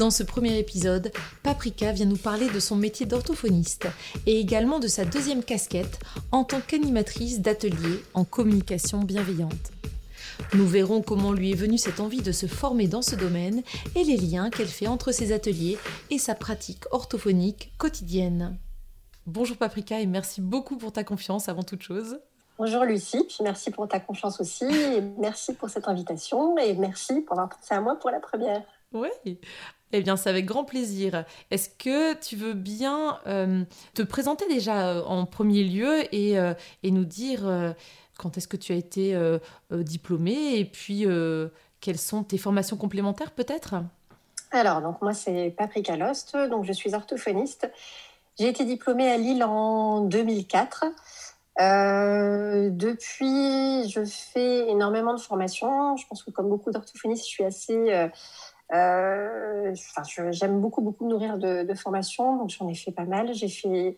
Dans 0.00 0.10
ce 0.10 0.22
premier 0.22 0.58
épisode, 0.58 1.12
Paprika 1.42 1.92
vient 1.92 2.06
nous 2.06 2.16
parler 2.16 2.48
de 2.48 2.58
son 2.58 2.74
métier 2.74 3.04
d'orthophoniste 3.04 3.86
et 4.24 4.40
également 4.40 4.78
de 4.78 4.88
sa 4.88 5.04
deuxième 5.04 5.44
casquette 5.44 5.98
en 6.32 6.42
tant 6.42 6.62
qu'animatrice 6.62 7.42
d'atelier 7.42 8.02
en 8.14 8.24
communication 8.24 9.00
bienveillante. 9.00 9.72
Nous 10.54 10.66
verrons 10.66 11.02
comment 11.02 11.32
lui 11.32 11.50
est 11.50 11.54
venue 11.54 11.76
cette 11.76 12.00
envie 12.00 12.22
de 12.22 12.32
se 12.32 12.46
former 12.46 12.88
dans 12.88 13.02
ce 13.02 13.14
domaine 13.14 13.62
et 13.94 14.02
les 14.02 14.16
liens 14.16 14.48
qu'elle 14.48 14.68
fait 14.68 14.86
entre 14.86 15.12
ses 15.12 15.32
ateliers 15.32 15.76
et 16.08 16.16
sa 16.16 16.34
pratique 16.34 16.84
orthophonique 16.92 17.70
quotidienne. 17.76 18.56
Bonjour 19.26 19.58
Paprika 19.58 20.00
et 20.00 20.06
merci 20.06 20.40
beaucoup 20.40 20.78
pour 20.78 20.94
ta 20.94 21.04
confiance 21.04 21.50
avant 21.50 21.62
toute 21.62 21.82
chose. 21.82 22.18
Bonjour 22.56 22.84
Lucie, 22.84 23.22
puis 23.28 23.40
merci 23.42 23.70
pour 23.70 23.86
ta 23.86 24.00
confiance 24.00 24.40
aussi, 24.40 24.64
et 24.64 25.02
merci 25.18 25.52
pour 25.52 25.68
cette 25.68 25.88
invitation 25.88 26.56
et 26.56 26.72
merci 26.72 27.20
pour 27.20 27.38
avoir 27.38 27.50
pensé 27.50 27.74
à 27.74 27.82
moi 27.82 27.96
pour 27.96 28.08
la 28.08 28.20
première. 28.20 28.62
Oui, 28.92 29.38
eh 29.92 30.02
bien, 30.02 30.16
c'est 30.16 30.30
avec 30.30 30.46
grand 30.46 30.64
plaisir. 30.64 31.24
Est-ce 31.50 31.68
que 31.68 32.14
tu 32.14 32.36
veux 32.36 32.54
bien 32.54 33.18
euh, 33.26 33.64
te 33.94 34.02
présenter 34.02 34.46
déjà 34.48 34.88
euh, 34.88 35.02
en 35.04 35.26
premier 35.26 35.64
lieu 35.64 36.02
et, 36.14 36.38
euh, 36.38 36.54
et 36.82 36.90
nous 36.90 37.04
dire 37.04 37.74
quand 38.18 38.36
est-ce 38.36 38.48
que 38.48 38.56
tu 38.56 38.72
as 38.72 38.76
été 38.76 39.18
diplômée 39.70 40.58
et 40.58 40.64
puis 40.66 41.06
quelles 41.80 41.98
sont 41.98 42.22
tes 42.22 42.36
formations 42.36 42.76
complémentaires 42.76 43.30
peut-être? 43.30 43.76
Alors, 44.50 44.82
donc 44.82 45.00
moi 45.00 45.14
c'est 45.14 45.54
Paprika 45.56 45.96
Lost, 45.96 46.36
donc 46.36 46.64
je 46.64 46.72
suis 46.72 46.94
orthophoniste. 46.94 47.70
J'ai 48.38 48.48
été 48.48 48.66
diplômée 48.66 49.10
à 49.10 49.16
Lille 49.16 49.42
en 49.42 50.02
2004. 50.02 50.84
depuis, 52.68 53.88
je 53.88 54.04
fais 54.04 54.68
énormément 54.68 55.14
de 55.14 55.20
formations. 55.20 55.96
Je 55.96 56.06
pense 56.06 56.22
que 56.22 56.30
comme 56.30 56.50
beaucoup 56.50 56.70
d'orthophonistes, 56.70 57.24
je 57.24 57.30
suis 57.30 57.44
assez 57.44 58.10
j'aime 60.30 60.60
beaucoup, 60.60 60.80
beaucoup 60.82 61.08
nourrir 61.08 61.38
de, 61.38 61.64
de 61.64 61.74
formations, 61.74 62.36
donc 62.36 62.50
j'en 62.50 62.68
ai 62.68 62.74
fait 62.74 62.92
pas 62.92 63.04
mal. 63.04 63.34
J'ai 63.34 63.48
fait 63.48 63.96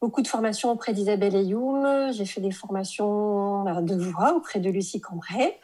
beaucoup 0.00 0.22
de 0.22 0.28
formations 0.28 0.70
auprès 0.70 0.92
d'Isabelle 0.92 1.36
Ayoum, 1.36 2.12
j'ai 2.12 2.24
fait 2.24 2.40
des 2.40 2.50
formations 2.50 3.64
de 3.82 3.94
voix 3.96 4.34
auprès 4.34 4.58
de 4.58 4.70
Lucie 4.70 5.00
Cambrai, 5.00 5.60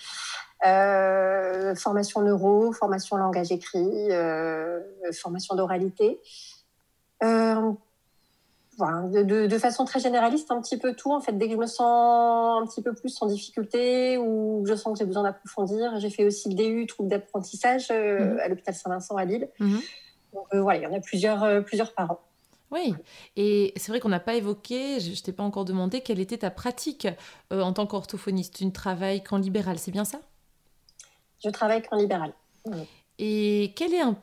euh, 0.67 1.75
formation 1.75 2.21
neuro, 2.21 2.73
formation 2.73 3.17
langage 3.17 3.51
écrit, 3.51 4.13
euh, 4.13 4.81
formation 5.13 5.55
d'oralité. 5.55 6.21
Euh, 7.23 7.73
de, 8.79 9.59
façon 9.59 9.85
très 9.85 10.01
généraliste, 10.01 10.51
un 10.51 10.61
petit 10.61 10.77
peu 10.77 10.95
tout. 10.95 11.13
En 11.13 11.21
fait, 11.21 11.33
dès 11.33 11.47
que 11.47 11.53
je 11.53 11.59
me 11.59 11.67
sens 11.67 12.63
un 12.63 12.67
petit 12.67 12.83
peu 12.83 12.95
plus 12.95 13.17
en 13.23 13.27
difficulté 13.27 14.19
ou 14.19 14.65
je 14.67 14.75
sens 14.75 14.93
que 14.93 14.99
j'ai 14.99 15.05
besoin 15.05 15.23
d'approfondir, 15.23 15.99
j'ai 15.99 16.11
fait 16.11 16.25
aussi 16.25 16.49
le 16.49 16.55
DU, 16.55 16.87
trouble 16.87 17.09
d'apprentissage 17.09 17.89
euh, 17.91 18.35
mhm. 18.35 18.41
à 18.41 18.49
l'hôpital 18.49 18.75
Saint-Vincent 18.75 19.17
à 19.17 19.25
Lille. 19.25 19.49
Mhm. 19.59 19.81
Donc 20.35 20.47
euh, 20.55 20.61
voilà, 20.61 20.81
il 20.81 20.83
y 20.83 20.87
en 20.87 20.93
a 20.93 21.01
plusieurs, 21.01 21.43
euh, 21.45 21.61
plusieurs 21.61 21.95
par 21.95 22.11
an. 22.13 22.21
Oui, 22.73 22.95
et 23.37 23.73
c'est 23.77 23.93
vrai 23.93 24.01
qu'on 24.01 24.09
n'a 24.09 24.21
pas 24.21 24.35
évoqué, 24.35 24.99
je 24.99 25.11
ne 25.11 25.17
t'ai 25.17 25.33
pas 25.33 25.45
encore 25.45 25.65
demandé, 25.65 26.01
quelle 26.01 26.19
était 26.19 26.39
ta 26.39 26.51
pratique 26.51 27.07
en 27.53 27.73
tant 27.73 27.87
qu'orthophoniste? 27.87 28.57
Tu 28.57 28.67
ne 28.67 28.73
travailles 28.73 29.23
qu'en 29.23 29.39
libéral, 29.39 29.79
c'est 29.79 29.93
bien 29.93 30.05
ça? 30.05 30.19
Je 31.45 31.49
travaille 31.49 31.83
qu'en 31.83 31.97
libéral. 31.97 32.33
Et 33.21 33.73
quel 33.77 33.95
est 33.95 34.01
un 34.01 34.17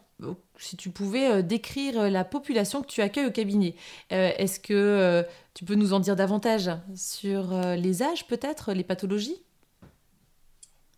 si 0.57 0.77
tu 0.77 0.89
pouvais 0.89 1.31
euh, 1.31 1.41
décrire 1.41 1.99
euh, 1.99 2.09
la 2.09 2.23
population 2.23 2.81
que 2.81 2.87
tu 2.87 3.01
accueilles 3.01 3.25
au 3.25 3.31
cabinet. 3.31 3.75
Euh, 4.11 4.31
est-ce 4.37 4.59
que 4.59 5.25
tu 5.53 5.65
peux 5.65 5.75
nous 5.75 5.93
en 5.93 5.99
dire 5.99 6.15
davantage 6.15 6.71
sur 6.95 7.53
les 7.75 8.03
âges 8.03 8.27
peut-être, 8.27 8.73
les 8.73 8.83
pathologies? 8.83 9.43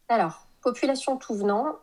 Alors, 0.08 0.48
population 0.62 1.18
tout 1.18 1.36
venant, 1.36 1.76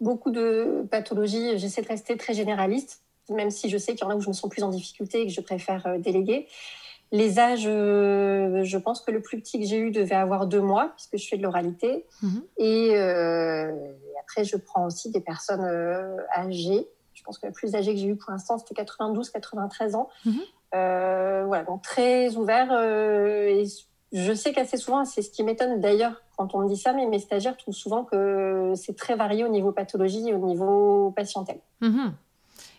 beaucoup 0.00 0.30
de 0.30 0.86
pathologies, 0.90 1.58
j'essaie 1.58 1.82
de 1.82 1.88
rester 1.88 2.16
très 2.16 2.34
généraliste, 2.34 3.02
même 3.28 3.50
si 3.50 3.68
je 3.68 3.78
sais 3.78 3.94
qu'il 3.94 4.04
y 4.04 4.04
en 4.04 4.10
a 4.10 4.16
où 4.16 4.20
je 4.20 4.28
me 4.28 4.32
sens 4.32 4.48
plus 4.48 4.62
en 4.62 4.70
difficulté 4.70 5.22
et 5.22 5.26
que 5.26 5.32
je 5.32 5.40
préfère 5.40 5.98
déléguer. 5.98 6.48
Les 7.12 7.38
âges, 7.38 7.62
je 7.62 8.76
pense 8.78 9.00
que 9.00 9.10
le 9.10 9.22
plus 9.22 9.40
petit 9.40 9.60
que 9.60 9.66
j'ai 9.66 9.78
eu 9.78 9.90
devait 9.90 10.16
avoir 10.16 10.46
deux 10.46 10.60
mois, 10.60 10.92
puisque 10.96 11.16
je 11.16 11.28
fais 11.28 11.36
de 11.36 11.42
l'oralité. 11.42 12.04
Mhm. 12.22 12.42
Et 12.58 12.96
après, 14.26 14.44
je 14.44 14.56
prends 14.56 14.86
aussi 14.86 15.10
des 15.10 15.20
personnes 15.20 15.64
euh, 15.64 16.16
âgées. 16.36 16.88
Je 17.14 17.22
pense 17.22 17.38
que 17.38 17.46
la 17.46 17.52
plus 17.52 17.76
âgée 17.76 17.94
que 17.94 18.00
j'ai 18.00 18.08
eue 18.08 18.16
pour 18.16 18.32
l'instant, 18.32 18.58
c'était 18.58 18.74
92, 18.74 19.30
93 19.30 19.94
ans. 19.94 20.08
Mhm. 20.24 20.40
Euh, 20.74 21.44
voilà, 21.46 21.64
donc 21.64 21.82
très 21.82 22.36
ouvert. 22.36 22.68
Euh, 22.72 23.46
et 23.46 23.64
je 24.12 24.32
sais 24.32 24.52
qu'assez 24.52 24.78
souvent, 24.78 25.04
c'est 25.04 25.22
ce 25.22 25.30
qui 25.30 25.44
m'étonne 25.44 25.80
d'ailleurs 25.80 26.20
quand 26.36 26.54
on 26.54 26.60
me 26.60 26.68
dit 26.68 26.76
ça, 26.76 26.92
mais 26.92 27.06
mes 27.06 27.20
stagiaires 27.20 27.56
trouvent 27.56 27.74
souvent 27.74 28.04
que 28.04 28.72
c'est 28.74 28.96
très 28.96 29.14
varié 29.14 29.44
au 29.44 29.48
niveau 29.48 29.70
pathologie 29.70 30.28
et 30.28 30.34
au 30.34 30.44
niveau 30.44 31.12
patientèle. 31.12 31.60
Mhm. 31.80 32.14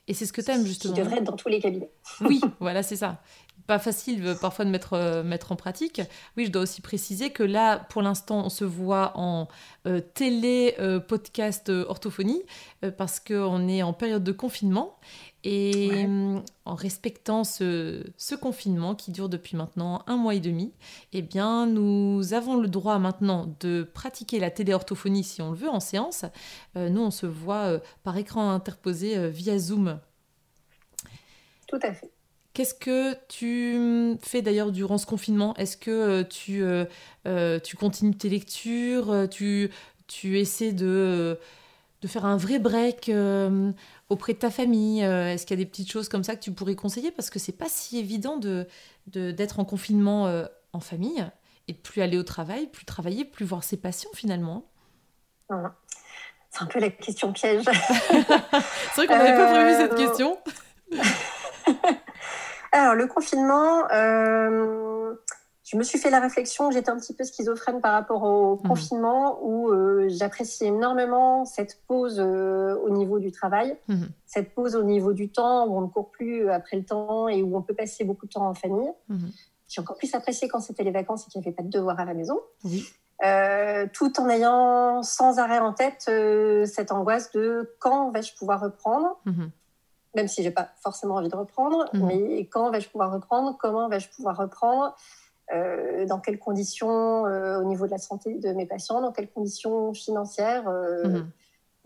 Et 0.10 0.14
c'est 0.14 0.26
ce 0.26 0.34
que 0.34 0.42
tu 0.42 0.52
aimes 0.52 0.66
justement. 0.66 0.94
Qui 0.94 1.00
devrait 1.00 1.18
être 1.18 1.24
dans 1.24 1.36
tous 1.36 1.50
les 1.50 1.60
cabinets. 1.60 1.90
Oui, 2.22 2.42
voilà, 2.60 2.84
c'est 2.84 2.98
ça 2.98 3.20
pas 3.68 3.80
facile 3.80 4.26
euh, 4.26 4.36
parfois 4.36 4.66
de 4.66 4.70
mettre, 4.70 4.94
euh, 4.94 5.24
mettre 5.24 5.52
en 5.52 5.56
pratique. 5.56 6.02
Oui, 6.38 6.46
je 6.46 6.52
dois 6.52 6.64
aussi 6.64 6.82
préciser 6.82 7.30
que 7.30 7.44
là, 7.44 7.78
pour 7.78 8.02
l'instant, 8.02 8.46
on 8.46 8.50
se 8.50 8.64
voit 8.64 9.12
en 9.16 9.48
euh, 9.86 10.00
télé, 10.00 10.76
podcast, 11.08 11.70
orthophonie, 11.70 12.42
parce 12.98 13.20
qu'on 13.20 13.68
est 13.68 13.84
en 13.84 13.94
période 13.94 14.24
de 14.24 14.32
confinement. 14.32 14.98
Et 15.44 16.06
en 16.66 16.76
respectant 16.76 17.44
ce, 17.44 18.04
ce, 18.18 18.36
confinement 18.36 18.96
qui 18.96 19.12
dure 19.12 19.30
depuis 19.30 19.56
maintenant 19.56 20.04
un 20.08 20.18
mois 20.18 20.36
et 20.36 20.42
demi, 20.42 20.74
eh 21.14 21.22
bien, 21.22 21.66
nous 21.66 22.34
avons 22.34 22.58
le 22.58 22.68
droit 22.68 23.00
maintenant 23.00 23.56
de 23.62 23.84
pratiquer 23.84 24.40
la 24.40 24.52
téléorthophonie 24.52 25.24
si 25.24 25.42
on 25.42 25.52
le 25.52 25.58
veut 25.58 25.70
en 25.70 25.80
séance. 25.80 26.26
nous, 26.76 27.02
on 27.02 27.12
se 27.12 27.26
voit 27.26 27.80
par 28.04 28.18
écran 28.18 28.52
interposé 28.52 29.30
via 29.30 29.58
Zoom. 29.58 30.00
Tout 31.68 31.80
à 31.82 31.94
fait. 31.94 32.12
Qu'est-ce 32.58 32.74
que 32.74 33.14
tu 33.28 34.18
fais 34.20 34.42
d'ailleurs 34.42 34.72
durant 34.72 34.98
ce 34.98 35.06
confinement? 35.06 35.56
Est-ce 35.58 35.78
que 35.78 35.92
euh, 35.92 36.24
tu, 36.24 36.64
euh, 36.64 36.86
euh, 37.28 37.60
tu 37.60 37.78
continues 37.78 38.16
tes 38.16 38.30
lectures? 38.30 39.28
Tu, 39.30 39.70
tu 40.08 40.40
essaies 40.40 40.72
de, 40.72 41.38
de 42.02 42.08
faire 42.08 42.26
un 42.26 42.36
vrai 42.36 42.58
break 42.58 43.12
auprès 44.10 44.34
de 44.34 44.40
ta 44.40 44.50
famille? 44.50 45.02
Est-ce 45.02 45.46
qu'il 45.46 45.56
y 45.56 45.62
a 45.62 45.64
des 45.64 45.70
petites 45.70 45.92
choses 45.92 46.10
comme 46.10 46.24
ça 46.24 46.36
que 46.36 46.42
tu 46.42 46.52
pourrais 46.52 46.74
conseiller? 46.74 47.12
Parce 47.12 47.30
que 47.30 47.38
c'est 47.38 47.56
pas 47.56 47.70
si 47.70 48.00
évident 48.00 48.38
de, 48.38 48.66
d'être 49.06 49.60
en 49.60 49.64
confinement 49.64 50.24
en 50.74 50.80
famille 50.80 51.24
et 51.68 51.74
de 51.74 51.78
plus 51.78 52.02
aller 52.02 52.18
au 52.18 52.24
travail, 52.24 52.66
plus 52.66 52.86
travailler, 52.86 53.24
plus 53.24 53.46
voir 53.46 53.64
ses 53.64 53.78
patients 53.78 54.10
finalement. 54.16 54.66
C'est 56.50 56.64
un 56.64 56.66
peu 56.66 56.80
la 56.80 56.90
question 56.90 57.32
piège. 57.34 57.66
c'est 57.66 58.96
vrai 58.96 59.06
qu'on 59.06 59.16
n'avait 59.16 59.38
pas 59.38 59.52
prévu 59.52 59.74
cette 59.76 59.94
question. 59.94 60.40
Alors, 62.72 62.96
le 62.96 63.08
confinement, 63.08 63.88
euh, 63.92 65.14
je 65.64 65.78
me 65.78 65.84
suis 65.84 66.00
fait 66.00 66.10
la 66.10 66.20
réflexion 66.20 66.70
que 66.70 66.74
j'étais 66.74 66.90
un 66.90 66.98
petit 66.98 67.14
peu 67.14 67.24
schizophrène 67.24 67.82
par 67.82 67.94
rapport 67.94 68.24
au 68.24 68.56
mhm. 68.58 68.68
confinement 68.68 69.40
où 69.42 69.70
euh, 69.70 70.08
j'appréciais 70.10 70.68
énormément 70.68 71.46
cette 71.46 71.82
pause 71.88 72.20
euh, 72.20 72.76
au 72.84 72.90
niveau 72.90 73.20
du 73.20 73.32
travail, 73.32 73.78
mhm. 73.88 74.10
cette 74.26 74.54
pause 74.54 74.76
au 74.76 74.84
niveau 74.84 75.14
du 75.14 75.30
temps 75.30 75.68
où 75.68 75.78
on 75.78 75.82
ne 75.82 75.88
court 75.88 76.12
plus 76.12 76.50
après 76.50 76.78
le 76.78 76.84
temps 76.84 77.28
et 77.28 77.42
où 77.44 77.56
on 77.56 77.62
peut 77.62 77.76
passer 77.76 78.04
beaucoup 78.04 78.26
de 78.26 78.32
temps 78.32 78.48
en 78.48 78.54
famille. 78.54 78.92
Mhm. 79.10 79.32
J'ai 79.68 79.82
encore 79.82 79.98
plus 79.98 80.14
apprécié 80.16 80.48
quand 80.48 80.62
c'était 80.62 80.84
les 80.84 80.92
vacances 80.92 81.28
et 81.28 81.30
qu'il 81.30 81.42
n'y 81.42 81.48
avait 81.48 81.56
pas 81.56 81.64
de 81.64 81.70
devoirs 81.70 82.00
à 82.00 82.06
la 82.06 82.14
maison. 82.14 82.40
tout 83.92 84.20
en 84.20 84.30
ayant 84.30 85.04
sans 85.04 85.40
arrêt 85.40 85.60
en 85.60 85.74
tête 85.74 86.10
cette 86.66 86.92
angoisse 86.94 87.32
de 87.34 87.76
quand 87.80 88.12
vais-je 88.12 88.34
pouvoir 88.36 88.62
reprendre? 88.62 89.20
Même 90.18 90.28
si 90.28 90.44
j'ai 90.44 90.52
pas 90.52 90.70
forcément 90.82 91.16
envie 91.16 91.30
de 91.30 91.36
reprendre, 91.36 91.86
mhm. 91.94 92.06
mais 92.08 92.40
quand 92.48 92.70
vais-je 92.72 92.90
pouvoir 92.90 93.14
reprendre? 93.14 93.56
Comment 93.58 93.88
vais-je 93.88 94.10
pouvoir 94.10 94.36
reprendre? 94.36 94.96
Euh, 95.54 96.06
Dans 96.08 96.20
quelles 96.20 96.40
conditions 96.40 97.26
euh, 97.26 97.62
au 97.62 97.64
niveau 97.64 97.86
de 97.86 97.92
la 97.92 98.00
santé 98.00 98.34
de 98.34 98.52
mes 98.52 98.66
patients? 98.66 99.00
Dans 99.00 99.12
quelles 99.12 99.30
conditions 99.30 99.94
financières 99.94 100.68
euh, 100.68 101.08
mhm. 101.08 101.32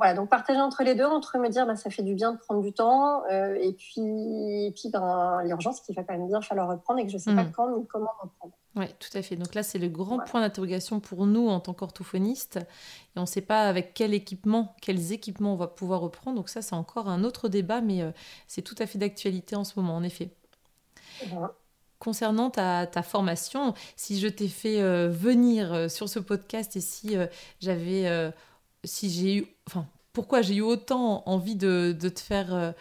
Voilà, 0.01 0.15
donc 0.15 0.29
partager 0.29 0.59
entre 0.59 0.83
les 0.83 0.95
deux, 0.95 1.05
entre 1.05 1.37
me 1.37 1.47
dire 1.47 1.67
bah, 1.67 1.75
ça 1.75 1.89
fait 1.89 2.01
du 2.01 2.15
bien 2.15 2.33
de 2.33 2.37
prendre 2.37 2.61
du 2.61 2.73
temps, 2.73 3.23
et 3.29 3.73
puis, 3.73 4.65
et 4.65 4.71
puis 4.71 4.89
ben, 4.89 5.41
l'urgence 5.43 5.81
qu'il 5.81 5.95
va 5.95 6.03
quand 6.03 6.17
même 6.17 6.27
bien 6.27 6.41
falloir 6.41 6.67
reprendre 6.67 6.99
et 6.99 7.05
que 7.05 7.11
je 7.11 7.17
ne 7.17 7.21
sais 7.21 7.35
pas 7.35 7.43
mhm. 7.43 7.51
quand 7.51 7.77
ni 7.77 7.85
comment 7.85 8.11
reprendre. 8.21 8.53
Oui, 8.75 8.85
tout 8.99 9.09
à 9.17 9.21
fait. 9.21 9.35
Donc 9.35 9.53
là, 9.53 9.63
c'est 9.63 9.79
le 9.79 9.89
grand 9.89 10.19
point 10.19 10.39
d'interrogation 10.39 11.01
pour 11.01 11.25
nous 11.25 11.49
en 11.49 11.59
tant 11.59 11.73
qu'orthophonistes. 11.73 12.57
Et 12.57 13.19
on 13.19 13.21
ne 13.21 13.25
sait 13.25 13.41
pas 13.41 13.63
avec 13.63 13.93
quel 13.93 14.13
équipement, 14.13 14.75
quels 14.81 15.11
équipements 15.11 15.53
on 15.53 15.57
va 15.57 15.67
pouvoir 15.67 15.99
reprendre. 15.99 16.37
Donc 16.37 16.47
ça, 16.47 16.61
c'est 16.61 16.75
encore 16.75 17.09
un 17.09 17.25
autre 17.25 17.49
débat, 17.49 17.81
mais 17.81 18.01
euh, 18.01 18.11
c'est 18.47 18.61
tout 18.61 18.75
à 18.79 18.87
fait 18.87 18.97
d'actualité 18.97 19.57
en 19.57 19.65
ce 19.65 19.77
moment, 19.77 19.95
en 19.95 20.03
effet. 20.03 20.29
Concernant 21.99 22.49
ta, 22.49 22.87
formation, 23.03 23.73
si 23.97 24.19
je 24.19 24.27
t'ai 24.27 24.47
fait 24.47 24.81
euh, 24.81 25.09
venir 25.09 25.73
euh, 25.73 25.87
sur 25.89 26.07
ce 26.07 26.19
podcast 26.19 26.75
et 26.77 26.81
si 26.81 27.17
j'avais, 27.59 28.31
si 28.83 29.09
j'ai 29.09 29.35
eu, 29.37 29.47
enfin, 29.67 29.87
pourquoi 30.13 30.41
j'ai 30.41 30.55
eu 30.55 30.61
autant 30.61 31.23
envie 31.25 31.55
de, 31.55 31.95
de 31.97 32.09
te 32.09 32.19
faire 32.19 32.73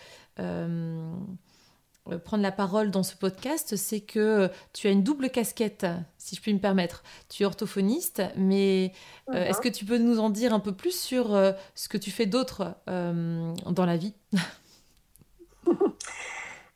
euh, 2.10 2.18
prendre 2.18 2.42
la 2.42 2.52
parole 2.52 2.90
dans 2.90 3.02
ce 3.02 3.14
podcast, 3.14 3.76
c'est 3.76 4.00
que 4.00 4.50
tu 4.72 4.86
as 4.86 4.90
une 4.90 5.02
double 5.02 5.30
casquette, 5.30 5.86
si 6.18 6.34
je 6.34 6.40
puis 6.40 6.52
me 6.52 6.58
permettre. 6.58 7.02
Tu 7.28 7.42
es 7.42 7.46
orthophoniste, 7.46 8.22
mais 8.36 8.92
euh, 9.28 9.34
uh-huh. 9.34 9.48
est-ce 9.48 9.60
que 9.60 9.68
tu 9.68 9.84
peux 9.84 9.98
nous 9.98 10.18
en 10.18 10.30
dire 10.30 10.54
un 10.54 10.60
peu 10.60 10.72
plus 10.72 10.98
sur 10.98 11.34
euh, 11.34 11.52
ce 11.74 11.88
que 11.88 11.98
tu 11.98 12.10
fais 12.10 12.26
d'autre 12.26 12.74
dans 12.86 13.86
la 13.86 13.96
vie? 13.96 14.14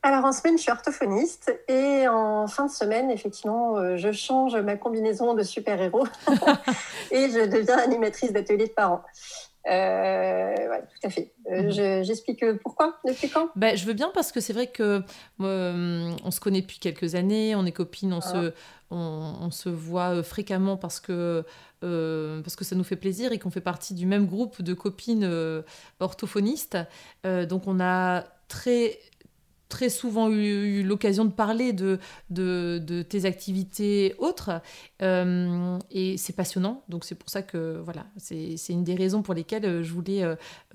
Alors 0.06 0.26
en 0.26 0.32
semaine, 0.32 0.58
je 0.58 0.62
suis 0.62 0.70
orthophoniste 0.70 1.58
et 1.66 2.06
en 2.08 2.46
fin 2.46 2.66
de 2.66 2.70
semaine, 2.70 3.10
effectivement, 3.10 3.96
je 3.96 4.12
change 4.12 4.54
ma 4.54 4.76
combinaison 4.76 5.32
de 5.32 5.42
super-héros 5.42 6.06
et 7.10 7.30
je 7.30 7.46
deviens 7.46 7.78
animatrice 7.78 8.30
d'atelier 8.30 8.66
de 8.66 8.72
parents. 8.72 9.02
Euh, 9.66 10.54
tout 11.00 11.06
à 11.06 11.10
fait. 11.10 11.32
Euh, 11.50 11.62
mhm. 11.62 12.04
J'explique 12.04 12.44
pourquoi, 12.62 12.98
depuis 13.06 13.30
quand? 13.30 13.48
Ben, 13.56 13.76
Je 13.76 13.86
veux 13.86 13.94
bien 13.94 14.10
parce 14.12 14.30
que 14.30 14.40
c'est 14.40 14.52
vrai 14.52 14.66
que 14.66 15.02
euh, 15.40 16.12
on 16.22 16.30
se 16.30 16.40
connaît 16.40 16.60
depuis 16.60 16.78
quelques 16.78 17.14
années, 17.14 17.54
on 17.54 17.64
est 17.64 17.72
copines, 17.72 18.12
on, 18.12 18.20
se, 18.20 18.50
ah. 18.50 18.54
on, 18.90 19.50
se 19.50 19.70
voit 19.70 20.22
fréquemment 20.22 20.76
parce 20.76 21.00
que, 21.00 21.44
parce 21.80 22.56
que 22.56 22.64
ça 22.64 22.76
nous 22.76 22.84
fait 22.84 22.96
plaisir 22.96 23.32
et 23.32 23.38
qu'on 23.38 23.50
fait 23.50 23.62
partie 23.62 23.94
du 23.94 24.06
même 24.06 24.26
groupe 24.26 24.60
de 24.60 24.74
copines 24.74 25.62
orthophonistes. 25.98 26.76
donc 27.24 27.66
on 27.66 27.80
a 27.80 28.24
très 28.48 28.98
très 29.74 29.88
souvent 29.88 30.30
eu, 30.30 30.84
l'occasion 30.84 31.24
de 31.24 31.32
parler 31.32 31.72
de, 31.72 31.98
tes 33.02 33.24
activités 33.24 34.14
autres. 34.18 34.62
Euh, 35.02 35.76
et 35.90 36.16
c'est 36.16 36.32
passionnant. 36.32 36.84
Donc 36.88 37.04
c'est 37.04 37.16
pour 37.16 37.28
ça 37.28 37.42
que 37.42 37.80
voilà, 37.84 38.06
c'est 38.16 38.56
une 38.68 38.84
des 38.84 38.94
raisons 38.94 39.22
pour 39.22 39.34
lesquelles 39.34 39.64
euh, 39.64 39.82
je 39.82 39.92
voulais 39.92 40.24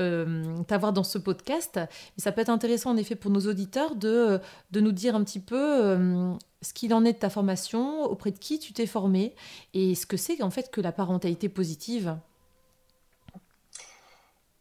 euh, 0.02 0.64
t'avoir 0.68 0.92
dans 0.92 1.06
ce 1.06 1.18
podcast. 1.18 1.80
Et 2.18 2.22
ça 2.22 2.34
peut 2.34 2.42
être 2.42 2.50
intéressant 2.50 2.92
en 2.92 2.98
effet 2.98 3.16
pour 3.16 3.32
nos 3.32 3.48
auditeurs 3.48 3.96
de, 3.96 4.42
de 4.72 4.80
nous 4.82 4.92
dire 4.92 5.16
un 5.16 5.24
petit 5.24 5.40
peu 5.40 6.38
ce 6.62 6.74
qu'il 6.74 6.94
en 6.94 7.06
est 7.06 7.14
de 7.14 7.20
ta 7.20 7.30
formation, 7.30 8.04
auprès 8.04 8.32
de 8.32 8.38
qui 8.38 8.60
tu 8.60 8.74
t'es 8.74 8.86
formé 8.86 9.34
et 9.74 9.96
ce 9.96 10.06
que 10.06 10.18
c'est 10.18 10.44
en 10.44 10.50
fait 10.50 10.72
que 10.72 10.82
la 10.82 10.92
parentalité 10.92 11.48
positive. 11.48 12.18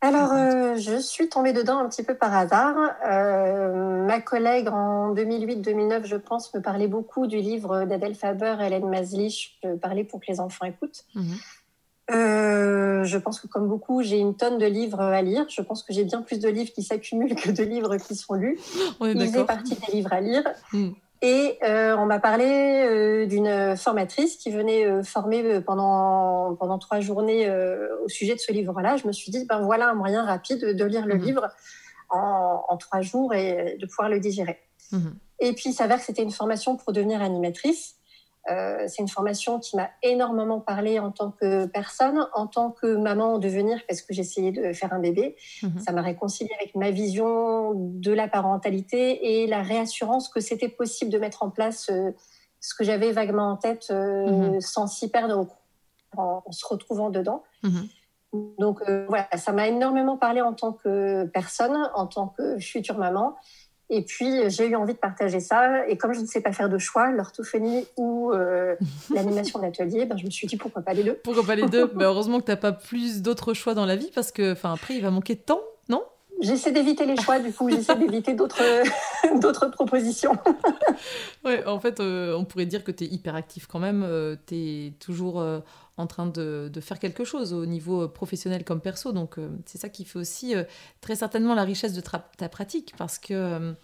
Alors, 0.00 0.32
euh, 0.32 0.76
je 0.76 1.00
suis 1.00 1.28
tombée 1.28 1.52
dedans 1.52 1.78
un 1.78 1.88
petit 1.88 2.04
peu 2.04 2.14
par 2.14 2.32
hasard. 2.32 2.76
Euh, 3.04 4.06
ma 4.06 4.20
collègue 4.20 4.68
en 4.68 5.12
2008-2009, 5.12 6.04
je 6.04 6.16
pense, 6.16 6.54
me 6.54 6.60
parlait 6.60 6.86
beaucoup 6.86 7.26
du 7.26 7.38
livre 7.38 7.84
d'Adèle 7.84 8.14
Faber, 8.14 8.56
Hélène 8.60 8.88
Maslich, 8.88 9.58
je 9.64 9.74
parlais 9.74 10.04
pour 10.04 10.20
que 10.20 10.26
les 10.28 10.38
enfants 10.38 10.66
écoutent. 10.66 11.04
Mhm. 11.14 11.36
Euh, 12.10 13.04
je 13.04 13.18
pense 13.18 13.40
que 13.40 13.48
comme 13.48 13.68
beaucoup, 13.68 14.02
j'ai 14.02 14.18
une 14.18 14.34
tonne 14.36 14.58
de 14.58 14.66
livres 14.66 15.00
à 15.00 15.20
lire. 15.20 15.46
Je 15.48 15.60
pense 15.62 15.82
que 15.82 15.92
j'ai 15.92 16.04
bien 16.04 16.22
plus 16.22 16.38
de 16.38 16.48
livres 16.48 16.72
qui 16.72 16.82
s'accumulent 16.82 17.34
que 17.34 17.50
de 17.50 17.64
livres 17.64 17.96
qui 17.96 18.14
sont 18.14 18.34
lus. 18.34 18.58
Il 19.00 19.20
faisait 19.20 19.44
partie 19.44 19.74
des 19.74 19.92
livres 19.92 20.12
à 20.12 20.20
lire. 20.20 20.44
Mhm. 20.72 20.94
Et 21.20 21.58
euh, 21.64 21.96
on 21.96 22.06
m'a 22.06 22.20
parlé 22.20 22.46
euh, 22.46 23.26
d'une 23.26 23.76
formatrice 23.76 24.36
qui 24.36 24.50
venait 24.50 24.86
euh, 24.86 25.02
former 25.02 25.60
pendant, 25.60 26.54
pendant 26.54 26.78
trois 26.78 27.00
journées 27.00 27.50
au 28.04 28.08
sujet 28.08 28.34
de 28.34 28.40
ce 28.40 28.52
livre-là. 28.52 28.96
Je 28.96 29.06
me 29.06 29.12
suis 29.12 29.30
dit, 29.32 29.44
ben 29.46 29.60
voilà 29.60 29.90
un 29.90 29.94
moyen 29.94 30.24
rapide 30.24 30.60
de 30.60 30.84
lire 30.84 31.06
le 31.06 31.16
mhm. 31.16 31.24
livre 31.24 31.48
en, 32.10 32.64
en, 32.68 32.76
trois 32.76 33.00
jours 33.00 33.34
et 33.34 33.76
de 33.80 33.86
pouvoir 33.86 34.08
le 34.08 34.20
digérer. 34.20 34.58
Mhm. 34.92 35.18
Et 35.40 35.52
puis, 35.52 35.70
il 35.70 35.72
s'avère 35.72 35.98
que 35.98 36.04
c'était 36.04 36.22
une 36.22 36.32
formation 36.32 36.76
pour 36.76 36.92
devenir 36.92 37.22
animatrice. 37.22 37.97
Euh, 38.50 38.84
c'est 38.86 39.02
une 39.02 39.08
formation 39.08 39.58
qui 39.58 39.76
m'a 39.76 39.90
énormément 40.02 40.60
parlé 40.60 40.98
en 40.98 41.10
tant 41.10 41.30
que 41.30 41.66
personne, 41.66 42.26
en 42.34 42.46
tant 42.46 42.70
que 42.70 42.96
maman 42.96 43.34
en 43.34 43.38
devenir, 43.38 43.80
parce 43.86 44.02
que 44.02 44.14
j'essayais 44.14 44.52
de 44.52 44.72
faire 44.72 44.92
un 44.92 45.00
bébé. 45.00 45.36
Mhm. 45.62 45.80
Ça 45.80 45.92
m'a 45.92 46.02
réconcilié 46.02 46.50
avec 46.60 46.74
ma 46.74 46.90
vision 46.90 47.72
de 47.74 48.12
la 48.12 48.28
parentalité 48.28 49.42
et 49.42 49.46
la 49.46 49.62
réassurance 49.62 50.28
que 50.28 50.40
c'était 50.40 50.68
possible 50.68 51.10
de 51.10 51.18
mettre 51.18 51.42
en 51.42 51.50
place 51.50 51.88
euh, 51.90 52.10
ce 52.60 52.74
que 52.74 52.84
j'avais 52.84 53.12
vaguement 53.12 53.50
en 53.50 53.56
tête 53.56 53.88
euh, 53.90 54.26
mhm. 54.26 54.60
sans 54.60 54.86
s'y 54.86 55.10
perdre 55.10 55.46
en, 56.16 56.42
se 56.50 56.66
retrouvant 56.66 57.10
dedans. 57.10 57.42
Mhm. 57.62 57.88
Donc 58.58 58.82
voilà, 59.08 59.26
ça 59.38 59.52
m'a 59.52 59.68
énormément 59.68 60.18
parlé 60.18 60.42
en 60.42 60.52
tant 60.52 60.72
que 60.72 61.24
personne, 61.24 61.88
en 61.94 62.06
tant 62.06 62.28
que 62.28 62.58
future 62.58 62.98
maman. 62.98 63.36
Et 63.90 64.02
puis, 64.02 64.50
j'ai 64.50 64.68
eu 64.68 64.76
envie 64.76 64.92
de 64.92 64.98
partager 64.98 65.40
ça. 65.40 65.86
Et 65.88 65.96
comme 65.96 66.12
je 66.12 66.20
ne 66.20 66.26
sais 66.26 66.40
pas 66.42 66.52
faire 66.52 66.68
de 66.68 66.78
choix, 66.78 67.10
l'orthophonie 67.10 67.86
ou 67.96 68.32
euh, 68.32 68.76
l'animation 69.14 69.58
d'atelier, 69.58 70.04
ben, 70.04 70.18
je 70.18 70.24
me 70.24 70.30
suis 70.30 70.46
dit 70.46 70.56
pourquoi 70.56 70.82
pas 70.82 70.92
les 70.92 71.04
deux. 71.04 71.14
Pourquoi 71.24 71.44
pas 71.44 71.54
les 71.54 71.66
deux? 71.66 71.90
Mais 71.94 72.04
Heureusement 72.04 72.40
que 72.40 72.44
tu 72.44 72.50
n'as 72.50 72.56
pas 72.56 72.72
plus 72.72 73.22
d'autres 73.22 73.54
choix 73.54 73.74
dans 73.74 73.86
la 73.86 73.96
vie 73.96 74.10
parce 74.14 74.30
que 74.30 74.54
après, 74.62 74.94
il 74.96 75.02
va 75.02 75.10
manquer 75.10 75.34
de 75.34 75.40
temps, 75.40 75.62
non? 75.88 76.02
J'essaie 76.40 76.70
d'éviter 76.70 77.04
les 77.06 77.16
choix, 77.16 77.38
du 77.38 77.52
coup, 77.52 77.68
j'essaie 77.68 77.96
d'éviter 77.96 78.34
d'autres, 78.34 78.62
d'autres 79.40 79.68
propositions. 79.68 80.36
ouais, 81.44 81.64
en 81.66 81.80
fait, 81.80 81.98
euh, 81.98 82.36
on 82.36 82.44
pourrait 82.44 82.66
dire 82.66 82.84
que 82.84 82.92
tu 82.92 83.04
es 83.04 83.06
hyper 83.08 83.34
actif 83.34 83.66
quand 83.66 83.80
même. 83.80 84.04
Euh, 84.04 84.36
tu 84.46 84.54
es 84.54 84.92
toujours 85.00 85.42
en 85.98 86.06
train 86.06 86.26
de, 86.26 86.70
faire 86.80 86.98
quelque 86.98 87.24
chose 87.24 87.52
au 87.52 87.66
niveau 87.66 88.08
professionnel 88.08 88.64
comme 88.64 88.80
perso. 88.80 89.12
Donc, 89.12 89.36
c'est 89.66 89.78
ça 89.78 89.88
qui 89.88 90.04
fait 90.04 90.18
aussi 90.18 90.54
très 91.00 91.16
certainement 91.16 91.54
la 91.54 91.64
richesse 91.64 91.92
de 91.92 92.00
ta 92.00 92.48
pratique 92.48 92.94
parce 92.96 93.18
que 93.18 93.74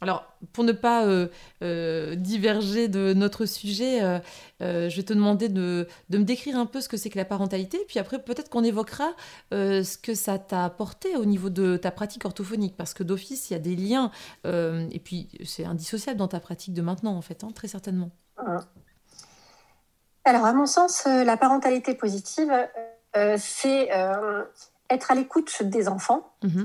alors, 0.00 0.24
pour 0.52 0.62
ne 0.62 0.72
pas 0.72 1.06
euh, 1.06 1.26
euh, 1.62 2.14
diverger 2.14 2.88
de 2.88 3.14
notre 3.14 3.46
sujet, 3.46 4.02
euh, 4.02 4.20
je 4.60 4.96
vais 4.96 5.02
te 5.02 5.12
demander 5.12 5.48
de, 5.48 5.88
me 6.10 6.22
décrire 6.22 6.56
un 6.56 6.66
peu 6.66 6.80
ce 6.80 6.88
que 6.88 6.96
c'est 6.96 7.10
que 7.10 7.18
la 7.18 7.24
parentalité, 7.24 7.78
puis 7.88 7.98
après 7.98 8.22
peut-être 8.22 8.48
qu'on 8.48 8.62
évoquera 8.62 9.10
ce 9.50 9.98
que 9.98 10.14
ça 10.14 10.38
t'a 10.38 10.64
apporté 10.64 11.16
au 11.16 11.24
niveau 11.24 11.50
de 11.50 11.76
ta 11.76 11.90
pratique 11.90 12.24
orthophonique, 12.24 12.76
parce 12.76 12.94
que 12.94 13.02
d'office, 13.02 13.50
il 13.50 13.54
y 13.54 13.56
a 13.56 13.60
des 13.60 13.76
liens, 13.76 14.10
et 14.44 15.00
puis 15.02 15.28
c'est 15.44 15.64
indissociable 15.64 16.18
dans 16.18 16.28
ta 16.28 16.40
pratique 16.40 16.74
de 16.74 16.82
maintenant, 16.82 17.16
en 17.16 17.22
fait, 17.22 17.42
hein, 17.42 17.50
très 17.54 17.68
certainement. 17.68 18.10
Alors, 20.28 20.44
à 20.44 20.52
mon 20.52 20.66
sens, 20.66 21.06
la 21.06 21.36
parentalité 21.36 21.94
positive, 21.94 22.52
c'est 23.36 23.88
être 24.90 25.10
à 25.10 25.14
l'écoute 25.14 25.62
des 25.62 25.88
enfants, 25.88 26.32
mmh 26.42 26.64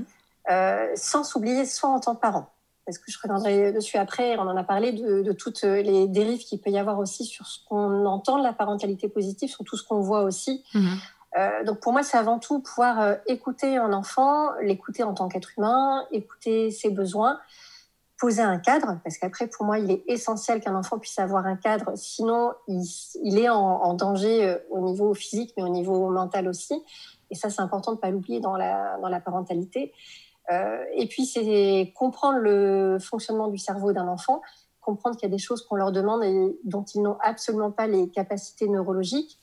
sans 0.96 1.24
s'oublier 1.24 1.64
soi 1.64 1.88
en 1.88 2.00
tant 2.00 2.14
que 2.14 2.20
parent 2.20 2.54
parce 2.84 2.98
que 2.98 3.10
je 3.10 3.18
reviendrai 3.22 3.72
dessus 3.72 3.96
après, 3.96 4.36
on 4.36 4.42
en 4.42 4.56
a 4.56 4.64
parlé 4.64 4.92
de, 4.92 5.32
toutes 5.32 5.62
les 5.62 6.06
dérives 6.06 6.40
qu'il 6.40 6.60
peut 6.60 6.70
y 6.70 6.78
avoir 6.78 6.98
aussi 6.98 7.24
sur 7.24 7.46
ce 7.46 7.58
qu'on 7.66 8.04
entend 8.04 8.38
de 8.38 8.42
la 8.42 8.52
parentalité 8.52 9.08
positive, 9.08 9.48
sur 9.48 9.64
tout 9.64 9.76
ce 9.76 9.82
qu'on 9.82 10.00
voit 10.00 10.22
aussi. 10.22 10.64
Mhm. 10.74 10.98
Euh, 11.36 11.64
donc 11.64 11.80
pour 11.80 11.92
moi, 11.92 12.02
c'est 12.02 12.16
avant 12.16 12.38
tout 12.38 12.60
pouvoir 12.60 13.00
euh, 13.00 13.14
écouter 13.26 13.76
un 13.76 13.92
enfant, 13.92 14.52
l'écouter 14.60 15.02
en 15.02 15.14
tant 15.14 15.28
qu'être 15.28 15.50
humain, 15.58 16.04
écouter 16.12 16.70
ses 16.70 16.90
besoins, 16.90 17.40
poser 18.18 18.42
un 18.42 18.58
cadre, 18.58 18.98
parce 19.02 19.18
qu'après, 19.18 19.48
pour 19.48 19.66
moi, 19.66 19.78
il 19.78 19.90
est 19.90 20.04
essentiel 20.06 20.60
qu'un 20.60 20.74
enfant 20.74 20.98
puisse 20.98 21.18
avoir 21.18 21.46
un 21.46 21.56
cadre, 21.56 21.92
sinon 21.96 22.52
il, 22.68 23.38
est 23.38 23.48
en, 23.48 23.94
danger 23.94 24.44
euh, 24.44 24.58
au 24.70 24.80
niveau 24.80 25.14
physique, 25.14 25.52
mais 25.56 25.62
au 25.62 25.68
niveau 25.68 26.08
mental 26.10 26.48
aussi. 26.48 26.74
Et 27.30 27.34
ça, 27.34 27.50
c'est 27.50 27.60
important 27.60 27.92
de 27.92 27.96
ne 27.96 28.00
pas 28.00 28.10
l'oublier 28.10 28.40
dans 28.40 28.56
la, 28.56 29.20
parentalité. 29.24 29.92
Euh, 30.52 30.84
et 30.94 31.06
puis, 31.08 31.26
c'est 31.26 31.92
comprendre 31.96 32.38
le 32.38 32.98
fonctionnement 33.00 33.48
du 33.48 33.58
cerveau 33.58 33.92
d'un 33.92 34.06
enfant, 34.06 34.42
comprendre 34.80 35.16
qu'il 35.16 35.28
y 35.28 35.32
a 35.32 35.34
des 35.34 35.42
choses 35.42 35.66
qu'on 35.66 35.76
leur 35.76 35.90
demande 35.90 36.22
et 36.22 36.58
dont 36.64 36.84
ils 36.94 37.02
n'ont 37.02 37.16
absolument 37.20 37.70
pas 37.70 37.86
les 37.86 38.08
capacités 38.10 38.68
neurologiques. 38.68 39.38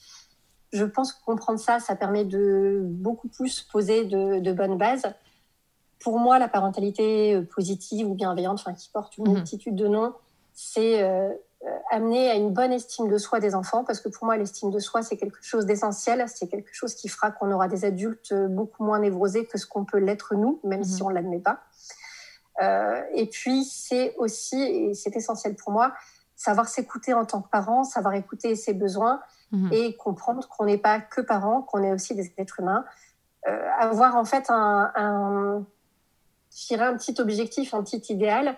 Je 0.71 0.85
pense 0.85 1.11
que 1.11 1.23
comprendre 1.25 1.59
ça, 1.59 1.79
ça 1.79 1.95
permet 1.95 2.23
de 2.23 2.81
beaucoup 2.83 3.27
plus 3.27 3.61
poser 3.61 4.05
de, 4.05 4.51
bonnes 4.53 4.77
bases. 4.77 5.13
Pour 6.03 6.20
moi, 6.20 6.39
la 6.39 6.48
parentalité 6.48 7.41
positive 7.53 8.10
ou 8.10 8.15
bienveillante, 8.15 8.60
enfin, 8.60 8.74
qui 8.74 8.89
porte 8.89 9.17
une 9.17 9.27
mhm. 9.27 9.34
multitude 9.36 9.75
de 9.75 9.88
noms, 9.88 10.13
c'est 10.53 11.03
euh, 11.03 11.29
euh, 11.63 11.77
amener 11.91 12.29
à 12.29 12.36
une 12.36 12.51
bonne 12.51 12.72
estime 12.72 13.08
de 13.08 13.17
soi 13.17 13.39
des 13.39 13.55
enfants, 13.55 13.84
parce 13.84 14.00
que 14.00 14.10
pour 14.10 14.25
moi, 14.25 14.38
l'estime 14.38 14.72
de 14.72 14.79
soi, 14.79 15.03
c'est 15.03 15.17
quelque 15.17 15.41
chose 15.41 15.65
d'essentiel, 15.65 16.25
c'est 16.27 16.48
quelque 16.48 16.74
chose 16.74 16.96
qui 16.96 17.08
fera 17.08 17.31
qu'on 17.31 17.51
aura 17.51 17.67
des 17.67 17.86
adultes 17.86 18.34
beaucoup 18.50 18.84
moins 18.84 19.00
névrosés 19.00 19.46
que 19.46 19.58
ce 19.58 19.67
qu'on 19.67 19.86
peut 19.86 20.00
l'être 20.00 20.36
nous, 20.36 20.60
même 20.63 20.84
si 20.84 21.01
mhm. 21.01 21.08
on 21.08 21.10
ne 21.10 21.15
l'admet 21.15 21.39
pas. 21.39 21.60
Euh, 22.62 23.01
et 23.13 23.27
puis, 23.27 23.63
c'est 23.63 24.15
aussi, 24.17 24.62
et 24.62 24.93
c'est 24.93 25.15
essentiel 25.15 25.55
pour 25.55 25.72
moi, 25.72 25.93
savoir 26.36 26.67
s'écouter 26.67 27.13
en 27.13 27.25
tant 27.25 27.41
que 27.41 27.50
parent, 27.50 27.84
savoir 27.84 28.15
écouter 28.15 28.55
ses 28.55 28.74
besoins 28.74 29.22
mhm. 29.51 29.70
et 29.72 29.96
comprendre 29.96 30.48
qu'on 30.48 30.65
n'est 30.65 30.77
pas 30.77 31.00
que 31.00 31.22
parents, 31.22 31.62
qu'on 31.62 31.84
est 31.84 31.93
aussi 31.93 32.15
des 32.15 32.34
êtres 32.38 32.60
humains. 32.60 32.86
Euh, 33.48 33.70
avoir 33.79 34.15
en 34.15 34.25
fait 34.25 34.50
un, 34.50 34.91
un, 34.96 35.65
un 36.79 36.98
petit 36.98 37.20
objectif, 37.20 37.74
un 37.74 37.84
petit 37.84 38.13
idéal 38.13 38.58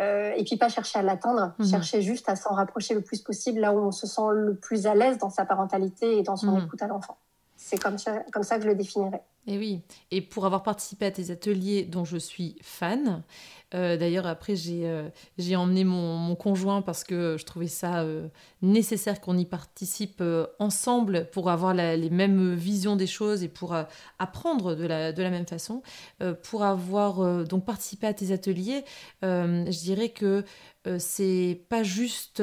et 0.00 0.42
puis 0.46 0.56
pas 0.56 0.70
chercher 0.70 1.00
à 1.00 1.02
l'atteindre, 1.02 1.52
mhm. 1.58 1.66
chercher 1.66 2.00
juste 2.00 2.26
à 2.28 2.34
s'en 2.34 2.54
rapprocher 2.54 2.94
le 2.94 3.02
plus 3.02 3.20
possible 3.20 3.60
là 3.60 3.74
où 3.74 3.78
on 3.78 3.90
se 3.90 4.06
sent 4.06 4.22
le 4.32 4.54
plus 4.54 4.86
à 4.86 4.94
l'aise 4.94 5.18
dans 5.18 5.28
sa 5.28 5.44
parentalité 5.44 6.16
et 6.16 6.22
dans 6.22 6.36
son 6.36 6.52
mhm. 6.52 6.64
écoute 6.64 6.80
à 6.80 6.86
l'enfant. 6.86 7.18
C'est 7.72 7.80
comme 7.80 7.96
ça, 7.96 8.18
que 8.58 8.64
je 8.64 8.68
le 8.68 8.74
définirais. 8.74 9.22
Et 9.46 9.56
oui, 9.56 9.80
et 10.10 10.20
pour 10.20 10.44
avoir 10.44 10.62
participé 10.62 11.06
à 11.06 11.10
tes 11.10 11.30
ateliers 11.30 11.84
dont 11.84 12.04
je 12.04 12.18
suis 12.18 12.58
fan, 12.60 13.22
euh, 13.74 13.96
d'ailleurs 13.96 14.26
après 14.26 14.54
j'ai 14.54 14.82
euh, 14.84 15.08
emmené 15.56 15.82
mon, 15.82 16.16
mon, 16.16 16.34
conjoint 16.36 16.82
parce 16.82 17.02
que 17.02 17.36
je 17.38 17.44
trouvais 17.46 17.68
ça 17.68 18.02
euh, 18.02 18.28
nécessaire 18.60 19.22
qu'on 19.22 19.38
y 19.38 19.46
participe 19.46 20.22
ensemble 20.58 21.30
pour 21.32 21.48
avoir 21.48 21.72
les 21.72 22.10
mêmes 22.10 22.54
visions 22.54 22.94
des 22.94 23.06
choses 23.06 23.42
et 23.42 23.48
pour 23.48 23.74
apprendre 24.18 24.74
de 24.74 24.86
la, 24.86 25.12
de 25.12 25.22
la 25.22 25.30
même 25.30 25.46
façon. 25.46 25.82
pour 26.42 26.64
avoir 26.64 27.44
donc 27.46 27.64
participé 27.64 28.06
à 28.06 28.12
tes 28.12 28.32
ateliers, 28.32 28.84
je 29.22 29.82
dirais 29.82 30.10
que 30.10 30.44
c'est 30.98 31.64
pas 31.70 31.82
juste 31.82 32.42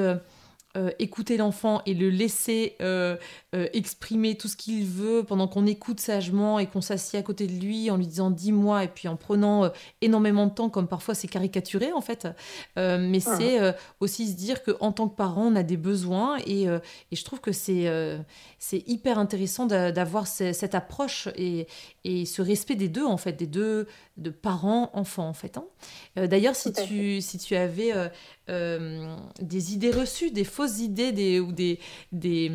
euh, 0.77 0.91
écouter 0.99 1.35
l'enfant 1.35 1.81
et 1.87 1.95
le 1.95 2.11
laisser 2.11 2.75
euh, 2.79 3.17
euh, 3.55 3.67
exprimer 3.73 4.35
tout 4.35 4.47
ce 4.47 4.55
qu'il 4.55 4.85
veut 4.85 5.23
pendant 5.23 5.47
qu'on 5.47 5.65
écoute 5.65 5.99
sagement 5.99 6.59
et 6.59 6.67
qu'on 6.67 6.79
s'assied 6.79 7.17
à 7.17 7.23
côté 7.23 7.47
de 7.47 7.59
lui 7.59 7.89
en 7.89 7.97
lui 7.97 8.05
disant 8.05 8.29
dis-moi 8.29 8.83
et 8.83 8.87
puis 8.87 9.07
en 9.07 9.15
prenant 9.15 9.71
énormément 10.01 10.45
de 10.45 10.51
temps 10.51 10.69
comme 10.69 10.87
parfois 10.87 11.15
c'est 11.15 11.27
caricaturé 11.27 11.91
en 11.91 12.01
fait 12.01 12.27
mais 12.75 13.19
ah. 13.25 13.35
c'est 13.35 13.75
aussi 13.99 14.27
se 14.27 14.35
dire 14.35 14.61
qu'en 14.61 14.91
tant 14.91 15.09
que 15.09 15.15
parent 15.15 15.47
on 15.47 15.55
a 15.55 15.63
des 15.63 15.75
besoins 15.75 16.37
et, 16.45 16.65
et 16.65 17.15
je 17.15 17.23
trouve 17.23 17.41
que 17.41 17.51
c'est 17.51 17.91
c'est 18.59 18.87
hyper 18.87 19.17
intéressant 19.17 19.65
d'avoir 19.65 20.27
cette 20.27 20.75
approche 20.75 21.29
et, 21.35 21.65
et, 22.03 22.25
ce 22.25 22.43
respect 22.43 22.75
des 22.75 22.89
deux 22.89 23.05
en 23.05 23.17
fait 23.17 23.33
des 23.33 23.47
deux 23.47 23.87
de 24.17 24.29
parents 24.29 24.91
enfants 24.93 25.27
en 25.27 25.33
fait 25.33 25.57
hein. 25.57 25.65
d'ailleurs 26.27 26.55
si 26.55 26.73
tu 26.73 27.21
si 27.21 27.39
tu 27.39 27.55
avais 27.55 27.91
des 28.47 29.73
idées 29.73 29.91
reçues 29.91 30.29
des 30.29 30.43
fausses 30.59 30.79
idées 30.79 31.13
des, 31.13 31.39
ou 31.39 31.53
des, 31.53 31.79
des, 32.11 32.51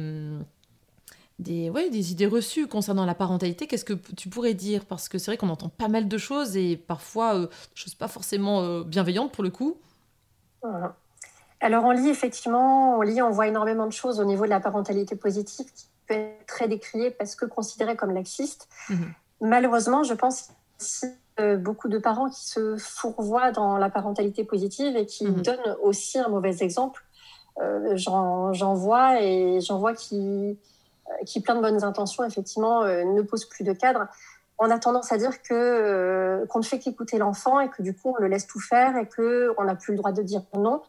des, 1.38 1.70
ouais, 1.70 1.88
des 1.88 2.12
idées 2.12 2.26
reçues 2.26 2.66
concernant 2.66 3.06
la 3.06 3.14
parentalité. 3.14 3.66
Qu'est-ce 3.66 3.84
que 3.84 3.94
tu 3.94 4.28
pourrais 4.28 4.52
dire? 4.52 4.84
Parce 4.84 5.08
que 5.08 5.16
c'est 5.18 5.30
vrai 5.30 5.38
qu'on 5.38 5.48
entend 5.48 5.70
pas 5.70 5.88
mal 5.88 6.06
de 6.06 6.18
choses 6.18 6.54
et 6.56 6.76
parfois 6.76 7.34
euh, 7.34 7.46
choses 7.74 7.94
pas 7.94 8.08
forcément 8.08 8.60
euh, 8.60 8.84
bienveillantes 8.84 9.32
pour 9.32 9.42
le 9.42 9.50
coup. 9.50 9.78
Alors 11.60 11.84
on 11.84 11.92
lit 11.92 12.08
effectivement, 12.10 12.98
on 12.98 13.00
lit, 13.00 13.22
on 13.22 13.30
voit 13.30 13.48
énormément 13.48 13.86
de 13.86 13.92
choses 13.92 14.20
au 14.20 14.24
niveau 14.24 14.44
de 14.44 14.50
la 14.50 14.60
parentalité 14.60 15.16
positive 15.16 15.66
qui 15.74 15.86
peut 16.06 16.14
être 16.14 16.46
très 16.46 16.68
décriée 16.68 17.10
parce 17.10 17.34
que 17.36 17.46
considérée 17.46 17.96
comme 17.96 18.12
laxiste. 18.12 18.68
Mhm. 18.90 19.12
Malheureusement, 19.40 20.02
je 20.02 20.14
pense 20.14 20.50
euh, 21.40 21.56
beaucoup 21.56 21.88
de 21.88 21.98
parents 21.98 22.28
qui 22.28 22.46
se 22.46 22.76
fourvoient 22.76 23.50
dans 23.50 23.78
la 23.78 23.88
parentalité 23.88 24.44
positive 24.44 24.94
et 24.96 25.06
qui 25.06 25.26
mhm. 25.26 25.42
donnent 25.42 25.76
aussi 25.82 26.18
un 26.18 26.28
mauvais 26.28 26.62
exemple 26.62 27.02
euh, 27.60 27.96
j'en 27.96 28.74
vois 28.74 29.22
et 29.22 29.60
j'en 29.60 29.78
vois 29.78 29.94
qui, 29.94 30.16
euh, 31.08 31.24
qui, 31.24 31.40
plein 31.40 31.54
de 31.54 31.60
bonnes 31.60 31.84
intentions, 31.84 32.24
effectivement, 32.24 32.82
euh, 32.82 33.04
ne 33.04 33.22
posent 33.22 33.46
plus 33.46 33.64
de 33.64 33.72
cadre. 33.72 34.06
On 34.58 34.70
a 34.70 34.78
tendance 34.78 35.12
à 35.12 35.18
dire 35.18 35.42
que 35.42 36.46
qu'on 36.48 36.60
ne 36.60 36.64
fait 36.64 36.78
qu'écouter 36.78 37.18
l'enfant 37.18 37.58
et 37.58 37.68
que 37.68 37.82
du 37.82 37.92
coup 37.92 38.14
on 38.16 38.22
le 38.22 38.28
laisse 38.28 38.46
tout 38.46 38.60
faire 38.60 38.96
et 38.96 39.08
que 39.08 39.52
on 39.58 39.64
n'a 39.64 39.74
plus 39.74 39.92
le 39.92 39.98
droit 39.98 40.12
de 40.12 40.22
dire 40.22 40.42
non, 40.56 40.80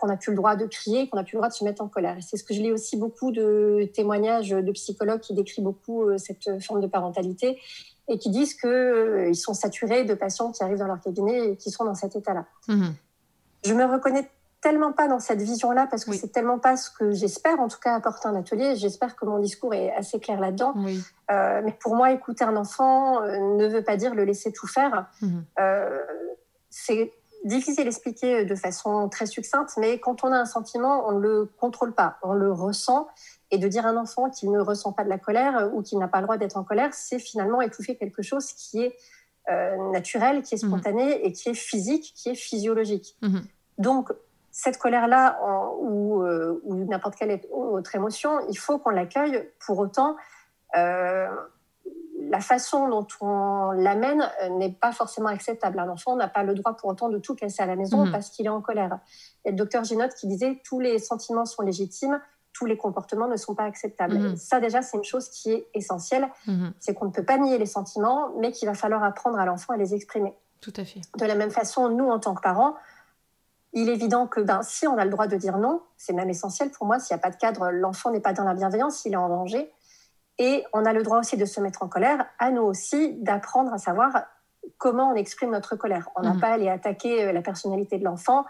qu'on 0.00 0.06
n'a 0.06 0.16
plus 0.16 0.30
le 0.30 0.36
droit 0.36 0.56
de 0.56 0.64
crier, 0.64 1.06
qu'on 1.06 1.18
n'a 1.18 1.22
plus 1.22 1.34
le 1.34 1.40
droit 1.40 1.50
de 1.50 1.54
se 1.54 1.64
mettre 1.64 1.82
en 1.82 1.88
colère. 1.88 2.16
Et 2.16 2.22
c'est 2.22 2.38
ce 2.38 2.44
que 2.44 2.54
je 2.54 2.62
lis 2.62 2.72
aussi 2.72 2.96
beaucoup 2.96 3.30
de 3.30 3.90
témoignages 3.92 4.48
de 4.48 4.72
psychologues 4.72 5.20
qui 5.20 5.34
décrivent 5.34 5.64
beaucoup 5.64 6.16
cette 6.16 6.62
forme 6.64 6.80
de 6.80 6.86
parentalité 6.86 7.60
et 8.08 8.16
qui 8.16 8.30
disent 8.30 8.54
qu'ils 8.54 9.36
sont 9.36 9.52
saturés 9.52 10.04
de 10.04 10.14
patients 10.14 10.50
qui 10.50 10.62
arrivent 10.62 10.78
dans 10.78 10.86
leur 10.86 11.02
cabinet 11.02 11.50
et 11.50 11.56
qui 11.56 11.70
sont 11.70 11.84
dans 11.84 11.94
cet 11.94 12.16
état-là. 12.16 12.46
Mmh. 12.68 12.86
Je 13.66 13.74
me 13.74 13.84
reconnais 13.84 14.30
tellement 14.60 14.92
pas 14.92 15.08
dans 15.08 15.20
cette 15.20 15.40
vision-là 15.40 15.86
parce 15.88 16.04
que 16.04 16.12
c'est 16.12 16.32
tellement 16.32 16.58
pas 16.58 16.76
ce 16.76 16.90
que 16.90 17.12
j'espère, 17.12 17.60
en 17.60 17.68
tout 17.68 17.78
cas, 17.78 17.94
apporter 17.94 18.28
un 18.28 18.34
atelier. 18.34 18.76
J'espère 18.76 19.14
que 19.14 19.24
mon 19.24 19.38
discours 19.38 19.74
est 19.74 19.92
assez 19.94 20.18
clair 20.18 20.40
là-dedans. 20.40 20.74
Euh, 21.30 21.60
mais 21.64 21.72
pour 21.72 21.94
moi, 21.94 22.12
écouter 22.12 22.44
un 22.44 22.56
enfant 22.56 23.22
euh, 23.22 23.38
ne 23.56 23.66
veut 23.68 23.82
pas 23.82 23.96
dire 23.96 24.14
le 24.14 24.24
laisser 24.24 24.52
tout 24.52 24.66
faire. 24.66 25.06
Mhm. 25.22 25.44
Euh, 25.60 26.00
c'est 26.70 27.12
difficile 27.44 27.84
d'expliquer 27.84 28.44
de 28.44 28.54
façon 28.56 29.08
très 29.08 29.26
succincte, 29.26 29.76
mais 29.76 30.00
quand 30.00 30.24
on 30.24 30.32
a 30.32 30.36
un 30.36 30.44
sentiment, 30.44 31.06
on 31.06 31.12
ne 31.12 31.20
le 31.20 31.50
contrôle 31.60 31.94
pas, 31.94 32.16
on 32.22 32.32
le 32.32 32.52
ressent. 32.52 33.08
Et 33.50 33.58
de 33.58 33.68
dire 33.68 33.86
à 33.86 33.90
un 33.90 33.96
enfant 33.96 34.28
qu'il 34.28 34.50
ne 34.50 34.60
ressent 34.60 34.92
pas 34.92 35.04
de 35.04 35.08
la 35.08 35.18
colère 35.18 35.70
ou 35.72 35.82
qu'il 35.82 35.98
n'a 35.98 36.08
pas 36.08 36.18
le 36.18 36.24
droit 36.24 36.36
d'être 36.36 36.58
en 36.58 36.64
colère, 36.64 36.92
c'est 36.92 37.18
finalement 37.18 37.62
étouffer 37.62 37.96
quelque 37.96 38.22
chose 38.22 38.52
qui 38.52 38.82
est 38.82 38.96
naturel, 39.92 40.42
qui 40.42 40.56
est 40.56 40.62
mhm. 40.62 40.68
spontané 40.68 41.24
et 41.24 41.32
qui 41.32 41.48
est 41.48 41.54
physique, 41.54 42.12
qui 42.14 42.28
est 42.28 42.34
physiologique. 42.34 43.16
Mhm. 43.22 43.42
Donc, 43.78 44.12
cette 44.58 44.76
colère-là 44.76 45.38
ou, 45.78 46.20
euh, 46.20 46.60
ou 46.64 46.74
n'importe 46.84 47.14
quelle 47.14 47.40
autre 47.52 47.94
émotion, 47.94 48.40
il 48.50 48.58
faut 48.58 48.80
qu'on 48.80 48.90
l'accueille. 48.90 49.48
Pour 49.64 49.78
autant, 49.78 50.16
euh, 50.76 51.28
la 52.18 52.40
façon 52.40 52.88
dont 52.88 53.06
on 53.20 53.70
l'amène 53.70 54.28
n'est 54.50 54.72
pas 54.72 54.90
forcément 54.90 55.28
acceptable. 55.28 55.78
Un 55.78 55.88
enfant 55.88 56.16
n'a 56.16 56.26
pas 56.26 56.42
le 56.42 56.54
droit 56.54 56.76
pour 56.76 56.90
autant 56.90 57.08
de 57.08 57.18
tout 57.18 57.36
casser 57.36 57.62
à 57.62 57.66
la 57.66 57.76
maison 57.76 58.04
mhm. 58.04 58.10
parce 58.10 58.30
qu'il 58.30 58.46
est 58.46 58.50
en 58.50 58.60
colère. 58.60 58.98
Il 59.44 59.46
y 59.46 59.48
a 59.50 59.52
le 59.52 59.56
docteur 59.56 59.84
Ginotte 59.84 60.14
qui 60.14 60.26
disait 60.26 60.60
tous 60.64 60.80
les 60.80 60.98
sentiments 60.98 61.44
sont 61.44 61.62
légitimes, 61.62 62.20
tous 62.52 62.66
les 62.66 62.76
comportements 62.76 63.28
ne 63.28 63.36
sont 63.36 63.54
pas 63.54 63.62
acceptables. 63.62 64.18
Mhm. 64.18 64.36
Ça 64.36 64.58
déjà, 64.58 64.82
c'est 64.82 64.96
une 64.96 65.04
chose 65.04 65.28
qui 65.28 65.52
est 65.52 65.68
essentielle. 65.72 66.28
Mhm. 66.48 66.72
C'est 66.80 66.94
qu'on 66.94 67.04
ne 67.04 67.12
peut 67.12 67.24
pas 67.24 67.38
nier 67.38 67.58
les 67.58 67.66
sentiments, 67.66 68.30
mais 68.40 68.50
qu'il 68.50 68.66
va 68.66 68.74
falloir 68.74 69.04
apprendre 69.04 69.38
à 69.38 69.46
l'enfant 69.46 69.74
à 69.74 69.76
les 69.76 69.94
exprimer. 69.94 70.34
Tout 70.60 70.72
à 70.76 70.84
fait. 70.84 71.02
De 71.16 71.26
la 71.26 71.36
même 71.36 71.52
façon, 71.52 71.90
nous, 71.90 72.08
en 72.10 72.18
tant 72.18 72.34
que 72.34 72.42
parents, 72.42 72.74
il 73.72 73.88
est 73.88 73.94
évident 73.94 74.26
que 74.26 74.40
ben, 74.40 74.62
si 74.62 74.86
on 74.86 74.96
a 74.96 75.04
le 75.04 75.10
droit 75.10 75.26
de 75.26 75.36
dire 75.36 75.58
non, 75.58 75.82
c'est 75.96 76.12
même 76.12 76.30
essentiel 76.30 76.70
pour 76.70 76.86
moi, 76.86 76.98
s'il 76.98 77.14
n'y 77.14 77.20
a 77.20 77.22
pas 77.22 77.30
de 77.30 77.36
cadre, 77.36 77.70
l'enfant 77.70 78.10
n'est 78.10 78.20
pas 78.20 78.32
dans 78.32 78.44
la 78.44 78.54
bienveillance, 78.54 79.04
il 79.04 79.12
est 79.12 79.16
en 79.16 79.28
danger. 79.28 79.70
Et 80.38 80.64
on 80.72 80.84
a 80.84 80.92
le 80.92 81.02
droit 81.02 81.18
aussi 81.18 81.36
de 81.36 81.44
se 81.44 81.60
mettre 81.60 81.82
en 81.82 81.88
colère, 81.88 82.26
à 82.38 82.50
nous 82.50 82.62
aussi 82.62 83.14
d'apprendre 83.14 83.72
à 83.72 83.78
savoir 83.78 84.24
comment 84.78 85.10
on 85.10 85.14
exprime 85.14 85.50
notre 85.50 85.76
colère. 85.76 86.08
On 86.16 86.22
n'a 86.22 86.34
mmh. 86.34 86.40
pas 86.40 86.48
à 86.48 86.52
aller 86.52 86.68
attaquer 86.68 87.24
euh, 87.24 87.32
la 87.32 87.42
personnalité 87.42 87.98
de 87.98 88.04
l'enfant, 88.04 88.44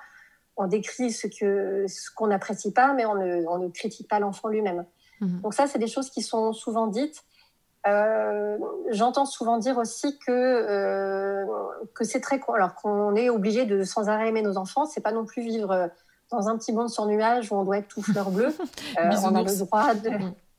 on 0.56 0.66
décrit 0.66 1.12
ce 1.12 1.26
qu'on 1.26 1.86
ce 1.88 2.10
qu'on 2.14 2.26
n'apprécie 2.26 2.72
pas, 2.72 2.92
mais 2.92 3.06
on 3.06 3.14
ne, 3.14 3.46
on 3.48 3.58
ne 3.58 3.68
critique 3.68 4.08
pas 4.08 4.18
l'enfant 4.18 4.48
lui-même. 4.48 4.84
Mmh. 5.20 5.40
Donc 5.40 5.54
ça, 5.54 5.66
c'est 5.66 5.78
des 5.78 5.86
choses 5.86 6.10
qui 6.10 6.22
sont 6.22 6.52
souvent 6.52 6.86
dites 6.86 7.24
euh, 7.92 8.58
j'entends 8.90 9.26
souvent 9.26 9.58
dire 9.58 9.78
aussi 9.78 10.18
que, 10.18 10.30
euh, 10.30 11.44
que 11.94 12.04
c'est 12.04 12.20
très. 12.20 12.40
Alors 12.54 12.74
qu'on 12.74 13.14
est 13.14 13.30
obligé 13.30 13.66
de 13.66 13.84
sans 13.84 14.08
arrêt 14.08 14.28
aimer 14.28 14.42
nos 14.42 14.56
enfants, 14.56 14.86
c'est 14.86 15.00
pas 15.00 15.12
non 15.12 15.24
plus 15.24 15.42
vivre 15.42 15.70
euh, 15.70 15.88
dans 16.30 16.48
un 16.48 16.56
petit 16.56 16.72
monde 16.72 16.88
sur 16.88 17.06
nuage 17.06 17.52
où 17.52 17.56
on 17.56 17.64
doit 17.64 17.78
être 17.78 17.88
tout 17.88 18.02
fleur 18.02 18.30
bleue. 18.30 18.54
on 18.98 19.34
a 19.34 19.42
le 19.42 19.58
droit 19.58 19.94
de. 19.94 20.10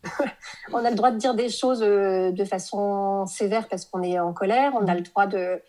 on 0.73 0.83
a 0.85 0.89
le 0.89 0.95
droit 0.95 1.11
de 1.11 1.17
dire 1.17 1.33
des 1.33 1.49
choses 1.49 1.81
de 1.81 2.45
façon 2.45 3.25
sévère 3.25 3.67
parce 3.67 3.85
qu'on 3.85 4.01
est 4.01 4.19
en 4.19 4.33
colère. 4.33 4.73
On 4.79 4.87
a 4.87 4.95
le 4.95 5.01
droit 5.01 5.27
de. 5.27 5.61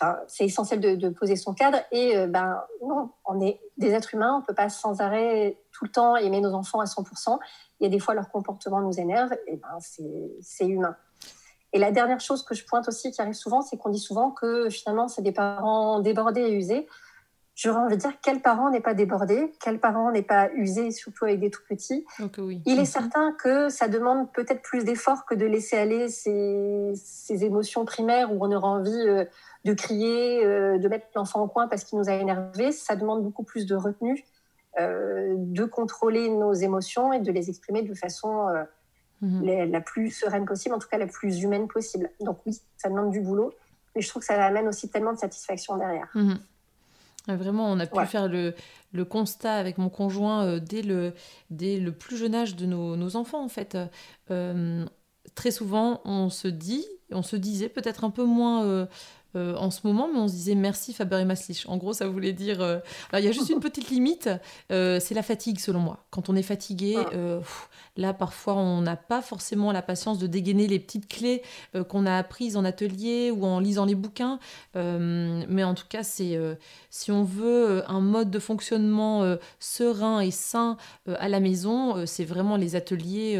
Enfin, 0.00 0.18
c'est 0.28 0.44
essentiel 0.44 0.80
de, 0.80 0.94
de, 0.94 1.08
poser 1.10 1.36
son 1.36 1.52
cadre. 1.52 1.78
Et 1.92 2.26
ben 2.26 2.62
non, 2.82 3.10
on 3.26 3.40
est 3.40 3.60
des 3.76 3.90
êtres 3.90 4.14
humains. 4.14 4.38
On 4.40 4.46
peut 4.46 4.54
pas 4.54 4.70
sans 4.70 5.00
arrêt 5.00 5.58
tout 5.72 5.84
le 5.84 5.90
temps 5.90 6.16
aimer 6.16 6.40
nos 6.40 6.54
enfants 6.54 6.80
à 6.80 6.84
100% 6.84 7.38
il 7.80 7.84
y 7.84 7.86
a 7.86 7.90
des 7.90 7.98
fois 7.98 8.14
leur 8.14 8.30
comportement 8.30 8.80
nous 8.80 9.00
énerve, 9.00 9.32
et 9.46 9.56
ben 9.56 9.78
c'est 10.40 10.66
humain. 10.66 10.96
Et 11.72 11.78
la 11.78 11.92
dernière 11.92 12.20
chose 12.20 12.42
que 12.42 12.54
je 12.54 12.64
pointe 12.64 12.88
aussi 12.88 13.10
qui 13.10 13.20
arrive 13.22 13.34
souvent, 13.34 13.62
c'est 13.62 13.76
qu'on 13.76 13.90
dit 13.90 14.00
souvent 14.00 14.30
que 14.30 14.68
finalement 14.70 15.08
c'est 15.08 15.22
des 15.22 15.32
parents 15.32 16.00
débordés 16.00 16.42
et 16.42 16.52
usés. 16.52 16.86
J'aurais 17.54 17.80
envie 17.80 17.96
de 17.96 18.00
dire 18.00 18.12
quel 18.22 18.40
parent 18.40 18.70
n'est 18.70 18.80
pas 18.80 18.94
débordé, 18.94 19.52
quel 19.62 19.78
parent 19.78 20.10
n'est 20.10 20.22
pas 20.22 20.50
usé, 20.54 20.90
surtout 20.92 21.26
avec 21.26 21.40
des 21.40 21.50
tout 21.50 21.60
petits? 21.68 22.06
oui. 22.38 22.62
Il 22.64 22.78
est 22.78 22.86
certain 22.86 23.32
que 23.32 23.68
ça 23.68 23.86
demande 23.86 24.32
peut-être 24.32 24.62
plus 24.62 24.84
d'efforts 24.84 25.26
que 25.26 25.34
de 25.34 25.44
laisser 25.44 25.76
aller 25.76 26.08
ces, 26.08 26.92
ces, 26.94 27.44
émotions 27.44 27.84
primaires 27.84 28.32
où 28.32 28.38
on 28.40 28.50
aura 28.50 28.68
envie 28.68 29.06
euh, 29.06 29.26
de 29.64 29.74
crier, 29.74 30.44
euh, 30.44 30.78
de 30.78 30.88
mettre 30.88 31.06
l'enfant 31.14 31.42
au 31.42 31.48
coin 31.48 31.68
parce 31.68 31.84
qu'il 31.84 31.98
nous 31.98 32.08
a 32.08 32.14
énervé. 32.14 32.72
Ça 32.72 32.96
demande 32.96 33.22
beaucoup 33.22 33.44
plus 33.44 33.66
de 33.66 33.74
retenue 33.74 34.24
de 34.78 35.64
contrôler 35.64 36.28
nos 36.28 36.52
émotions 36.52 37.12
et 37.12 37.20
de 37.20 37.32
les 37.32 37.50
exprimer 37.50 37.82
de 37.82 37.94
façon 37.94 38.48
euh, 38.48 38.62
mhm. 39.20 39.70
la, 39.70 39.80
plus 39.80 40.10
sereine 40.10 40.44
possible, 40.44 40.74
en 40.74 40.78
tout 40.78 40.88
cas 40.88 40.98
la 40.98 41.06
plus 41.06 41.42
humaine 41.42 41.68
possible. 41.68 42.10
Donc 42.20 42.38
oui, 42.46 42.58
ça 42.76 42.88
demande 42.88 43.10
du 43.10 43.20
boulot, 43.20 43.52
mais 43.94 44.02
je 44.02 44.08
trouve 44.08 44.20
que 44.20 44.26
ça 44.26 44.44
amène 44.44 44.68
aussi 44.68 44.88
tellement 44.88 45.12
de 45.12 45.18
satisfaction 45.18 45.76
derrière. 45.76 46.08
Mhm. 46.14 46.38
Vraiment, 47.28 47.70
on 47.70 47.78
a 47.78 47.86
pu 47.86 48.04
faire 48.06 48.28
le, 48.28 48.54
le, 48.92 49.04
constat 49.04 49.54
avec 49.54 49.76
mon 49.78 49.90
conjoint 49.90 50.46
euh, 50.46 50.58
dès, 50.58 50.82
le, 50.82 51.12
dès 51.50 51.78
le 51.78 51.92
plus 51.92 52.16
jeune 52.16 52.34
âge 52.34 52.56
de 52.56 52.66
nos, 52.66 52.96
nos 52.96 53.14
enfants, 53.14 53.44
en 53.44 53.48
fait. 53.48 53.76
très 55.34 55.50
souvent, 55.50 56.00
on 56.04 56.30
se 56.30 56.48
dit, 56.48 56.84
on 57.12 57.22
se 57.22 57.36
disait 57.36 57.68
peut-être 57.68 58.04
un 58.04 58.10
peu 58.10 58.24
moins 58.24 58.88
en 59.34 59.70
ce 59.70 59.80
moment, 59.86 60.08
mais 60.12 60.18
on 60.18 60.28
se 60.28 60.34
disait 60.34 60.54
merci 60.54 60.92
Faber 60.92 61.20
et 61.20 61.24
Maslich. 61.24 61.64
En 61.68 61.76
gros, 61.76 61.92
ça 61.92 62.06
voulait 62.06 62.32
dire. 62.32 62.60
Alors, 62.60 62.82
il 63.18 63.24
y 63.24 63.28
a 63.28 63.32
juste 63.32 63.50
une 63.50 63.60
petite 63.60 63.90
limite, 63.90 64.28
c'est 64.68 65.14
la 65.14 65.22
fatigue, 65.22 65.58
selon 65.58 65.80
moi. 65.80 66.04
Quand 66.10 66.28
on 66.28 66.36
est 66.36 66.42
fatigué, 66.42 66.96
ah. 66.98 67.40
là, 67.96 68.12
parfois, 68.12 68.54
on 68.54 68.80
n'a 68.80 68.96
pas 68.96 69.22
forcément 69.22 69.72
la 69.72 69.82
patience 69.82 70.18
de 70.18 70.26
dégainer 70.26 70.66
les 70.66 70.78
petites 70.78 71.08
clés 71.08 71.42
qu'on 71.88 72.06
a 72.06 72.16
apprises 72.16 72.56
en 72.56 72.64
atelier 72.64 73.30
ou 73.30 73.44
en 73.44 73.60
lisant 73.60 73.84
les 73.84 73.94
bouquins. 73.94 74.38
mais 74.74 75.64
en 75.64 75.74
tout 75.74 75.86
cas, 75.88 76.02
c'est 76.02 76.38
si 76.90 77.12
on 77.12 77.22
veut 77.22 77.84
un 77.88 78.00
mode 78.00 78.30
de 78.30 78.38
fonctionnement 78.38 79.36
serein 79.58 80.20
et 80.20 80.30
sain 80.30 80.76
à 81.06 81.28
la 81.28 81.40
maison, 81.40 82.06
c'est 82.06 82.24
vraiment 82.24 82.56
les 82.56 82.76
ateliers 82.76 83.38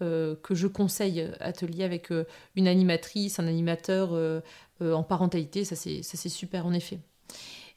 euh, 0.00 0.36
que 0.42 0.54
je 0.54 0.66
conseille, 0.66 1.30
atelier 1.38 1.84
avec 1.84 2.10
euh, 2.10 2.24
une 2.56 2.66
animatrice, 2.66 3.38
un 3.38 3.46
animateur 3.46 4.14
euh, 4.14 4.40
en 4.80 5.02
parentalité, 5.02 5.64
ça 5.64 5.76
c'est 5.76 6.28
super 6.28 6.66
en 6.66 6.72
effet. 6.72 6.98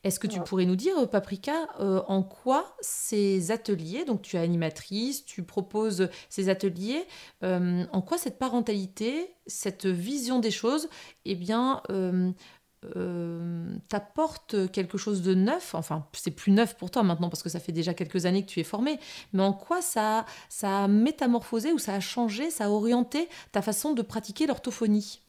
Est-ce 0.03 0.19
que 0.19 0.27
tu 0.27 0.39
pourrais 0.39 0.65
nous 0.65 0.75
dire, 0.75 1.09
Paprika, 1.09 1.67
en 1.79 2.21
quoi 2.21 2.75
ces 2.79 3.49
ateliers, 3.49 4.05
donc 4.05 4.21
tu 4.21 4.35
es 4.35 4.39
animatrice, 4.39 5.25
tu 5.25 5.41
proposes 5.41 6.09
ces 6.29 6.49
ateliers, 6.49 7.05
en 7.41 8.01
quoi 8.01 8.19
cette 8.19 8.37
parentalité, 8.37 9.33
cette 9.47 9.87
vision 9.87 10.37
des 10.37 10.51
choses, 10.51 10.89
eh 11.25 11.33
bien, 11.33 11.81
euh, 12.95 13.75
t'apporte 13.89 14.71
quelque 14.71 14.97
chose 14.97 15.21
de 15.21 15.33
neuf, 15.33 15.75
enfin 15.75 16.05
c'est 16.13 16.31
plus 16.31 16.51
neuf 16.51 16.75
pour 16.75 16.91
toi 16.91 17.03
maintenant 17.03 17.29
parce 17.29 17.43
que 17.43 17.49
ça 17.49 17.59
fait 17.59 17.71
déjà 17.71 17.93
quelques 17.93 18.25
années 18.25 18.43
que 18.43 18.49
tu 18.49 18.59
es 18.59 18.63
formé, 18.63 18.99
mais 19.33 19.43
en 19.43 19.53
quoi 19.53 19.81
ça, 19.81 20.25
ça 20.49 20.83
a 20.83 20.87
métamorphosé 20.87 21.71
ou 21.71 21.79
ça 21.79 21.93
a 21.93 21.99
changé, 21.99 22.51
ça 22.51 22.65
a 22.65 22.69
orienté 22.69 23.29
ta 23.51 23.61
façon 23.61 23.93
de 23.93 24.01
pratiquer 24.01 24.47
l'orthophonie? 24.47 25.21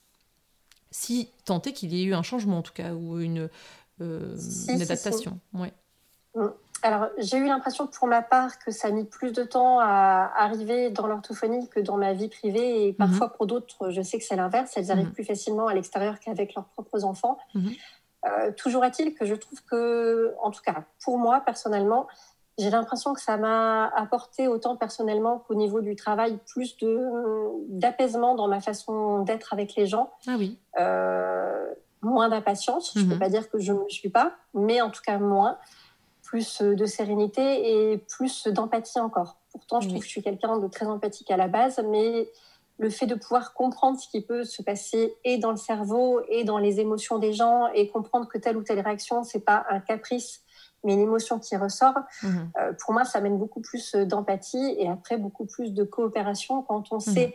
Si 0.91 1.31
tant 1.45 1.61
est 1.63 1.73
qu'il 1.73 1.93
y 1.93 2.03
ait 2.03 2.05
eu 2.05 2.15
un 2.15 2.23
changement 2.23 2.59
en 2.59 2.63
tout 2.63 2.73
cas 2.73 2.95
ou 2.95 3.21
une, 3.21 3.49
euh, 4.01 4.37
une 4.69 4.83
adaptation. 4.83 5.39
Ouais. 5.53 5.73
Alors, 6.83 7.09
j'ai 7.19 7.39
eu 7.39 7.47
l'impression 7.47 7.87
pour 7.87 8.07
ma 8.07 8.23
part 8.23 8.59
que 8.59 8.71
ça 8.71 8.89
a 8.89 8.91
mis 8.91 9.05
plus 9.05 9.33
de 9.33 9.43
temps 9.43 9.81
à 9.81 10.31
arriver 10.37 10.91
dans 10.91 11.07
l'orthophonie 11.07 11.69
que 11.69 11.81
dans 11.81 11.97
ma 11.97 12.13
vie 12.13 12.29
privée. 12.29 12.87
Et 12.87 12.93
mhm. 12.93 12.97
parfois, 12.97 13.33
pour 13.33 13.47
d'autres, 13.47 13.91
je 13.91 14.03
sais 14.03 14.19
que 14.19 14.25
c'est 14.25 14.37
l'inverse. 14.37 14.73
Elles 14.77 14.91
arrivent 14.91 15.07
mhm. 15.07 15.13
plus 15.13 15.25
facilement 15.25 15.69
à 15.69 15.75
l'extérieur 15.75 16.21
qu'avec 16.21 16.55
leurs 16.55 16.67
propres 16.67 17.05
enfants. 17.05 17.39
Mhm. 17.55 17.73
Euh, 18.27 18.53
toujours 18.53 18.85
est-il 18.85 19.15
que 19.15 19.25
je 19.25 19.35
trouve 19.35 19.63
que, 19.65 20.35
en 20.43 20.51
tout 20.51 20.63
cas, 20.63 20.85
pour 21.03 21.19
moi, 21.19 21.41
personnellement, 21.41 22.07
j'ai 22.59 22.71
l'impression 22.71 23.13
que 23.15 23.21
ça 23.21 23.37
m'a 23.37 23.87
apporté 23.89 24.49
autant 24.49 24.77
personnellement 24.77 25.39
qu'au 25.47 25.55
niveau 25.55 25.81
du 25.81 25.95
travail 25.95 26.39
plus 26.47 26.77
de 26.79 26.99
d'apaisement 27.69 28.35
dans 28.35 28.49
ma 28.49 28.61
façon 28.61 29.21
d'être 29.21 29.53
avec 29.53 29.75
les 29.75 29.87
gens. 29.87 30.11
Ah 30.27 30.37
oui. 30.39 30.59
Euh, 30.79 31.67
moins 32.01 32.29
d'impatience. 32.29 32.93
Je 32.95 33.05
ne 33.05 33.13
peux 33.13 33.19
pas 33.19 33.29
dire 33.29 33.51
que 33.51 33.59
je 33.59 33.73
ne 33.73 33.81
le 33.81 33.91
suis 33.91 34.09
pas, 34.09 34.33
mais 34.55 34.81
en 34.81 34.91
tout 34.91 35.03
cas 35.05 35.19
moins 35.19 35.59
plus 36.27 36.61
euh, 36.61 36.75
de 36.75 36.85
sérénité 36.85 37.93
et 37.93 37.99
plus 37.99 38.47
d'empathie 38.49 39.01
encore. 39.01 39.39
Pourtant, 39.53 39.81
je 39.81 39.89
trouve 39.89 40.01
que 40.01 40.05
je 40.05 40.11
suis 40.11 40.23
quelqu'un 40.23 40.59
de 40.59 40.69
très 40.69 40.87
empathique 40.87 41.31
à 41.31 41.37
la 41.37 41.49
base, 41.49 41.83
mais 41.89 42.29
le 42.79 42.91
fait 42.91 43.07
de 43.07 43.15
pouvoir 43.15 43.55
comprendre 43.55 43.99
ce 43.99 44.09
qui 44.09 44.21
peut 44.21 44.45
se 44.45 44.63
passer 44.63 45.15
et 45.25 45.39
dans 45.39 45.51
le 45.51 45.57
cerveau 45.57 46.21
et 46.29 46.45
dans 46.45 46.59
les 46.59 46.79
émotions 46.81 47.19
des 47.19 47.33
gens 47.33 47.69
et 47.69 47.89
comprendre 47.89 48.29
que 48.29 48.37
telle 48.37 48.57
ou 48.59 48.63
telle 48.63 48.81
réaction, 48.81 49.25
c'est 49.25 49.41
pas 49.41 49.65
un 49.71 49.81
caprice, 49.81 50.43
mais 50.85 50.93
une 50.93 51.01
émotion 51.01 51.39
qui 51.39 51.57
ressort, 51.57 51.95
mhm. 52.23 52.51
euh, 52.61 52.73
pour 52.85 52.93
moi, 52.93 53.05
ça 53.05 53.19
amène 53.19 53.39
beaucoup 53.39 53.63
plus 53.63 53.95
d'empathie 53.95 54.75
et 54.79 54.89
après 54.89 55.17
beaucoup 55.17 55.47
plus 55.47 55.73
de 55.73 55.85
coopération 55.85 56.63
quand 56.63 56.93
on 56.93 56.97
mhm. 56.97 57.01
sait 57.01 57.35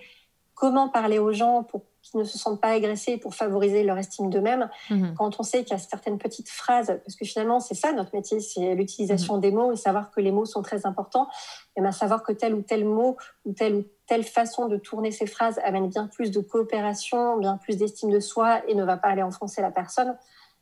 comment 0.54 0.90
parler 0.90 1.18
aux 1.18 1.32
gens 1.32 1.64
pour 1.64 1.82
qu'ils 2.02 2.20
ne 2.20 2.26
se 2.26 2.38
sentent 2.38 2.62
pas 2.62 2.70
agressés 2.70 3.18
pour 3.18 3.36
favoriser 3.36 3.84
leur 3.84 3.98
estime 3.98 4.30
d'eux-mêmes. 4.30 4.70
Mhm. 4.90 5.14
Quand 5.18 5.40
on 5.40 5.44
sait 5.44 5.64
qu'il 5.64 5.72
y 5.72 5.80
a 5.80 5.80
certaines 5.80 6.18
petites 6.18 6.50
phrases, 6.50 7.00
parce 7.06 7.16
que 7.16 7.26
finalement 7.26 7.60
c'est 7.60 7.76
ça 7.76 7.92
notre 7.94 8.16
métier, 8.16 8.40
c'est 8.40 8.76
l'utilisation 8.76 9.36
mhm. 9.36 9.42
des 9.42 9.52
mots 9.52 9.72
et 9.72 9.76
savoir 9.76 10.12
que 10.12 10.20
les 10.22 10.32
mots 10.32 10.46
sont 10.46 10.62
très 10.62 10.86
importants, 10.86 11.28
et 11.76 11.82
bien 11.82 11.92
savoir 11.92 12.24
que 12.24 12.32
tel 12.32 12.56
ou 12.56 12.62
tel 12.62 12.86
mot 12.86 13.18
ou 13.46 13.54
telle 13.54 13.76
ou 13.76 13.84
telle 14.08 14.24
façon 14.24 14.68
de 14.68 14.78
tourner 14.78 15.12
ces 15.12 15.26
phrases 15.26 15.60
amène 15.64 15.88
bien 15.88 16.08
plus 16.08 16.32
de 16.32 16.42
coopération, 16.42 17.38
bien 17.38 17.58
plus 17.58 17.78
d'estime 17.78 18.10
de 18.10 18.20
soi 18.20 18.62
et 18.68 18.76
ne 18.76 18.84
va 18.84 18.98
pas 18.98 19.10
aller 19.10 19.24
enfoncer 19.24 19.62
la 19.62 19.72
personne. 19.72 20.18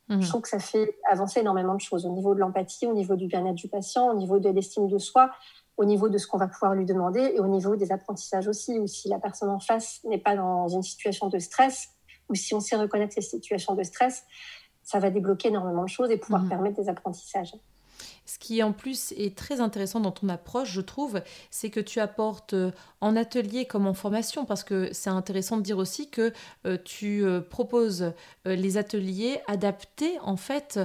Mhm. 0.08 0.22
Je 0.22 0.28
trouve 0.28 0.42
que 0.42 0.48
ça 0.48 0.58
fait 0.58 0.98
avancer 1.08 1.40
énormément 1.40 1.74
de 1.74 1.80
choses 1.80 2.04
au 2.04 2.10
niveau 2.10 2.34
de 2.34 2.40
l'empathie, 2.40 2.86
au 2.86 2.92
niveau 2.92 3.16
du 3.16 3.26
bien-être 3.26 3.54
du 3.54 3.68
patient, 3.68 4.10
au 4.10 4.14
niveau 4.14 4.38
de 4.38 4.50
l'estime 4.50 4.88
de 4.88 4.98
soi 4.98 5.30
au 5.76 5.84
niveau 5.84 6.08
de 6.08 6.18
ce 6.18 6.26
qu'on 6.26 6.38
va 6.38 6.48
pouvoir 6.48 6.74
lui 6.74 6.84
demander 6.84 7.32
et 7.34 7.40
au 7.40 7.46
niveau 7.46 7.76
des 7.76 7.92
apprentissages 7.92 8.48
aussi, 8.48 8.78
ou 8.78 8.86
si 8.86 9.08
la 9.08 9.18
personne 9.18 9.48
en 9.48 9.60
face 9.60 10.00
n'est 10.04 10.18
pas 10.18 10.36
dans 10.36 10.68
une 10.68 10.82
situation 10.82 11.28
de 11.28 11.38
stress, 11.38 11.88
ou 12.28 12.34
si 12.34 12.54
on 12.54 12.60
sait 12.60 12.76
reconnaître 12.76 13.14
ces 13.14 13.22
situations 13.22 13.74
de 13.74 13.82
stress, 13.82 14.24
ça 14.82 14.98
va 14.98 15.10
débloquer 15.10 15.48
énormément 15.48 15.84
de 15.84 15.88
choses 15.88 16.10
et 16.10 16.16
pouvoir 16.16 16.42
mhm. 16.42 16.48
permettre 16.48 16.76
des 16.76 16.88
apprentissages. 16.88 17.54
Ce 18.26 18.38
qui 18.38 18.62
en 18.62 18.72
plus 18.72 19.12
est 19.16 19.36
très 19.36 19.60
intéressant 19.60 20.00
dans 20.00 20.12
ton 20.12 20.28
approche, 20.28 20.70
je 20.70 20.80
trouve, 20.80 21.20
c'est 21.50 21.70
que 21.70 21.80
tu 21.80 22.00
apportes 22.00 22.54
euh, 22.54 22.70
en 23.00 23.16
atelier 23.16 23.64
comme 23.64 23.86
en 23.86 23.94
formation, 23.94 24.44
parce 24.44 24.62
que 24.62 24.88
c'est 24.92 25.10
intéressant 25.10 25.56
de 25.56 25.62
dire 25.62 25.78
aussi 25.78 26.10
que 26.10 26.32
euh, 26.66 26.76
tu 26.84 27.24
euh, 27.24 27.40
proposes 27.40 28.12
les 28.44 28.76
ateliers 28.76 29.40
adaptés 29.46 30.18
en 30.22 30.36
fait 30.36 30.78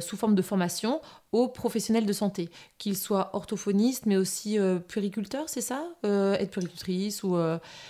sous 0.00 0.16
forme 0.16 0.34
de 0.34 0.42
formation 0.42 1.00
aux 1.32 1.48
professionnels 1.48 2.04
de 2.04 2.12
santé, 2.12 2.50
qu'ils 2.78 2.96
soient 2.96 3.30
orthophonistes, 3.32 4.04
mais 4.06 4.16
aussi 4.16 4.58
puériculteurs, 4.88 5.48
c'est 5.48 5.62
ça 5.62 5.84
Être 6.04 6.50
puéricultrice 6.50 7.22
ou... 7.22 7.38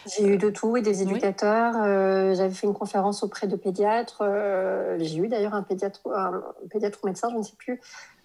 J'ai 0.06 0.26
eu 0.26 0.38
de 0.38 0.50
tout, 0.50 0.76
et 0.76 0.82
des 0.82 1.02
éducateurs. 1.02 1.74
J'avais 2.34 2.54
fait 2.54 2.66
une 2.66 2.74
conférence 2.74 3.22
auprès 3.22 3.48
de 3.48 3.56
pédiatres. 3.56 4.22
J'ai 4.98 5.18
eu 5.18 5.28
d'ailleurs 5.28 5.54
un 5.54 5.62
pédiatre, 5.62 6.00
un 6.14 6.42
pédiatre 6.70 7.00
ou 7.02 7.06
médecin, 7.08 7.28
je 7.32 7.38
ne 7.38 7.42
sais 7.42 7.56
plus, 7.56 7.80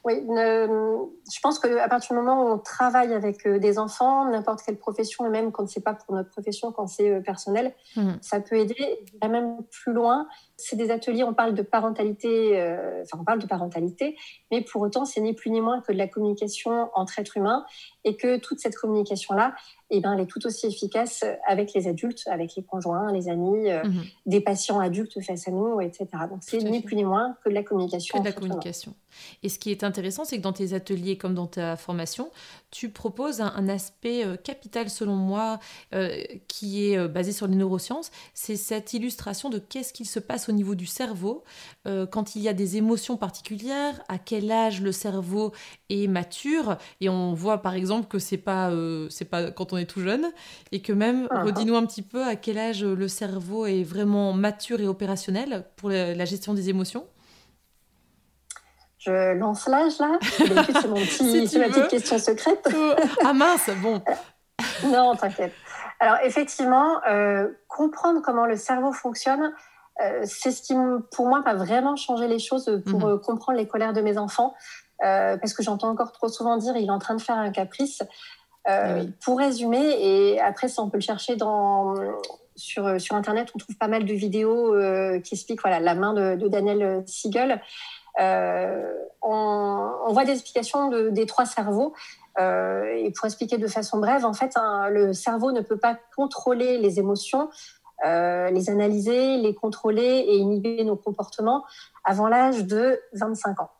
oui, 0.07 0.23
je 0.25 1.39
pense 1.41 1.59
qu'à 1.59 1.89
partir 1.89 2.15
du 2.15 2.23
moment 2.23 2.43
où 2.43 2.53
on 2.53 2.57
travaille 2.57 3.13
avec 3.13 3.45
euh, 3.45 3.59
des 3.59 3.77
enfants, 3.77 4.23
n'importe 4.29 4.61
quelle 4.65 4.77
profession, 4.77 5.25
et 5.25 5.29
même 5.29 5.51
quand 5.51 5.67
c'est 5.67 5.83
pas 5.83 5.93
pour 5.93 6.15
notre 6.15 6.29
profession, 6.29 6.71
quand 6.71 6.87
c'est 6.87 7.09
euh, 7.09 7.19
personnel, 7.19 7.75
mmh. 7.97 8.13
ça 8.21 8.39
peut 8.39 8.55
aider. 8.55 9.05
Même 9.21 9.57
plus 9.69 9.91
loin, 9.91 10.29
c'est 10.55 10.77
des 10.77 10.91
ateliers, 10.91 11.25
on 11.25 11.33
parle 11.33 11.55
de 11.55 11.61
parentalité, 11.61 12.57
euh, 12.57 13.01
enfin 13.03 13.17
on 13.19 13.25
parle 13.25 13.39
de 13.39 13.47
parentalité, 13.47 14.15
mais 14.49 14.61
pour 14.61 14.81
autant 14.81 15.03
c'est 15.03 15.19
ni 15.19 15.33
plus 15.33 15.49
ni 15.49 15.59
moins 15.59 15.81
que 15.81 15.91
de 15.91 15.97
la 15.97 16.07
communication 16.07 16.89
entre 16.95 17.19
êtres 17.19 17.35
humains 17.35 17.65
et 18.05 18.15
que 18.15 18.37
toute 18.37 18.59
cette 18.59 18.77
communication-là, 18.77 19.55
eh 19.89 20.01
ben, 20.01 20.13
elle 20.13 20.21
est 20.21 20.27
tout 20.27 20.45
aussi 20.45 20.67
efficace 20.67 21.23
avec 21.47 21.73
les 21.73 21.87
adultes, 21.87 22.23
avec 22.27 22.55
les 22.55 22.63
conjoints, 22.63 23.11
les 23.11 23.29
amis, 23.29 23.69
euh, 23.69 23.83
mhm. 23.83 24.03
des 24.25 24.41
patients 24.41 24.79
adultes 24.79 25.21
face 25.21 25.47
à 25.47 25.51
nous, 25.51 25.79
etc. 25.81 26.07
Donc 26.29 26.39
c'est 26.41 26.57
ni 26.59 26.81
plus 26.81 26.95
ni 26.95 27.03
moins 27.03 27.35
que 27.43 27.49
de 27.49 27.53
la 27.53 27.63
communication. 27.63 28.17
Que 28.17 28.23
de 28.23 28.27
la 28.27 28.33
communication. 28.33 28.93
Et 29.43 29.49
ce 29.49 29.57
qui 29.57 29.71
est 29.71 29.83
intéressant, 29.83 30.25
c'est 30.25 30.37
que 30.37 30.43
dans 30.43 30.53
tes 30.53 30.73
ateliers 30.73 31.17
comme 31.17 31.33
dans 31.33 31.47
ta 31.47 31.75
formation, 31.75 32.29
tu 32.69 32.89
proposes 32.89 33.41
un, 33.41 33.67
aspect 33.67 34.25
euh, 34.25 34.37
capital 34.37 34.89
selon 34.89 35.15
moi 35.15 35.59
qui 36.47 36.91
est 36.91 37.07
basé 37.07 37.31
sur 37.31 37.47
les 37.47 37.55
neurosciences, 37.55 38.11
c'est 38.33 38.55
cette 38.55 38.93
illustration 38.93 39.49
de 39.49 39.59
qu'est-ce 39.59 39.93
qu'il 39.93 40.05
se 40.05 40.19
passe 40.19 40.49
au 40.49 40.51
niveau 40.51 40.75
du 40.75 40.85
cerveau 40.85 41.43
euh, 41.87 42.05
quand 42.05 42.35
il 42.35 42.41
y 42.41 42.49
a 42.49 42.53
des 42.53 42.77
émotions 42.77 43.17
particulières, 43.17 44.01
à 44.07 44.17
quel 44.17 44.51
âge 44.51 44.81
le 44.81 44.91
cerveau 44.91 45.53
est 45.89 46.07
mature. 46.07 46.77
Et 47.01 47.09
on 47.09 47.33
voit 47.33 47.61
par 47.61 47.73
exemple 47.73 48.07
que 48.07 48.19
c'est 48.19 48.37
pas, 48.37 48.69
euh, 48.71 49.07
c'est 49.09 49.25
pas 49.25 49.51
quand 49.51 49.73
on 49.73 49.76
est 49.77 49.85
tout 49.85 50.01
jeune. 50.01 50.27
Et 50.71 50.81
que 50.81 50.93
même, 50.93 51.27
ah. 51.31 51.43
redis-nous 51.43 51.75
un 51.75 51.85
petit 51.85 52.01
peu 52.01 52.23
à 52.23 52.35
quel 52.35 52.57
âge 52.57 52.83
le 52.83 53.07
cerveau 53.07 53.65
est 53.65 53.83
vraiment 53.83 54.33
mature 54.33 54.79
et 54.79 54.87
opérationnel 54.87 55.65
pour 55.75 55.89
la, 55.89 56.25
gestion 56.25 56.53
des 56.53 56.69
émotions? 56.69 57.05
Je 58.97 59.33
lance 59.35 59.67
l'âge 59.67 59.99
là. 59.99 60.17
c'est 60.21 60.87
mon 60.87 60.95
petit, 60.95 61.57
ma 61.57 61.67
petite 61.67 61.87
question 61.87 62.19
secrète. 62.19 62.67
ah 63.23 63.33
mince, 63.33 63.69
bon. 63.81 64.01
non, 64.85 65.15
t'inquiète. 65.15 65.53
Alors 65.99 66.17
effectivement, 66.23 67.01
euh, 67.09 67.47
comprendre 67.67 68.21
comment 68.21 68.45
le 68.45 68.55
cerveau 68.55 68.91
fonctionne, 68.91 69.53
euh, 70.01 70.21
c'est 70.25 70.51
ce 70.51 70.61
qui, 70.61 70.75
pour 71.11 71.27
moi, 71.27 71.41
va 71.41 71.55
vraiment 71.55 71.95
changer 71.95 72.27
les 72.27 72.39
choses 72.39 72.81
pour 72.85 72.99
mhm. 72.99 73.07
euh, 73.07 73.17
comprendre 73.17 73.57
les 73.57 73.67
colères 73.67 73.93
de 73.93 74.01
mes 74.01 74.17
enfants. 74.17 74.53
Euh, 75.03 75.37
parce 75.37 75.53
que 75.53 75.61
j'entends 75.61 75.89
encore 75.89 76.11
trop 76.11 76.27
souvent 76.27 76.57
dire 76.57 76.75
il 76.75 76.87
est 76.87 76.91
en 76.91 76.97
train 76.97 77.15
de 77.15 77.21
faire 77.21 77.37
un 77.37 77.51
caprice. 77.51 78.01
Eh 78.67 79.07
pour 79.23 79.37
résumer, 79.37 79.95
et 79.99 80.41
après, 80.41 80.67
ça, 80.67 80.81
on 80.81 80.89
peut 80.89 80.97
le 80.97 81.01
chercher 81.01 81.35
dans, 81.35 81.93
sur, 82.55 82.99
sur 82.99 83.15
Internet, 83.15 83.49
on 83.55 83.59
trouve 83.59 83.77
pas 83.77 83.87
mal 83.87 84.05
de 84.05 84.13
vidéos 84.13 84.75
qui 85.23 85.35
expliquent 85.35 85.61
voilà, 85.61 85.79
la 85.79 85.95
main 85.95 86.13
de, 86.13 86.47
Daniel 86.47 87.03
Siegel. 87.05 87.61
On, 88.19 90.11
voit 90.11 90.25
des 90.25 90.33
explications 90.33 90.89
des 91.11 91.25
trois 91.25 91.45
cerveaux. 91.45 91.93
et 92.37 93.13
pour 93.15 93.25
expliquer 93.25 93.57
de 93.57 93.67
façon 93.67 93.99
brève, 93.99 94.25
en 94.25 94.33
fait, 94.33 94.53
le 94.89 95.13
cerveau 95.13 95.53
ne 95.53 95.61
peut 95.61 95.77
pas 95.77 95.97
contrôler 96.15 96.77
les 96.77 96.99
émotions, 96.99 97.49
euh, 98.05 98.51
les 98.51 98.69
analyser, 98.69 99.37
les 99.37 99.55
contrôler 99.55 100.25
et 100.27 100.37
inhiber 100.37 100.83
nos 100.83 100.95
comportements 100.95 101.65
avant 102.03 102.27
l'âge 102.27 102.65
de 102.65 103.01
25 103.13 103.59
ans. 103.59 103.71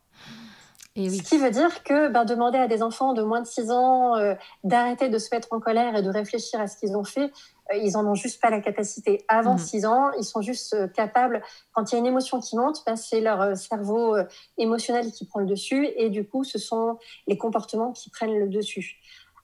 Ce 0.98 1.22
qui 1.22 1.38
veut 1.38 1.52
dire 1.52 1.84
que 1.84 2.08
ben, 2.08 2.26
demander 2.26 2.58
à 2.58 2.68
des 2.68 2.82
enfants 2.82 3.14
de 3.14 3.22
moins 3.22 3.42
de 3.42 3.46
6 3.46 3.70
ans 3.70 4.16
euh, 4.16 4.34
d'arrêter 4.64 5.10
de 5.10 5.18
se 5.20 5.30
mettre 5.32 5.50
en 5.52 5.60
colère 5.60 5.96
et 5.96 6.02
de 6.02 6.10
réfléchir 6.10 6.60
à 6.60 6.66
ce 6.66 6.76
qu'ils 6.76 6.98
ont 6.98 7.04
fait, 7.04 7.32
euh, 7.72 7.76
ils 7.76 7.92
n'en 7.92 8.06
ont 8.08 8.16
juste 8.16 8.42
pas 8.42 8.50
la 8.50 8.62
capacité. 8.62 9.24
Avant 9.28 9.60
6 9.60 9.82
mhm. 9.82 9.86
ans, 9.86 10.12
ils 10.20 10.24
sont 10.24 10.42
juste 10.42 10.74
euh, 10.74 10.88
capables, 10.88 11.44
quand 11.72 11.92
il 11.92 11.96
y 11.96 11.98
a 11.98 12.00
une 12.00 12.08
émotion 12.08 12.40
qui 12.40 12.58
monte, 12.58 12.82
ben, 12.88 12.96
c'est 12.96 13.22
leur 13.22 13.56
cerveau 13.56 14.18
émotionnel 14.58 15.12
qui 15.12 15.26
prend 15.26 15.40
le 15.40 15.46
dessus 15.46 15.88
et 15.96 16.10
du 16.10 16.28
coup, 16.28 16.44
ce 16.44 16.58
sont 16.58 16.98
les 17.28 17.38
comportements 17.38 17.92
qui 17.92 18.10
prennent 18.10 18.38
le 18.38 18.48
dessus. 18.48 18.98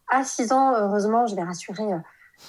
À 0.09 0.23
6 0.23 0.51
ans, 0.53 0.73
heureusement, 0.75 1.27
je 1.27 1.35
vais 1.35 1.43
rassurer 1.43 1.83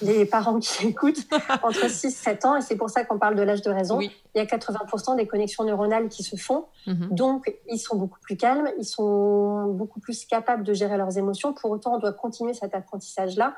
les 0.01 0.25
parents 0.25 0.59
qui 0.59 0.87
écoutent, 0.87 1.25
entre 1.63 1.89
6 1.89 2.05
et 2.05 2.09
7 2.09 2.45
ans, 2.45 2.55
et 2.57 2.61
c'est 2.61 2.75
pour 2.75 2.89
ça 2.89 3.03
qu'on 3.05 3.17
parle 3.17 3.35
de 3.35 3.43
l'âge 3.43 3.61
de 3.61 3.71
raison, 3.71 3.99
il 4.01 4.11
y 4.35 4.39
a 4.39 4.45
80% 4.45 5.15
des 5.15 5.27
connexions 5.27 5.63
neuronales 5.63 6.09
qui 6.09 6.23
se 6.23 6.35
font. 6.35 6.65
Mhm. 6.87 7.09
Donc, 7.11 7.53
ils 7.69 7.79
sont 7.79 7.95
beaucoup 7.95 8.19
plus 8.19 8.37
calmes, 8.37 8.69
ils 8.77 8.85
sont 8.85 9.67
beaucoup 9.67 9.99
plus 9.99 10.25
capables 10.25 10.63
de 10.63 10.73
gérer 10.73 10.97
leurs 10.97 11.17
émotions. 11.17 11.53
Pour 11.53 11.71
autant, 11.71 11.95
on 11.95 11.99
doit 11.99 12.13
continuer 12.13 12.53
cet 12.53 12.75
apprentissage-là. 12.75 13.55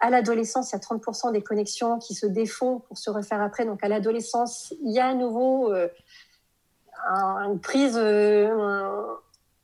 À 0.00 0.10
l'adolescence, 0.10 0.72
il 0.72 0.74
y 0.74 0.76
a 0.76 0.80
30% 0.80 1.32
des 1.32 1.42
connexions 1.42 1.98
qui 1.98 2.14
se 2.14 2.26
défont 2.26 2.80
pour 2.80 2.98
se 2.98 3.08
refaire 3.08 3.40
après. 3.40 3.64
Donc, 3.64 3.84
à 3.84 3.88
l'adolescence, 3.88 4.74
il 4.84 4.92
y 4.92 4.98
a 4.98 5.06
à 5.06 5.14
nouveau 5.14 5.72
euh, 5.72 5.88
une 7.06 7.60
prise, 7.60 7.96
euh, 7.96 9.04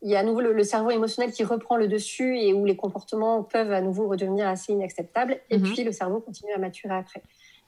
il 0.03 0.11
y 0.11 0.17
a 0.17 0.21
à 0.21 0.23
nouveau 0.23 0.41
le, 0.41 0.63
cerveau 0.63 0.91
émotionnel 0.91 1.33
qui 1.33 1.45
reprend 1.45 1.77
le 1.77 1.89
dessus 1.89 2.39
et 2.39 2.53
où 2.53 2.65
les 2.65 2.77
comportements 2.77 3.43
peuvent 3.43 3.73
à 3.73 3.81
nouveau 3.81 4.09
redevenir 4.09 4.47
assez 4.47 4.73
inacceptables. 4.73 5.41
Et 5.51 5.59
mhm. 5.59 5.65
puis 5.65 5.85
le 5.85 5.93
cerveau 5.93 6.21
continue 6.21 6.53
à 6.53 6.59
maturer 6.59 6.95
après. 6.95 7.23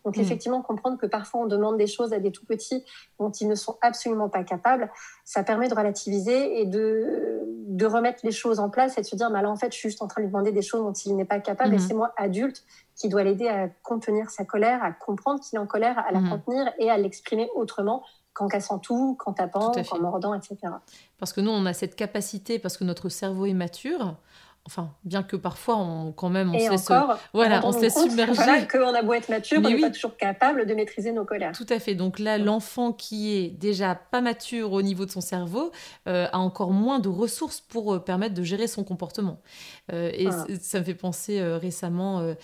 Donc 0.04 0.16
mhm. 0.16 0.22
effectivement, 0.22 0.62
comprendre 0.62 0.96
que 0.96 1.06
parfois 1.06 1.40
on 1.40 1.46
demande 1.46 1.76
des 1.76 1.88
choses 1.88 2.12
à 2.12 2.20
des 2.20 2.30
tout 2.30 2.46
petits 2.46 2.84
dont 3.18 3.30
ils 3.30 3.48
ne 3.48 3.54
sont 3.54 3.76
absolument 3.82 4.28
pas 4.28 4.44
capables, 4.44 4.90
ça 5.24 5.42
permet 5.42 5.68
de 5.68 5.74
relativiser 5.74 6.60
et 6.60 6.66
de, 6.66 7.40
de 7.66 7.86
remettre 7.86 8.20
les 8.24 8.32
choses 8.32 8.60
en 8.60 8.70
place 8.70 8.96
et 8.96 9.00
de 9.00 9.06
se 9.06 9.16
dire, 9.16 9.28
mais 9.30 9.42
là 9.42 9.50
en 9.50 9.56
fait, 9.56 9.72
je 9.72 9.78
suis 9.78 9.88
juste 9.88 10.02
en 10.02 10.06
train 10.06 10.22
de 10.22 10.26
lui 10.26 10.32
demander 10.32 10.52
des 10.52 10.62
choses 10.62 10.82
dont 10.82 10.92
il 10.92 11.16
n'est 11.16 11.24
pas 11.24 11.40
capable 11.40 11.74
et 11.74 11.78
mhm. 11.78 11.84
c'est 11.86 11.94
moi, 11.94 12.12
adulte, 12.16 12.64
qui 12.94 13.08
dois 13.08 13.24
l'aider 13.24 13.48
à 13.48 13.68
contenir 13.82 14.30
sa 14.30 14.44
colère, 14.44 14.82
à 14.84 14.92
comprendre 14.92 15.40
qu'il 15.40 15.56
est 15.56 15.60
en 15.60 15.66
colère, 15.66 15.98
à 15.98 16.12
la 16.12 16.20
contenir 16.28 16.72
et 16.78 16.90
à 16.90 16.96
l'exprimer 16.96 17.48
autrement 17.54 18.02
qu'en 18.40 18.48
cassant 18.48 18.78
tout, 18.78 19.16
qu'en 19.18 19.34
tapant, 19.34 19.70
qu'en 19.72 20.00
mordant, 20.00 20.32
etc. 20.32 20.56
Parce 21.18 21.34
que 21.34 21.42
nous, 21.42 21.50
on 21.50 21.66
a 21.66 21.74
cette 21.74 21.94
capacité, 21.94 22.58
parce 22.58 22.78
que 22.78 22.84
notre 22.84 23.10
cerveau 23.10 23.44
est 23.44 23.54
mature. 23.54 24.16
Enfin, 24.66 24.90
bien 25.04 25.22
que 25.22 25.36
parfois, 25.36 25.76
on, 25.76 26.12
quand 26.12 26.28
même, 26.28 26.54
on 26.54 26.58
se 26.58 26.70
laisse, 26.70 26.88
voilà, 27.32 27.60
on 27.64 27.72
se 27.72 27.80
laisse 27.80 27.94
submerger. 28.02 28.32
Voilà, 28.32 28.62
qu'on 28.64 28.94
a 28.94 29.02
beau 29.02 29.12
être 29.12 29.28
mature, 29.28 29.58
on 29.58 29.68
n'est 29.68 29.80
pas 29.80 29.90
toujours 29.90 30.16
capable 30.16 30.66
de 30.66 30.74
maîtriser 30.74 31.12
nos 31.12 31.24
colères. 31.24 31.52
Tout 31.52 31.66
à 31.68 31.78
fait. 31.78 31.94
Donc 31.94 32.18
là, 32.18 32.38
l'enfant 32.38 32.92
qui 32.92 33.32
est 33.32 33.48
déjà 33.48 33.94
pas 33.94 34.20
mature 34.20 34.72
au 34.72 34.82
niveau 34.82 35.04
de 35.04 35.10
son 35.10 35.20
cerveau 35.20 35.72
euh, 36.08 36.26
a 36.32 36.38
encore 36.38 36.72
moins 36.72 36.98
de 36.98 37.08
ressources 37.08 37.60
pour 37.60 37.94
euh, 37.94 37.98
permettre 37.98 38.34
de 38.34 38.42
gérer 38.42 38.66
son 38.66 38.84
comportement. 38.84 39.40
Euh, 39.92 40.10
et 40.14 40.28
ça 40.60 40.78
me 40.78 40.84
fait 40.84 40.94
penser 40.94 41.42
récemment 41.42 42.34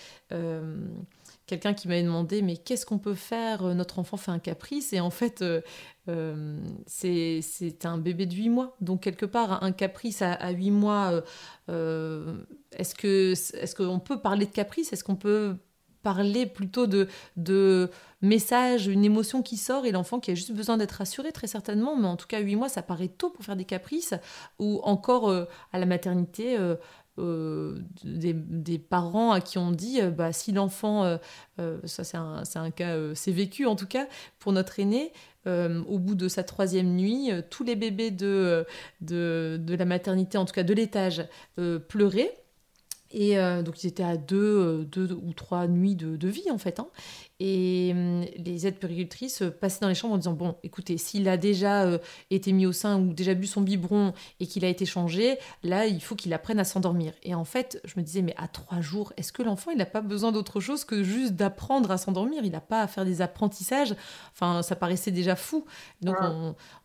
quelqu'un 1.47 1.73
qui 1.73 1.87
m'avait 1.87 2.03
demandé 2.03 2.41
mais 2.41 2.57
qu'est-ce 2.57 2.85
qu'on 2.85 2.99
peut 2.99 3.15
faire 3.15 3.65
euh, 3.65 3.73
Notre 3.73 3.99
enfant 3.99 4.17
fait 4.17 4.31
un 4.31 4.39
caprice 4.39 4.93
et 4.93 4.99
en 4.99 5.09
fait 5.09 5.41
euh, 5.41 5.61
euh, 6.09 6.59
c'est 6.85 7.85
un 7.85 7.97
bébé 7.97 8.25
de 8.25 8.35
8 8.35 8.49
mois. 8.49 8.75
Donc 8.81 9.01
quelque 9.01 9.25
part 9.25 9.63
un 9.63 9.71
caprice 9.71 10.21
à, 10.21 10.33
à 10.33 10.51
8 10.51 10.71
mois, 10.71 11.23
est-ce 11.67 12.95
que 12.95 13.31
est-ce 13.31 13.75
qu'on 13.75 13.99
peut 13.99 14.19
parler 14.19 14.45
de 14.45 14.51
caprice? 14.51 14.93
Est-ce 14.93 15.03
qu'on 15.03 15.15
peut 15.15 15.55
parler 16.03 16.45
plutôt 16.45 16.87
de, 16.87 17.09
de 17.35 17.89
message, 18.21 18.87
une 18.87 19.03
émotion 19.03 19.41
qui 19.41 19.57
sort 19.57 19.85
et 19.85 19.91
l'enfant 19.91 20.21
qui 20.21 20.31
a 20.31 20.35
juste 20.35 20.53
besoin 20.53 20.77
d'être 20.77 20.93
rassuré 20.93 21.33
très 21.33 21.47
certainement, 21.47 21.97
mais 21.97 22.07
en 22.07 22.15
tout 22.15 22.27
cas 22.27 22.39
8 22.39 22.55
mois 22.55 22.69
ça 22.69 22.81
paraît 22.81 23.09
tôt 23.09 23.29
pour 23.29 23.43
faire 23.43 23.57
des 23.57 23.65
caprices 23.65 24.13
ou 24.59 24.79
encore 24.83 25.29
à 25.29 25.79
la 25.79 25.85
maternité 25.85 26.57
des, 27.17 28.77
parents 28.77 29.31
à 29.31 29.41
qui 29.41 29.57
on 29.57 29.71
dit 29.71 30.01
euh, 30.01 30.11
bah, 30.11 30.33
si 30.33 30.51
l'enfant, 30.51 31.03
euh, 31.59 31.77
ça 31.85 32.03
c'est 32.03 32.17
un, 32.17 32.43
un, 32.55 32.71
cas, 32.71 32.95
c'est 33.15 33.31
vécu 33.31 33.65
en 33.65 33.75
tout 33.75 33.87
cas 33.87 34.07
pour 34.39 34.51
notre 34.51 34.79
aîné, 34.79 35.11
au 35.45 35.97
bout 35.97 36.15
de 36.15 36.27
sa 36.27 36.43
troisième 36.43 36.97
nuit, 36.97 37.31
tous 37.49 37.63
les 37.63 37.77
bébés 37.77 38.11
de, 38.11 38.65
de, 38.99 39.75
la 39.79 39.85
maternité, 39.85 40.37
en 40.37 40.43
tout 40.43 40.51
cas 40.51 40.63
de 40.63 40.73
l'étage, 40.73 41.25
pleuraient. 41.87 42.33
Et 43.11 43.37
donc 43.63 43.81
ils 43.81 43.87
étaient 43.87 44.03
à 44.03 44.17
deux, 44.17 44.83
deux 44.83 45.13
ou 45.13 45.31
trois 45.31 45.67
nuits 45.67 45.95
de, 45.95 46.17
de 46.17 46.27
vie 46.27 46.51
en 46.51 46.57
fait. 46.57 46.81
Hein. 46.81 46.89
Et 47.39 47.91
hum, 47.93 48.25
les 48.37 48.65
aides 48.65 48.79
péricultrices 48.79 49.43
passaient 49.61 49.81
dans 49.81 49.87
les 49.87 49.95
chambres 49.95 50.15
en 50.15 50.17
disant 50.17 50.33
Bon, 50.33 50.55
écoutez, 50.63 50.97
s'il 50.97 51.29
a 51.29 51.37
déjà 51.37 51.83
euh, 51.83 51.99
été 52.31 52.51
mis 52.51 52.65
au 52.65 52.71
sein 52.71 52.99
ou 52.99 53.13
déjà 53.13 53.35
bu 53.35 53.45
son 53.45 53.61
biberon 53.61 54.13
et 54.39 54.47
qu'il 54.47 54.65
a 54.65 54.67
été 54.67 54.87
changé, 54.87 55.37
là, 55.61 55.85
il 55.85 56.01
faut 56.01 56.15
qu'il 56.15 56.33
apprenne 56.33 56.59
à 56.59 56.63
s'endormir. 56.63 57.13
Et 57.21 57.35
en 57.35 57.45
fait, 57.45 57.79
je 57.83 57.93
me 57.97 58.03
disais 58.03 58.23
Mais 58.23 58.33
à 58.37 58.47
trois 58.47 58.81
jours, 58.81 59.13
est-ce 59.17 59.31
que 59.31 59.43
l'enfant, 59.43 59.69
il 59.69 59.77
n'a 59.77 59.85
pas 59.85 60.01
besoin 60.01 60.31
d'autre 60.31 60.59
chose 60.59 60.83
que 60.83 61.03
juste 61.03 61.33
d'apprendre 61.33 61.91
à 61.91 61.97
s'endormir? 61.97 62.43
Il 62.43 62.51
n'a 62.51 62.61
pas 62.61 62.81
à 62.81 62.87
faire 62.87 63.05
des 63.05 63.21
apprentissages? 63.21 63.95
Enfin, 64.33 64.63
ça 64.63 64.75
paraissait 64.75 65.11
déjà 65.11 65.35
fou. 65.35 65.65
Donc, 66.01 66.15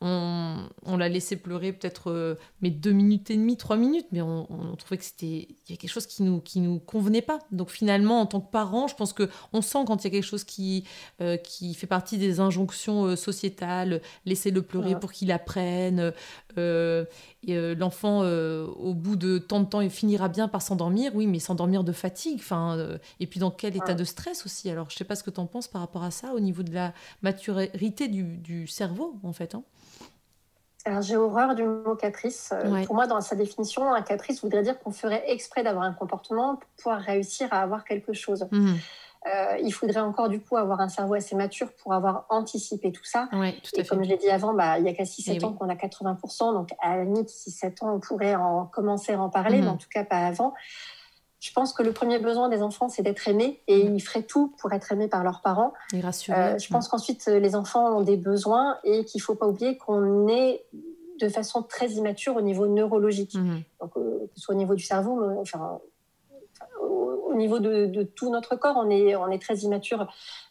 on, 0.02 0.68
on, 0.84 0.96
l'a 0.98 1.08
laissé 1.08 1.36
pleurer 1.36 1.72
peut-être 1.72 2.10
euh, 2.10 2.34
mais 2.60 2.70
deux 2.70 2.92
minutes 2.92 3.30
et 3.30 3.36
demie, 3.36 3.56
trois 3.56 3.78
minutes, 3.78 4.06
mais 4.12 4.20
on, 4.20 4.46
on 4.52 4.76
trouvait 4.76 4.98
que 4.98 5.04
c'était. 5.04 5.48
Il 5.66 5.70
y 5.70 5.72
a 5.72 5.76
quelque 5.76 5.90
chose 5.90 6.06
qui 6.06 6.22
nous, 6.22 6.40
qui 6.40 6.60
nous 6.60 6.78
convenait 6.78 7.22
pas. 7.22 7.38
Donc, 7.52 7.70
finalement, 7.70 8.20
en 8.20 8.26
tant 8.26 8.40
que 8.42 8.50
parent, 8.50 8.86
je 8.86 8.94
pense 8.94 9.14
qu'on 9.14 9.62
sent 9.62 9.84
quand 9.86 10.04
il 10.04 10.04
y 10.04 10.06
a 10.08 10.10
quelque 10.10 10.24
chose 10.24 10.41
qui, 10.44 10.84
euh, 11.20 11.36
qui 11.36 11.74
fait 11.74 11.86
partie 11.86 12.18
des 12.18 12.40
injonctions 12.40 13.04
euh, 13.04 13.16
sociétales, 13.16 14.00
laissez-le 14.26 14.62
pleurer 14.62 14.98
pour 14.98 15.12
qu'il 15.12 15.32
apprenne. 15.32 16.12
Euh, 16.58 17.04
l'enfant, 17.46 18.20
au 18.20 18.94
bout 18.94 19.16
de 19.16 19.38
tant 19.38 19.60
de 19.60 19.66
temps, 19.66 19.80
il 19.80 19.90
finira 19.90 20.28
bien 20.28 20.48
par 20.48 20.62
s'endormir, 20.62 21.12
oui, 21.14 21.26
mais 21.26 21.38
s'endormir 21.38 21.82
de 21.84 21.92
fatigue, 21.92 22.38
enfin, 22.38 22.78
et 23.18 23.26
puis 23.26 23.40
dans 23.40 23.50
quel 23.50 23.76
état 23.76 23.94
de 23.94 24.04
stress 24.04 24.46
aussi? 24.46 24.70
Alors, 24.70 24.90
je 24.90 24.96
sais 24.96 25.04
pas 25.04 25.16
ce 25.16 25.22
que 25.22 25.30
tu 25.30 25.40
en 25.40 25.46
penses 25.46 25.66
par 25.66 25.80
rapport 25.80 26.04
à 26.04 26.10
ça, 26.10 26.34
au 26.34 26.40
niveau 26.40 26.62
de 26.62 26.72
la 26.72 26.92
maturité 27.22 28.08
du, 28.08 28.22
du 28.36 28.66
cerveau, 28.66 29.16
en 29.24 29.32
fait. 29.32 29.54
Hein. 29.54 29.64
Alors, 30.84 31.02
j'ai 31.02 31.16
horreur 31.16 31.54
du 31.54 31.62
mot 31.62 31.94
caprice. 31.94 32.52
Pour 32.86 32.94
moi, 32.94 33.06
dans 33.06 33.20
sa 33.20 33.36
définition, 33.36 33.92
un 33.92 34.02
caprice 34.02 34.42
voudrait 34.42 34.62
dire 34.62 34.78
qu'on 34.80 34.90
ferait 34.90 35.22
exprès 35.28 35.62
d'avoir 35.62 35.84
un 35.84 35.92
comportement 35.92 36.56
pour 36.56 36.68
pouvoir 36.76 37.00
réussir 37.00 37.48
à 37.52 37.60
avoir 37.60 37.84
quelque 37.84 38.12
chose. 38.12 38.46
Mmh. 38.50 38.74
Euh, 39.26 39.56
il 39.62 39.72
faudrait 39.72 40.00
encore 40.00 40.28
du 40.28 40.40
coup 40.40 40.56
avoir 40.56 40.80
un 40.80 40.88
cerveau 40.88 41.14
assez 41.14 41.36
mature 41.36 41.68
pour 41.82 41.92
avoir 41.92 42.26
anticipé 42.28 42.90
tout 42.90 43.04
ça. 43.04 43.28
et 43.76 43.84
comme 43.84 44.02
je 44.02 44.08
l'ai 44.08 44.16
dit 44.16 44.28
avant, 44.28 44.52
bah, 44.52 44.78
il 44.78 44.84
n'y 44.84 44.90
a 44.90 44.94
qu'à 44.94 45.04
6-7 45.04 45.38
eh 45.40 45.44
ans 45.44 45.52
qu'on 45.52 45.68
a 45.68 45.74
80%. 45.74 46.54
Donc 46.54 46.70
à 46.80 46.96
la 46.96 47.04
limite, 47.04 47.28
6-7 47.28 47.84
ans, 47.84 47.94
on 47.94 48.00
pourrait 48.00 48.34
en 48.34 48.66
commencer 48.66 49.12
à 49.12 49.20
en 49.20 49.30
parler, 49.30 49.58
mhm. 49.58 49.64
mais 49.64 49.70
en 49.70 49.76
tout 49.76 49.88
cas 49.88 50.04
pas 50.04 50.26
avant. 50.26 50.54
Je 51.38 51.52
pense 51.52 51.72
que 51.72 51.82
le 51.82 51.92
premier 51.92 52.18
besoin 52.18 52.48
des 52.48 52.62
enfants, 52.62 52.88
c'est 52.88 53.02
d'être 53.02 53.26
aimés 53.28 53.60
et 53.68 53.84
mhm. 53.84 53.96
ils 53.96 54.00
feraient 54.00 54.24
tout 54.24 54.54
pour 54.58 54.72
être 54.72 54.90
aimés 54.90 55.08
par 55.08 55.22
leurs 55.22 55.40
parents. 55.40 55.72
Et 55.92 56.00
rassurés. 56.00 56.38
Euh, 56.38 56.58
je 56.58 56.68
pense 56.68 56.88
qu'ensuite, 56.88 57.26
les 57.26 57.54
enfants 57.54 57.96
ont 57.96 58.02
des 58.02 58.16
besoins 58.16 58.78
et 58.82 59.04
qu'il 59.04 59.20
ne 59.20 59.22
faut 59.22 59.34
pas 59.36 59.46
oublier 59.46 59.76
qu'on 59.76 60.26
est 60.28 60.64
de 61.20 61.28
façon 61.28 61.62
très 61.62 61.90
immature 61.90 62.36
au 62.36 62.40
niveau 62.40 62.66
neurologique. 62.66 63.34
Mhm. 63.34 63.62
Donc, 63.80 63.96
euh, 63.96 64.26
que 64.26 64.34
ce 64.34 64.40
soit 64.40 64.54
au 64.54 64.58
niveau 64.58 64.74
du 64.74 64.82
cerveau, 64.82 65.22
enfin, 65.40 65.80
au 67.32 67.36
niveau 67.36 67.58
de, 67.58 68.02
tout 68.14 68.30
notre 68.30 68.56
corps, 68.56 68.76
on 68.76 68.90
est, 68.90 69.16
on 69.16 69.28
est 69.28 69.40
très 69.40 69.56
immature. 69.58 70.06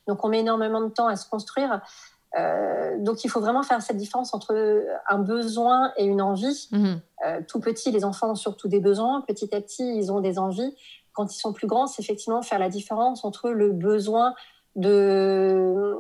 Donc, 0.08 0.24
on 0.26 0.30
met 0.30 0.40
énormément 0.40 0.82
de 0.82 0.90
temps 0.90 1.08
à 1.08 1.16
se 1.16 1.30
construire. 1.30 1.82
Euh, 2.40 2.98
donc, 3.00 3.24
il 3.24 3.30
faut 3.30 3.42
vraiment 3.42 3.64
faire 3.64 3.82
cette 3.82 3.98
différence 3.98 4.34
entre 4.34 4.86
un 5.10 5.20
besoin 5.20 5.92
et 5.98 6.06
une 6.06 6.22
envie. 6.22 6.70
Mhm. 6.72 7.02
Euh, 7.26 7.42
tout 7.48 7.60
petit, 7.60 7.92
les 7.92 8.06
enfants 8.06 8.32
ont 8.32 8.36
surtout 8.36 8.68
des 8.68 8.80
besoins. 8.80 9.22
Petit 9.22 9.54
à 9.54 9.62
petit, 9.62 9.96
ils 9.96 10.12
ont 10.12 10.22
des 10.22 10.40
envies. 10.40 10.76
Quand 11.14 11.34
ils 11.34 11.40
sont 11.40 11.52
plus 11.52 11.68
grands, 11.68 11.88
c'est 11.88 12.02
effectivement 12.02 12.42
faire 12.42 12.60
la 12.60 12.70
différence 12.70 13.26
entre 13.26 13.50
le 13.50 13.72
besoin 13.72 14.34
de 14.76 15.96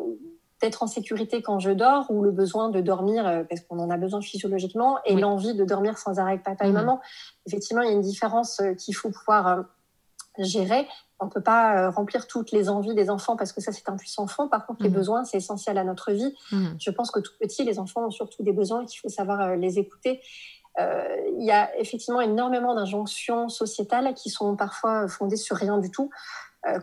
d'être 0.61 0.83
en 0.83 0.87
sécurité 0.87 1.41
quand 1.41 1.57
je 1.57 1.71
dors 1.71 2.05
ou 2.11 2.21
le 2.21 2.29
besoin 2.29 2.69
de 2.69 2.81
dormir 2.81 3.25
euh, 3.25 3.43
parce 3.49 3.61
qu'on 3.61 3.79
en 3.79 3.89
a 3.89 3.97
besoin 3.97 4.21
physiologiquement 4.21 4.99
et 5.05 5.15
l'envie 5.15 5.55
de 5.55 5.65
dormir 5.65 5.97
sans 5.97 6.19
arrêt 6.19 6.33
avec 6.33 6.43
papa 6.43 6.65
et 6.65 6.67
mhm. 6.67 6.75
maman. 6.75 7.01
Effectivement, 7.47 7.81
il 7.81 7.87
y 7.87 7.89
a 7.89 7.93
une 7.93 8.01
différence 8.01 8.61
qu'il 8.77 8.95
faut 8.95 9.09
pouvoir 9.09 9.65
gérer. 10.37 10.87
On 11.19 11.25
ne 11.25 11.29
peut 11.29 11.41
pas 11.41 11.77
euh, 11.77 11.89
remplir 11.89 12.27
toutes 12.27 12.51
les 12.51 12.69
envies 12.69 12.95
des 12.95 13.09
enfants 13.09 13.35
parce 13.35 13.53
que 13.53 13.61
ça, 13.61 13.71
c'est 13.71 13.87
un 13.89 13.95
puissant 13.95 14.27
fond. 14.27 14.47
Par 14.47 14.65
contre, 14.65 14.83
les 14.83 14.89
mhm. 14.89 14.95
besoins, 14.95 15.23
c'est 15.23 15.37
essentiel 15.37 15.77
à 15.77 15.83
notre 15.83 16.11
vie. 16.11 16.35
Mhm. 16.51 16.77
Je 16.79 16.89
pense 16.89 17.11
que 17.11 17.19
tout 17.19 17.33
petit, 17.39 17.63
les 17.63 17.79
enfants 17.79 18.07
ont 18.07 18.11
surtout 18.11 18.43
des 18.43 18.53
besoins 18.53 18.83
et 18.83 18.85
qu'il 18.85 18.99
faut 18.99 19.09
savoir 19.09 19.41
euh, 19.41 19.55
les 19.55 19.77
écouter. 19.77 20.21
Euh, 20.79 21.03
il 21.37 21.45
y 21.45 21.51
a 21.51 21.77
effectivement 21.77 22.21
énormément 22.21 22.73
d'injonctions 22.73 23.49
sociétales 23.49 24.13
qui 24.15 24.29
sont 24.29 24.55
parfois 24.55 25.07
fondées 25.07 25.35
sur 25.35 25.57
rien 25.57 25.77
du 25.77 25.91
tout. 25.91 26.09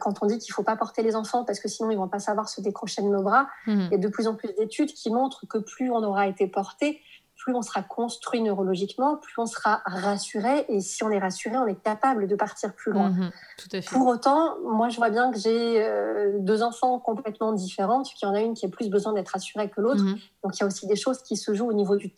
quand 0.00 0.22
on 0.22 0.26
dit 0.26 0.38
qu'il 0.38 0.50
ne 0.52 0.54
faut 0.54 0.64
pas 0.64 0.76
porter 0.76 1.02
les 1.02 1.14
enfants 1.16 1.44
parce 1.44 1.60
que 1.60 1.68
sinon 1.68 1.90
ils 1.90 1.96
vont 1.96 2.08
pas 2.08 2.18
savoir 2.18 2.48
se 2.48 2.60
décrocher 2.60 3.00
de 3.00 3.06
nos 3.06 3.22
bras, 3.22 3.46
mhm. 3.66 3.86
il 3.86 3.92
y 3.92 3.94
a 3.94 3.98
de 3.98 4.08
plus 4.08 4.26
en 4.26 4.34
plus 4.34 4.52
d'études 4.58 4.92
qui 4.92 5.10
montrent 5.10 5.46
que 5.46 5.56
plus 5.56 5.90
on 5.90 6.02
aura 6.04 6.26
été 6.26 6.48
porté, 6.48 7.00
plus 7.48 7.56
on 7.56 7.62
sera 7.62 7.82
construit 7.82 8.42
neurologiquement, 8.42 9.16
plus 9.16 9.32
on 9.38 9.46
sera 9.46 9.80
rassuré. 9.86 10.66
Et 10.68 10.82
si 10.82 11.02
on 11.02 11.10
est 11.10 11.18
rassuré, 11.18 11.56
on 11.56 11.66
est 11.66 11.82
capable 11.82 12.26
de 12.26 12.36
partir 12.36 12.74
plus 12.74 12.92
loin. 12.92 13.08
Mhm, 13.08 13.30
tout 13.56 13.68
à 13.72 13.80
fait. 13.80 13.88
Pour 13.96 14.06
autant, 14.06 14.58
moi, 14.64 14.90
je 14.90 14.98
vois 14.98 15.08
bien 15.08 15.30
que 15.32 15.38
j'ai 15.38 15.82
euh, 15.82 16.36
deux 16.40 16.62
enfants 16.62 16.98
complètement 16.98 17.52
différents, 17.54 18.02
qu'il 18.02 18.28
y 18.28 18.30
en 18.30 18.34
a 18.34 18.40
une 18.42 18.52
qui 18.52 18.66
a 18.66 18.68
plus 18.68 18.90
besoin 18.90 19.14
d'être 19.14 19.30
rassurée 19.30 19.70
que 19.70 19.80
l'autre. 19.80 20.02
Mhm. 20.02 20.18
Donc, 20.44 20.58
il 20.58 20.60
y 20.60 20.62
a 20.62 20.66
aussi 20.66 20.86
des 20.86 20.96
choses 20.96 21.22
qui 21.22 21.38
se 21.38 21.54
jouent 21.54 21.70
au 21.70 21.72
niveau 21.72 21.96
du, 21.96 22.12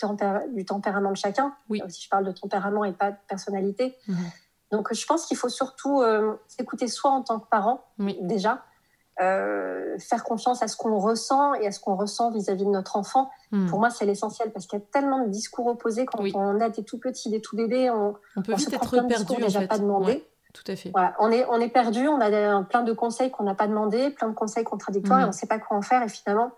du 0.53 0.65
tempérament 0.65 1.13
de 1.13 1.17
chacun. 1.17 1.55
Oui. 1.69 1.81
Si 1.89 2.03
je 2.03 2.09
parle 2.09 2.25
de 2.25 2.33
tempérament 2.33 2.85
et 2.85 2.93
pas 2.93 3.13
de 3.13 3.17
personnalité. 3.29 3.97
Mhm. 4.09 4.17
Donc, 4.73 4.93
je 4.93 5.07
pense 5.07 5.27
qu'il 5.27 5.37
faut 5.37 5.49
surtout 5.49 6.01
euh, 6.01 6.35
s'écouter 6.49 6.89
soi 6.89 7.13
en 7.13 7.23
tant 7.23 7.39
que 7.39 7.49
parent, 7.49 7.85
Oui. 8.01 8.19
déjà. 8.23 8.65
Euh, 9.21 9.99
faire 9.99 10.25
confiance 10.25 10.63
à 10.63 10.69
ce 10.69 10.77
qu'on 10.77 10.99
ressent 10.99 11.53
et 11.55 11.67
à 11.67 11.73
ce 11.73 11.81
qu'on 11.81 11.95
ressent 11.95 12.31
vis-à-vis 12.31 12.65
de 12.65 12.71
notre 12.71 12.97
enfant. 12.97 13.31
Mhm. 13.51 13.69
Pour 13.69 13.79
moi, 13.79 13.91
c'est 13.91 14.07
l'essentiel 14.07 14.51
parce 14.51 14.67
qu'il 14.67 14.79
y 14.79 14.83
a 14.83 14.85
tellement 14.93 15.23
de 15.25 15.29
discours 15.29 15.67
opposés 15.67 16.07
quand 16.07 16.23
Oui. 16.23 16.33
on 16.35 16.59
a 16.61 16.71
des 16.71 16.85
tout 16.85 16.99
petits, 16.99 17.29
des 17.29 17.41
tout 17.43 17.55
bébés. 17.57 17.91
On, 17.91 18.15
On 18.37 18.43
peut 18.43 18.55
on 18.55 18.57
se 18.59 18.71
vite 18.71 18.79
prend 18.79 18.97
être 18.97 19.07
perdu 19.09 19.33
en 19.35 19.47
déjà 19.47 19.61
fait. 19.61 19.67
pas 19.69 19.79
demandés. 19.79 20.07
Ouais, 20.13 20.29
tout 20.55 20.63
à 20.73 20.75
fait. 20.77 20.91
Voilà, 20.93 21.15
on 21.19 21.31
est, 21.31 21.45
on 21.51 21.61
est 21.61 21.69
perdu, 21.69 22.09
on 22.09 22.19
a 22.21 22.31
des- 22.31 22.61
plein 22.71 22.83
de 22.83 22.93
conseils 22.95 23.31
qu'on 23.31 23.45
n'a 23.45 23.55
pas 23.55 23.67
demandé, 23.67 24.09
plein 24.11 24.29
de 24.29 24.35
conseils 24.35 24.65
contradictoires 24.65 25.19
Mhm. 25.19 25.23
et 25.25 25.27
on 25.27 25.29
ne 25.29 25.33
sait 25.35 25.47
pas 25.47 25.59
quoi 25.59 25.77
en 25.77 25.83
faire 25.83 26.03
et 26.03 26.09
finalement 26.09 26.53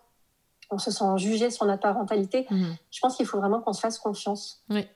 on 0.71 0.79
se 0.79 0.91
sent 0.91 1.05
jugé 1.17 1.51
sur 1.51 1.67
notre 1.67 1.83
parentalité. 1.83 2.47
Mhm. 2.51 2.77
Je 2.91 3.01
pense 3.01 3.17
qu'il 3.17 3.27
faut 3.27 3.39
vraiment 3.39 3.61
qu'on 3.61 3.73
se 3.75 3.81
fasse 3.81 3.99
confiance. 3.99 4.63
Oui. 4.71 4.87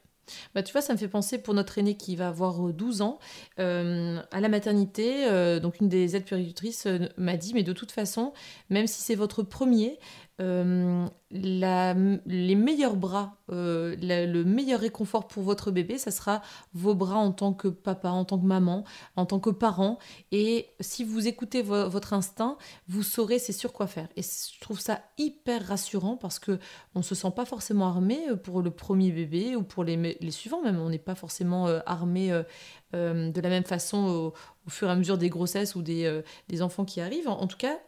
Bah, 0.55 0.63
tu 0.63 0.73
vois, 0.73 0.81
ça 0.83 0.93
me 0.93 0.99
fait 0.99 1.09
penser 1.09 1.39
pour 1.39 1.55
notre 1.55 1.79
aîné 1.79 1.97
qui 1.97 2.17
va 2.17 2.29
avoir 2.29 2.67
euh, 2.67 2.73
12 2.73 3.03
ans, 3.03 3.19
euh, 3.59 4.21
à 4.31 4.41
la 4.41 4.49
maternité, 4.49 5.27
euh, 5.27 5.61
donc 5.61 5.81
une 5.81 5.89
des 5.89 6.17
aides 6.17 6.25
puéricultrices 6.25 6.87
euh, 6.87 7.09
m'a 7.17 7.37
dit, 7.37 7.55
mais 7.55 7.63
de 7.63 7.73
toute 7.73 7.93
façon, 7.93 8.33
même 8.71 8.87
si 8.87 9.03
c'est 9.03 9.15
votre 9.15 9.43
premier, 9.43 9.99
euh, 10.39 11.07
les 11.31 12.55
meilleurs 12.55 12.97
bras, 12.97 13.39
euh, 13.51 13.97
le 14.01 14.45
meilleur 14.45 14.81
réconfort 14.81 15.29
pour 15.29 15.43
votre 15.43 15.71
bébé, 15.71 15.97
ça 15.97 16.11
sera 16.11 16.43
vos 16.75 16.95
bras 16.95 17.17
en 17.17 17.33
tant 17.33 17.55
que 17.55 17.69
papa, 17.69 18.11
en 18.11 18.27
tant 18.27 18.39
que 18.39 18.45
maman, 18.45 18.85
en 19.17 19.25
tant 19.25 19.41
que 19.41 19.49
parent. 19.49 19.99
Et 20.33 20.69
si 20.81 21.05
vous 21.05 21.27
écoutez 21.27 21.63
vo- 21.63 21.89
votre 21.89 22.13
instinct, 22.13 22.59
vous 22.87 23.03
saurez, 23.03 23.39
c'est 23.39 23.53
sûr 23.53 23.73
quoi 23.73 23.87
faire. 23.87 24.09
Et 24.17 24.23
je 24.23 24.61
trouve 24.61 24.79
ça 24.79 25.01
hyper 25.17 25.67
rassurant 25.67 26.17
parce 26.17 26.39
que 26.39 26.59
on 26.95 27.01
se 27.03 27.15
sent 27.15 27.31
pas 27.35 27.47
forcément 27.47 27.87
armé 27.87 28.29
euh, 28.29 28.37
pour 28.37 28.61
le 28.61 28.71
premier 28.71 29.13
bébé 29.13 29.57
ou 29.57 29.63
pour 29.63 29.85
les, 29.85 30.17
suivants 30.31 30.63
même. 30.63 30.79
On 30.79 30.91
n'est 30.91 30.99
pas 30.99 31.15
forcément 31.15 31.67
armé 31.87 32.29
de 32.93 33.41
la 33.41 33.49
même 33.49 33.65
façon 33.65 34.33
au, 34.67 34.71
fur 34.71 34.89
et 34.89 34.91
à 34.91 34.97
mesure 34.97 35.17
des 35.17 35.31
grossesses 35.31 35.77
ou 35.77 35.83
des, 35.83 36.23
enfants 36.61 36.85
qui 36.85 37.01
arrivent. 37.01 37.29
En, 37.29 37.41
en 37.41 37.47
tout 37.47 37.57
cas, 37.57 37.79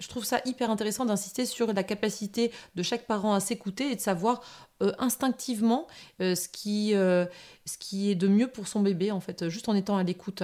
je 0.00 0.08
trouve 0.08 0.24
ça 0.24 0.40
hyper 0.44 0.70
intéressant 0.70 1.04
d'insister 1.04 1.46
sur 1.46 1.72
la 1.72 1.82
capacité 1.82 2.52
de 2.74 2.82
chaque 2.82 3.06
parent 3.06 3.34
à 3.34 3.40
s'écouter 3.40 3.92
et 3.92 3.96
de 3.96 4.00
savoir 4.00 4.42
euh, 4.82 4.92
instinctivement 4.98 5.86
euh, 6.20 6.34
ce, 6.34 6.48
qui, 6.48 6.94
euh, 6.94 7.26
ce 7.64 7.78
qui 7.78 8.10
est 8.10 8.14
de 8.14 8.28
mieux 8.28 8.48
pour 8.48 8.66
son 8.66 8.80
bébé, 8.80 9.12
en 9.12 9.20
fait, 9.20 9.48
juste 9.48 9.68
en 9.68 9.74
étant 9.74 9.96
à 9.96 10.02
l'écoute. 10.02 10.42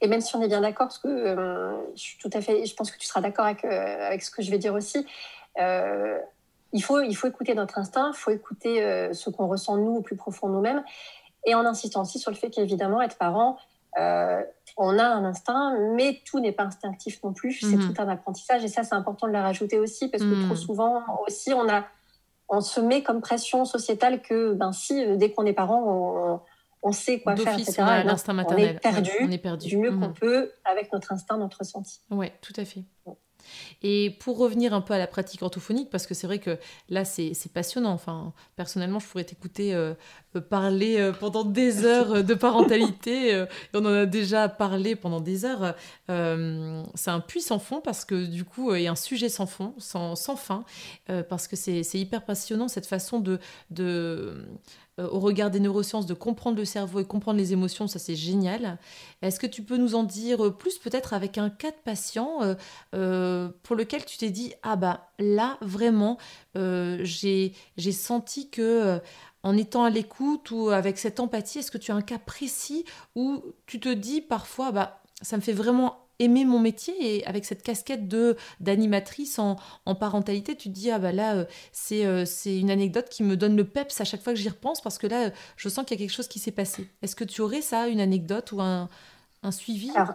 Et 0.00 0.08
même 0.08 0.22
si 0.22 0.34
on 0.34 0.42
est 0.42 0.48
bien 0.48 0.62
d'accord, 0.62 0.86
parce 0.86 0.98
que 0.98 1.36
je 1.94 2.00
suis 2.00 2.16
tout 2.18 2.30
à 2.32 2.40
fait, 2.40 2.64
je 2.64 2.74
pense 2.74 2.90
que 2.90 2.96
tu 2.96 3.06
seras 3.06 3.20
d'accord 3.20 3.44
avec, 3.44 3.66
avec 3.66 4.22
ce 4.22 4.30
que 4.30 4.40
je 4.40 4.50
vais 4.50 4.56
dire 4.56 4.72
aussi. 4.72 5.04
il 5.58 6.82
faut, 6.82 7.02
il 7.02 7.14
faut 7.14 7.26
écouter 7.26 7.54
notre 7.54 7.78
instinct, 7.78 8.12
il 8.14 8.16
faut 8.16 8.30
écouter 8.30 9.10
ce 9.12 9.28
qu'on 9.28 9.46
ressent 9.46 9.76
nous 9.76 9.96
au 9.96 10.00
plus 10.00 10.16
profond 10.16 10.48
nous-mêmes, 10.48 10.82
et 11.44 11.54
en 11.54 11.66
insistant 11.66 12.00
aussi 12.00 12.18
sur 12.18 12.30
le 12.30 12.36
fait 12.38 12.48
qu'évidemment 12.48 13.02
être 13.02 13.18
parent, 13.18 13.58
euh, 13.98 14.42
on 14.76 14.98
a 14.98 15.04
un 15.04 15.24
instinct, 15.24 15.76
mais 15.94 16.20
tout 16.26 16.38
n'est 16.40 16.52
pas 16.52 16.64
instinctif 16.64 17.22
non 17.22 17.32
plus. 17.32 17.60
C'est 17.60 17.76
Mhm. 17.76 17.94
tout 17.94 18.02
un 18.02 18.08
apprentissage, 18.08 18.64
et 18.64 18.68
ça 18.68 18.84
c'est 18.84 18.94
important 18.94 19.26
de 19.26 19.32
le 19.32 19.38
rajouter 19.40 19.78
aussi, 19.78 20.08
parce 20.08 20.22
que 20.24 20.34
Mhm. 20.34 20.44
trop 20.46 20.54
souvent 20.56 21.02
aussi 21.26 21.52
on 21.54 21.68
a, 21.68 21.84
on 22.48 22.60
se 22.60 22.80
met 22.80 23.02
comme 23.02 23.20
pression 23.20 23.64
sociétale 23.64 24.22
que 24.22 24.52
ben 24.54 24.72
si 24.72 25.02
euh, 25.04 25.16
dès 25.16 25.32
qu'on 25.32 25.46
est 25.46 25.52
parent, 25.54 25.82
on, 25.82 26.40
on 26.82 26.92
sait 26.92 27.20
quoi 27.20 27.34
faire, 27.36 27.58
etc. 27.58 27.82
l'instinct 28.04 28.32
on 28.32 28.36
maternel. 28.36 28.76
est 28.76 28.80
perdu 28.80 29.10
Ouais, 29.10 29.26
on 29.26 29.30
est 29.32 29.38
perdu. 29.38 29.68
du 29.68 29.76
mieux 29.78 29.90
Mhm. 29.90 30.00
qu'on 30.00 30.12
peut 30.12 30.52
avec 30.64 30.92
notre 30.92 31.12
instinct, 31.12 31.38
notre 31.38 31.58
ressenti. 31.58 32.00
Ouais, 32.10 32.32
tout 32.42 32.52
à 32.56 32.64
fait. 32.64 32.84
Et 33.82 34.16
pour 34.20 34.38
revenir 34.38 34.74
un 34.74 34.80
peu 34.80 34.94
à 34.94 34.98
la 34.98 35.06
pratique 35.06 35.42
orthophonique, 35.42 35.90
parce 35.90 36.06
que 36.06 36.14
c'est 36.14 36.26
vrai 36.26 36.38
que 36.38 36.58
là, 36.88 37.04
c'est 37.04 37.34
passionnant. 37.52 37.92
Enfin, 37.92 38.32
personnellement, 38.56 38.98
je 38.98 39.06
pourrais 39.06 39.24
t'écouter 39.24 39.74
euh, 39.74 39.94
euh, 40.36 40.40
parler 40.40 40.98
euh, 40.98 41.12
pendant 41.12 41.44
des 41.44 41.84
heures 41.84 42.22
de 42.24 42.34
parentalité. 42.34 43.34
euh, 43.34 43.46
et 43.46 43.76
on 43.76 43.80
en 43.80 43.92
a 43.92 44.06
déjà 44.06 44.48
parlé 44.48 44.96
pendant 44.96 45.20
des 45.20 45.44
heures. 45.44 45.74
C'est 46.08 47.10
un 47.10 47.20
puits 47.20 47.42
sans 47.42 47.58
fond, 47.58 47.80
parce 47.80 48.04
que 48.04 48.26
du 48.26 48.44
coup, 48.44 48.74
il 48.74 48.82
y 48.82 48.86
a 48.86 48.92
un 48.92 48.96
sujet 48.96 49.28
sans 49.28 49.46
fond, 49.46 49.74
sans, 49.78 50.16
sans 50.16 50.36
fin, 50.36 50.64
parce 51.28 51.48
que 51.48 51.56
c'est 51.56 51.82
c'est 51.82 51.98
hyper 51.98 52.24
passionnant, 52.24 52.68
cette 52.68 52.86
façon 52.86 53.20
de... 53.20 53.38
de 53.70 54.46
euh, 54.98 55.08
au 55.10 55.20
regard 55.20 55.50
des 55.50 55.60
neurosciences, 55.60 56.06
de 56.06 56.14
comprendre 56.14 56.56
le 56.56 56.64
cerveau 56.64 57.00
et 57.00 57.04
comprendre 57.04 57.38
les 57.38 57.52
émotions, 57.52 57.86
ça 57.86 57.98
c'est 57.98 58.16
génial. 58.16 58.78
Est-ce 59.20 59.38
que 59.38 59.46
tu 59.46 59.62
peux 59.62 59.76
nous 59.76 59.94
en 59.94 60.04
dire 60.04 60.56
plus 60.56 60.78
peut-être 60.78 61.12
avec 61.12 61.36
un 61.36 61.50
cas 61.50 61.70
de 61.70 61.76
patient 61.84 62.42
euh, 62.42 62.54
euh, 62.94 63.50
pour 63.62 63.76
lequel 63.76 64.06
tu 64.06 64.16
t'es 64.16 64.30
dit 64.30 64.54
ah 64.62 64.76
bah 64.76 65.10
là 65.18 65.58
vraiment 65.60 66.16
j'ai 66.54 67.52
senti 67.92 68.48
que 68.48 68.98
en 69.42 69.56
étant 69.56 69.84
à 69.84 69.90
l'écoute 69.90 70.50
ou 70.50 70.70
avec 70.70 70.96
cette 70.96 71.20
empathie 71.20 71.58
est-ce 71.58 71.70
que 71.70 71.78
tu 71.78 71.92
as 71.92 71.94
un 71.94 72.02
cas 72.02 72.18
précis 72.18 72.86
où 73.14 73.42
tu 73.66 73.78
te 73.80 73.92
dis 73.92 74.22
parfois 74.22 74.72
bah 74.72 75.02
ça 75.20 75.36
me 75.36 75.42
fait 75.42 75.52
vraiment 75.52 76.05
aimer 76.18 76.44
mon 76.44 76.58
métier 76.58 76.94
et 77.18 77.26
avec 77.26 77.44
cette 77.44 77.62
casquette 77.62 78.08
de 78.08 78.36
d'animatrice 78.60 79.38
en, 79.38 79.56
en 79.84 79.94
parentalité 79.94 80.56
tu 80.56 80.68
te 80.68 80.74
dis 80.74 80.90
ah 80.90 80.98
bah 80.98 81.12
là 81.12 81.34
euh, 81.34 81.44
c'est 81.72 82.06
euh, 82.06 82.24
c'est 82.24 82.58
une 82.58 82.70
anecdote 82.70 83.08
qui 83.08 83.22
me 83.22 83.36
donne 83.36 83.56
le 83.56 83.64
peps 83.64 84.00
à 84.00 84.04
chaque 84.04 84.22
fois 84.22 84.32
que 84.32 84.38
j'y 84.38 84.48
repense 84.48 84.80
parce 84.80 84.98
que 84.98 85.06
là 85.06 85.26
euh, 85.26 85.30
je 85.56 85.68
sens 85.68 85.84
qu'il 85.84 85.98
y 85.98 86.02
a 86.02 86.04
quelque 86.06 86.14
chose 86.14 86.28
qui 86.28 86.38
s'est 86.38 86.50
passé 86.52 86.88
est-ce 87.02 87.16
que 87.16 87.24
tu 87.24 87.40
aurais 87.42 87.62
ça 87.62 87.88
une 87.88 88.00
anecdote 88.00 88.52
ou 88.52 88.60
un, 88.62 88.88
un 89.42 89.50
suivi? 89.50 89.90
Alors, 89.94 90.14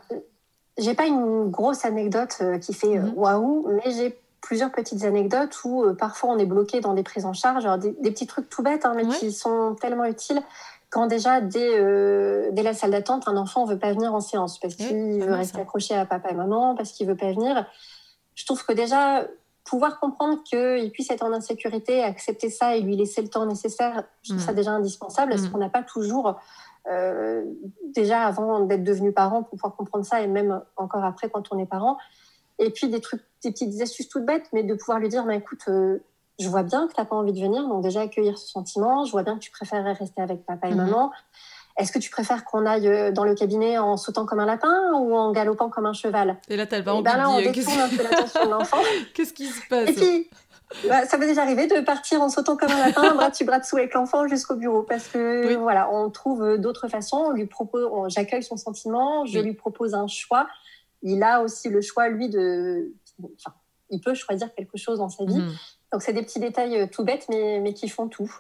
j'ai 0.78 0.94
pas 0.96 1.06
une 1.06 1.50
grosse 1.52 1.86
anecdote 1.86 2.42
qui 2.62 2.74
fait 2.74 2.98
Mhm. 3.00 3.14
waouh, 3.16 3.68
mais 3.70 3.92
j'ai 3.92 4.18
plusieurs 4.42 4.72
petites 4.72 5.04
anecdotes 5.04 5.56
où 5.66 5.84
euh, 5.84 5.94
parfois 5.94 6.32
on 6.32 6.40
est 6.40 6.46
bloqué 6.48 6.82
dans 6.82 6.96
des 6.96 7.04
prises 7.04 7.26
en 7.26 7.34
charge, 7.34 7.64
alors 7.66 7.78
des, 7.78 7.92
des 8.02 8.10
petits 8.12 8.26
trucs 8.26 8.50
tout 8.50 8.64
bêtes, 8.64 8.86
hein, 8.86 8.94
mais 8.96 9.06
Ouais. 9.06 9.16
qui 9.20 9.32
sont 9.32 9.76
tellement 9.80 10.06
utiles. 10.06 10.42
Quand 10.92 11.08
déjà, 11.08 11.42
dès, 11.42 11.80
euh, 11.80 12.50
dès 12.52 12.64
la 12.64 12.74
salle 12.74 12.92
d'attente, 12.92 13.28
un 13.28 13.38
enfant 13.38 13.66
veut 13.66 13.80
pas 13.80 13.94
venir 13.94 14.14
en 14.14 14.20
séance 14.20 14.60
parce 14.60 14.76
qu'il 14.76 15.24
veut 15.24 15.34
rester 15.34 15.56
ça. 15.56 15.62
accroché 15.64 15.96
à 15.96 16.06
papa 16.06 16.30
et 16.30 16.36
maman, 16.36 16.76
parce 16.76 16.92
qu'il 16.92 17.08
veut 17.08 17.16
pas 17.16 17.32
venir. 17.32 17.66
Je 18.36 18.46
trouve 18.46 18.64
que 18.66 18.74
déjà, 18.74 19.26
pouvoir 19.64 20.00
comprendre 20.00 20.44
qu'il 20.44 20.92
puisse 20.92 21.10
être 21.10 21.24
en 21.24 21.32
insécurité, 21.32 22.04
accepter 22.04 22.50
ça 22.50 22.76
et 22.76 22.82
lui 22.82 22.96
laisser 22.98 23.22
le 23.22 23.30
temps 23.30 23.46
nécessaire, 23.46 24.04
je 24.22 24.32
trouve 24.34 24.44
ça 24.44 24.54
déjà 24.54 24.72
indispensable, 24.72 25.32
parce 25.32 25.44
Mhm. 25.44 25.52
qu'on 25.52 25.58
n'a 25.60 25.70
pas 25.70 25.84
toujours, 25.84 26.36
euh, 26.90 27.44
déjà 27.96 28.24
avant 28.24 28.60
d'être 28.62 28.84
devenu 28.84 29.12
parent, 29.14 29.44
pour 29.44 29.52
pouvoir 29.52 29.76
comprendre 29.76 30.04
ça, 30.06 30.22
et 30.22 30.28
même 30.28 30.62
encore 30.76 31.06
après 31.06 31.30
quand 31.30 31.44
on 31.52 31.58
est 31.60 31.66
parent. 31.66 31.98
Et 32.60 32.70
puis 32.70 32.90
des 32.90 33.00
trucs, 33.00 33.22
des 33.44 33.52
petites 33.52 33.80
astuces 33.82 34.10
toutes 34.10 34.26
bêtes, 34.26 34.48
mais 34.52 34.64
de 34.64 34.74
pouvoir 34.76 35.00
lui 35.00 35.08
dire, 35.10 35.24
bah, 35.26 35.36
écoute, 35.36 35.62
euh, 35.70 36.00
je 36.42 36.50
vois 36.50 36.64
bien 36.64 36.88
que 36.88 36.94
tu 36.94 37.00
n'as 37.00 37.06
pas 37.06 37.16
envie 37.16 37.34
de 37.34 37.40
venir, 37.40 37.68
donc 37.68 37.84
déjà 37.84 38.02
accueillir 38.02 38.38
ce 38.38 38.48
sentiment, 38.48 39.06
je 39.06 39.12
vois 39.12 39.24
bien 39.24 39.36
que 39.36 39.40
tu 39.40 39.52
préférerais 39.52 39.94
rester 39.94 40.22
avec 40.22 40.46
papa 40.46 40.68
et 40.68 40.72
Mhm. 40.72 40.78
maman. 40.78 41.12
Est-ce 41.78 41.92
que 41.92 42.00
tu 42.00 42.10
préfères 42.10 42.44
qu'on 42.44 42.66
aille 42.66 42.88
euh, 42.88 43.12
dans 43.12 43.24
le 43.24 43.34
cabinet 43.34 43.78
en 43.78 43.96
sautant 43.96 44.26
comme 44.26 44.40
un 44.40 44.46
lapin 44.46 44.92
ou 44.94 45.16
en 45.16 45.32
galopant 45.32 45.70
comme 45.70 45.86
un 45.86 45.94
cheval? 45.94 46.38
Et 46.50 46.58
là, 46.58 46.66
t'as 46.68 46.78
le 46.80 46.84
parent 46.84 47.02
ben 47.02 47.16
là, 47.18 47.30
on 47.30 47.40
euh, 47.40 47.50
détourne 47.52 47.80
un 47.80 47.88
peu 47.90 48.04
l'attention 48.04 48.46
de 48.46 48.50
l'enfant. 48.52 48.78
qu'est-ce 49.14 49.34
qui 49.34 49.48
se 49.48 49.62
passe? 49.70 49.90
Et 49.90 49.94
puis, 49.94 50.30
bah, 50.88 51.06
ça 51.06 51.18
m'est 51.18 51.28
déjà 51.28 51.44
arrivé 51.44 51.68
de 51.68 51.80
partir 51.80 52.22
en 52.22 52.28
sautant 52.30 52.58
comme 52.58 52.72
un 52.72 52.88
lapin, 52.88 53.16
bras 53.16 53.30
dessus, 53.30 53.46
bras 53.46 53.60
dessous 53.60 53.78
avec 53.78 53.94
l'enfant 53.94 54.28
jusqu'au 54.28 54.56
bureau. 54.56 54.84
Parce 54.84 55.08
que 55.08 55.48
Oui. 55.48 55.56
voilà, 55.56 55.90
on 55.94 56.10
trouve 56.10 56.44
euh, 56.44 56.58
d'autres 56.58 56.88
façons. 56.90 57.18
On 57.28 57.32
lui 57.32 57.46
propose, 57.46 57.88
on- 57.92 58.10
j'accueille 58.10 58.44
son 58.44 58.58
sentiment, 58.58 59.26
je 59.26 59.40
Oui. 59.40 59.46
lui 59.46 59.54
propose 59.54 59.94
un 59.94 60.08
choix. 60.08 60.48
Il 61.04 61.24
a 61.24 61.42
aussi 61.42 61.70
le 61.70 61.80
choix, 61.82 62.10
lui, 62.10 62.28
de. 62.30 62.94
Enfin, 63.24 63.56
il 63.90 64.02
peut 64.02 64.14
choisir 64.14 64.54
quelque 64.56 64.78
chose 64.78 64.98
dans 65.00 65.10
sa 65.10 65.24
vie. 65.26 65.40
Mhm. 65.40 65.54
Donc, 65.92 66.02
c'est 66.02 66.14
des 66.14 66.24
petits 66.24 66.40
détails 66.40 66.82
euh, 66.82 66.88
tout 66.88 67.04
bêtes, 67.04 67.28
mais, 67.30 67.60
mais 67.60 67.74
qui 67.74 67.90
font 67.90 68.08
tout. 68.08 68.34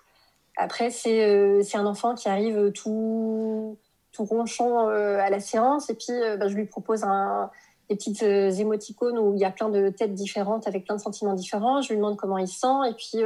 Après, 0.57 0.89
c'est 0.89 1.23
euh, 1.25 1.63
un 1.73 1.85
enfant 1.85 2.13
qui 2.13 2.27
arrive 2.27 2.57
euh, 2.57 2.71
tout, 2.71 3.77
tout 4.11 4.25
ronchon 4.25 4.89
euh, 4.89 5.19
à 5.19 5.29
la 5.29 5.39
séance, 5.39 5.89
et 5.89 5.95
puis 5.95 6.13
bah, 6.37 6.47
je 6.47 6.55
lui 6.55 6.65
propose 6.65 7.03
un, 7.03 7.49
des 7.89 7.95
petites 7.95 8.23
émoticônes 8.23 9.17
où 9.17 9.33
il 9.33 9.39
y 9.39 9.45
a 9.45 9.51
plein 9.51 9.69
de 9.69 9.89
têtes 9.89 10.13
différentes 10.13 10.67
avec 10.67 10.85
plein 10.85 10.95
de 10.95 11.01
sentiments 11.01 11.33
différents. 11.33 11.81
Je 11.81 11.89
lui 11.89 11.97
demande 11.97 12.17
comment 12.17 12.37
il 12.37 12.47
se 12.47 12.59
sent, 12.59 12.89
et 12.89 12.93
puis 12.93 13.23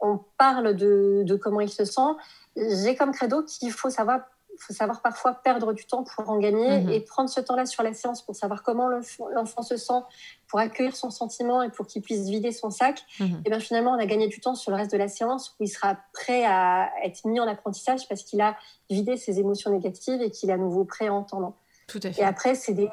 on 0.00 0.20
parle 0.38 0.74
de, 0.74 1.22
de 1.24 1.36
comment 1.36 1.60
il 1.60 1.68
se 1.68 1.84
sent. 1.84 2.12
J'ai 2.56 2.96
comme 2.96 3.12
credo 3.12 3.42
qu'il 3.42 3.70
faut 3.70 3.90
savoir, 3.90 4.20
faut 4.58 4.72
savoir 4.72 5.02
parfois 5.02 5.34
perdre 5.34 5.72
du 5.72 5.84
temps 5.86 6.02
pour 6.04 6.28
en 6.30 6.38
gagner 6.38 6.80
Mhm. 6.80 6.88
et 6.90 7.00
prendre 7.00 7.28
ce 7.28 7.40
temps-là 7.40 7.66
sur 7.66 7.82
la 7.82 7.92
séance 7.94 8.22
pour 8.22 8.34
savoir 8.34 8.62
comment 8.62 8.88
l'enf- 8.88 9.20
l'enfant 9.34 9.62
se 9.62 9.76
sent, 9.76 10.00
pour 10.48 10.58
accueillir 10.60 10.94
son 10.96 11.10
sentiment 11.10 11.62
et 11.62 11.70
pour 11.70 11.86
qu'il 11.86 12.02
puisse 12.02 12.28
vider 12.28 12.52
son 12.52 12.70
sac. 12.70 13.02
Mhm. 13.20 13.42
Et 13.44 13.50
bien 13.50 13.60
finalement, 13.60 13.92
on 13.92 13.98
a 13.98 14.06
gagné 14.06 14.28
du 14.28 14.40
temps 14.40 14.54
sur 14.54 14.70
le 14.70 14.76
reste 14.76 14.92
de 14.92 14.96
la 14.98 15.08
séance 15.08 15.50
où 15.58 15.64
il 15.64 15.68
sera 15.68 15.96
prêt 16.12 16.44
à 16.44 16.90
être 17.04 17.24
mis 17.26 17.40
en 17.40 17.48
apprentissage 17.48 18.08
parce 18.08 18.22
qu'il 18.22 18.40
a 18.40 18.56
vidé 18.90 19.16
ses 19.16 19.38
émotions 19.40 19.70
négatives 19.70 20.22
et 20.22 20.30
qu'il 20.30 20.50
est 20.50 20.54
à 20.54 20.58
nouveau 20.58 20.84
prêt 20.84 21.08
à 21.08 21.12
entendre. 21.14 21.54
Tout 21.88 22.00
à 22.02 22.08
Et 22.08 22.12
fait. 22.12 22.22
après, 22.24 22.54
c'est 22.54 22.74
des 22.74 22.90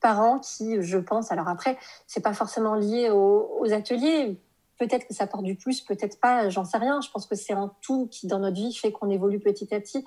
parents 0.00 0.38
qui, 0.38 0.82
je 0.82 0.98
pense, 0.98 1.32
alors 1.32 1.48
après, 1.48 1.78
c'est 2.06 2.20
pas 2.22 2.34
forcément 2.34 2.74
lié 2.74 3.10
aux, 3.10 3.50
aux 3.60 3.72
ateliers. 3.72 4.38
peut-être 4.78 5.06
que 5.08 5.14
ça 5.14 5.26
porte 5.26 5.42
du 5.44 5.54
plus, 5.56 5.80
peut-être 5.80 6.20
pas, 6.20 6.50
j'en 6.50 6.66
sais 6.66 6.76
rien. 6.76 7.00
Je 7.00 7.08
pense 7.10 7.24
que 7.24 7.34
c'est 7.34 7.54
un 7.54 7.72
tout 7.80 8.08
qui, 8.10 8.26
dans 8.26 8.38
notre 8.38 8.56
vie, 8.56 8.74
fait 8.74 8.92
qu'on 8.92 9.08
évolue 9.08 9.40
petit 9.40 9.74
à 9.74 9.80
petit. 9.80 10.04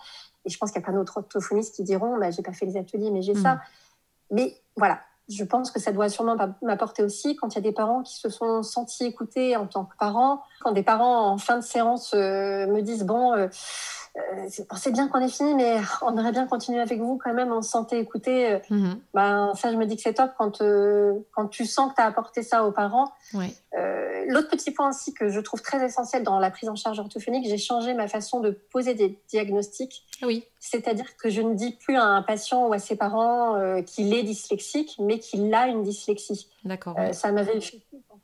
Et 0.49 0.51
je 0.51 0.57
pense 0.57 0.71
qu'il 0.71 0.81
y 0.81 0.83
a 0.83 0.87
plein 0.87 0.97
d'autres 0.97 1.17
orthophonistes 1.17 1.75
qui 1.75 1.83
diront, 1.83 2.17
bah, 2.17 2.31
j'ai 2.31 2.41
pas 2.41 2.53
fait 2.53 2.65
les 2.65 2.75
ateliers, 2.75 3.11
mais 3.11 3.21
j'ai 3.21 3.35
ça. 3.35 3.55
Mm. 3.55 3.59
Mais 4.31 4.57
voilà, 4.75 4.99
je 5.29 5.43
pense 5.43 5.69
que 5.69 5.79
ça 5.79 5.91
doit 5.91 6.09
sûrement 6.09 6.35
m'apporter 6.63 7.03
aussi 7.03 7.35
quand 7.35 7.53
il 7.53 7.55
y 7.55 7.59
a 7.59 7.61
des 7.61 7.71
parents 7.71 8.01
qui 8.01 8.17
se 8.17 8.29
sont 8.29 8.63
sentis 8.63 9.05
écoutés 9.05 9.55
en 9.55 9.67
tant 9.67 9.85
que 9.85 9.95
parents. 9.97 10.41
Quand 10.61 10.71
des 10.71 10.81
parents, 10.81 11.27
en 11.27 11.37
fin 11.37 11.57
de 11.57 11.63
séance, 11.63 12.15
euh, 12.15 12.65
me 12.65 12.81
disent, 12.81 13.03
bon, 13.03 13.33
euh, 13.33 13.47
euh, 14.33 14.47
c'est 14.75 14.91
bien 14.91 15.07
qu'on 15.07 15.19
ait 15.19 15.29
fini, 15.29 15.53
mais 15.53 15.77
on 16.01 16.17
aurait 16.17 16.31
bien 16.31 16.47
continué 16.47 16.79
avec 16.79 16.99
vous 16.99 17.19
quand 17.23 17.33
même, 17.33 17.51
on 17.51 17.61
se 17.61 17.69
sentait 17.69 17.99
écouté. 17.99 18.53
Euh, 18.53 18.93
ben, 19.13 19.53
ça, 19.55 19.71
je 19.71 19.77
me 19.77 19.85
dis 19.85 19.95
que 19.95 20.01
c'est 20.01 20.13
top 20.13 20.31
quand, 20.37 20.61
euh, 20.61 21.13
quand 21.31 21.47
tu 21.47 21.65
sens 21.65 21.91
que 21.91 21.95
tu 21.95 22.01
as 22.01 22.05
apporté 22.05 22.43
ça 22.43 22.65
aux 22.65 22.71
parents. 22.71 23.11
L'autre 24.27 24.49
petit 24.49 24.69
point 24.71 24.89
aussi 24.89 25.13
que 25.13 25.29
je 25.29 25.39
trouve 25.39 25.61
très 25.61 25.83
essentiel 25.83 26.23
dans 26.23 26.37
la 26.39 26.51
prise 26.51 26.69
en 26.69 26.75
charge 26.75 26.99
orthophonique, 26.99 27.47
j'ai 27.47 27.57
changé 27.57 27.95
ma 27.95 28.07
façon 28.07 28.41
de 28.41 28.51
poser 28.51 28.93
des 28.93 29.17
diagnostics. 29.27 30.05
Oui. 30.21 30.45
C'est-à-dire 30.59 31.17
que 31.17 31.29
je 31.29 31.41
ne 31.41 31.55
dis 31.55 31.71
plus 31.71 31.95
à 31.95 32.03
un 32.03 32.21
patient 32.21 32.67
ou 32.67 32.73
à 32.73 32.79
ses 32.79 32.95
parents 32.95 33.81
qu'il 33.83 34.13
est 34.13 34.23
dyslexique, 34.23 34.97
mais 34.99 35.17
qu'il 35.17 35.51
a 35.53 35.67
une 35.67 35.81
dyslexie. 35.81 36.47
D'accord. 36.63 36.95
Ça 37.11 37.31
m'avait 37.31 37.59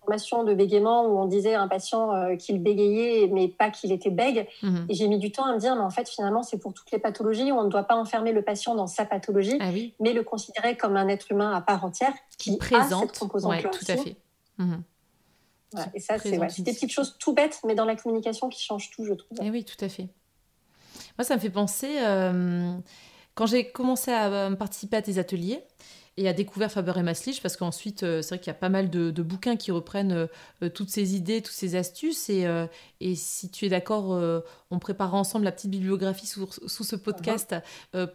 formation 0.06 0.44
de 0.44 0.54
bégaiement 0.54 1.06
où 1.08 1.18
on 1.18 1.26
disait 1.26 1.56
à 1.56 1.62
un 1.62 1.68
patient 1.68 2.14
euh, 2.14 2.36
qu'il 2.36 2.62
bégayait, 2.62 3.28
mais 3.28 3.48
pas 3.48 3.72
qu'il 3.72 3.92
était 3.92 4.12
bègue. 4.12 4.48
Mhm. 4.62 4.86
Et 4.90 4.94
j'ai 4.94 5.08
mis 5.08 5.18
du 5.18 5.32
temps 5.32 5.46
à 5.46 5.54
me 5.54 5.60
dire, 5.60 5.76
mais 5.76 5.82
en 5.82 5.90
fait, 5.90 6.08
finalement, 6.08 6.44
c'est 6.44 6.58
pour 6.58 6.74
toutes 6.74 6.92
les 6.92 7.00
pathologies 7.00 7.52
où 7.52 7.56
on 7.56 7.64
ne 7.64 7.70
doit 7.70 7.84
pas 7.84 7.96
enfermer 7.96 8.32
le 8.32 8.44
patient 8.44 8.76
dans 8.76 8.88
sa 8.88 9.06
pathologie, 9.06 9.58
ah 9.60 9.72
mais 10.00 10.14
le 10.14 10.24
considérer 10.24 10.78
comme 10.78 10.96
un 10.96 11.08
être 11.08 11.32
humain 11.32 11.52
à 11.52 11.62
part 11.62 11.84
entière 11.84 12.14
qui, 12.38 12.58
présente 12.58 13.08
cette 13.08 13.20
composante 13.20 13.62
tout 13.62 13.92
à 13.92 13.98
fait. 13.98 14.16
Mhm. 14.58 14.84
et 15.94 16.00
ça, 16.00 16.18
c'est 16.18 16.38
des 16.62 16.74
petites 16.74 16.92
choses 16.92 17.18
tout 17.20 17.34
bêtes, 17.34 17.60
mais 17.66 17.76
dans 17.76 17.86
la 17.86 17.96
communication 17.96 18.48
qui 18.48 18.64
changent 18.64 18.92
tout, 18.92 19.04
je 19.04 19.14
trouve. 19.14 19.38
Et 19.42 19.48
eh 19.48 19.52
oui, 19.52 19.66
tout 19.66 19.84
à 19.84 19.90
fait. 19.90 20.08
Moi, 21.18 21.26
ça 21.26 21.36
me 21.36 21.42
fait 21.42 21.50
penser, 21.50 21.98
euh, 22.02 22.74
quand 23.34 23.46
j'ai 23.46 23.72
commencé 23.72 24.12
à 24.12 24.28
euh, 24.28 24.56
participer 24.56 24.98
à 24.98 25.02
tes 25.02 25.18
ateliers, 25.18 25.64
et 26.18 26.28
a 26.30 26.34
découvert 26.34 26.72
Faber 26.72 26.94
et 26.98 27.04
Maslich 27.04 27.42
parce 27.42 27.58
qu'ensuite, 27.58 28.04
euh, 28.04 28.22
c'est 28.22 28.36
vrai 28.36 28.40
qu'il 28.40 28.48
y 28.48 28.52
a 28.52 28.60
pas 28.60 28.70
mal 28.70 28.90
de, 28.90 29.12
bouquins 29.22 29.58
qui 29.58 29.72
reprennent 29.72 30.14
euh, 30.14 30.28
euh, 30.64 30.70
toutes 30.70 30.90
ces 30.90 31.16
idées, 31.16 31.42
toutes 31.42 31.54
ces 31.54 31.76
astuces. 31.76 32.30
Et, 32.30 32.46
et 33.02 33.16
si 33.16 33.50
tu 33.50 33.66
es 33.66 33.70
d'accord, 33.70 34.44
on 34.72 34.80
prépare 34.80 35.14
ensemble 35.14 35.46
la 35.46 35.52
petite 35.52 35.72
bibliographie 35.72 36.28
sous, 36.28 36.48
sous 36.68 36.84
ce 36.84 36.96
podcast 36.96 37.56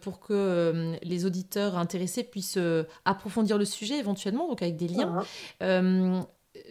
pour 0.01 0.19
que 0.19 0.95
les 1.03 1.25
auditeurs 1.25 1.77
intéressés 1.77 2.23
puissent 2.23 2.59
approfondir 3.05 3.57
le 3.57 3.65
sujet 3.65 3.97
éventuellement, 3.97 4.47
donc 4.47 4.61
avec 4.61 4.77
des 4.77 4.87
liens 4.87 5.23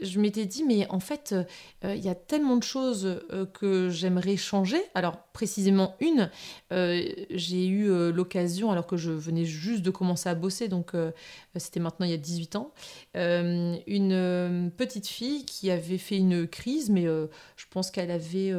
je 0.03 0.21
m'étais 0.21 0.47
dit, 0.47 0.65
mais 0.65 0.87
en 0.91 1.01
fait, 1.01 1.35
euh, 1.85 1.95
il 1.95 2.05
y 2.05 2.09
a 2.09 2.15
tellement 2.15 2.57
de 2.57 2.63
choses 2.63 3.21
euh, 3.33 3.47
que 3.47 3.89
j'aimerais 3.89 4.37
changer. 4.37 4.81
Alors, 4.95 5.19
précisément 5.33 5.97
une, 6.01 6.31
euh, 6.73 7.03
j'ai 7.31 7.67
eu 7.67 7.89
l'occasion, 8.13 8.71
alors 8.71 8.87
que 8.87 8.97
je 8.97 9.11
venais 9.11 9.45
juste 9.45 9.83
de 9.83 9.91
commencer 9.91 10.29
à 10.29 10.35
bosser, 10.35 10.69
donc 10.69 10.93
c'était 11.57 11.81
maintenant 11.81 12.05
il 12.05 12.11
y 12.11 12.15
a 12.15 12.19
18 12.19 12.57
ans, 12.57 12.73
une 13.15 14.71
petite 14.77 15.07
fille 15.07 15.45
qui 15.45 15.71
avait 15.71 15.99
fait 15.99 16.19
une 16.19 16.47
crise, 16.47 16.91
mais 16.91 17.05
je 17.05 17.65
pense 17.71 17.91
qu'elle 17.91 18.11
avait, 18.11 18.53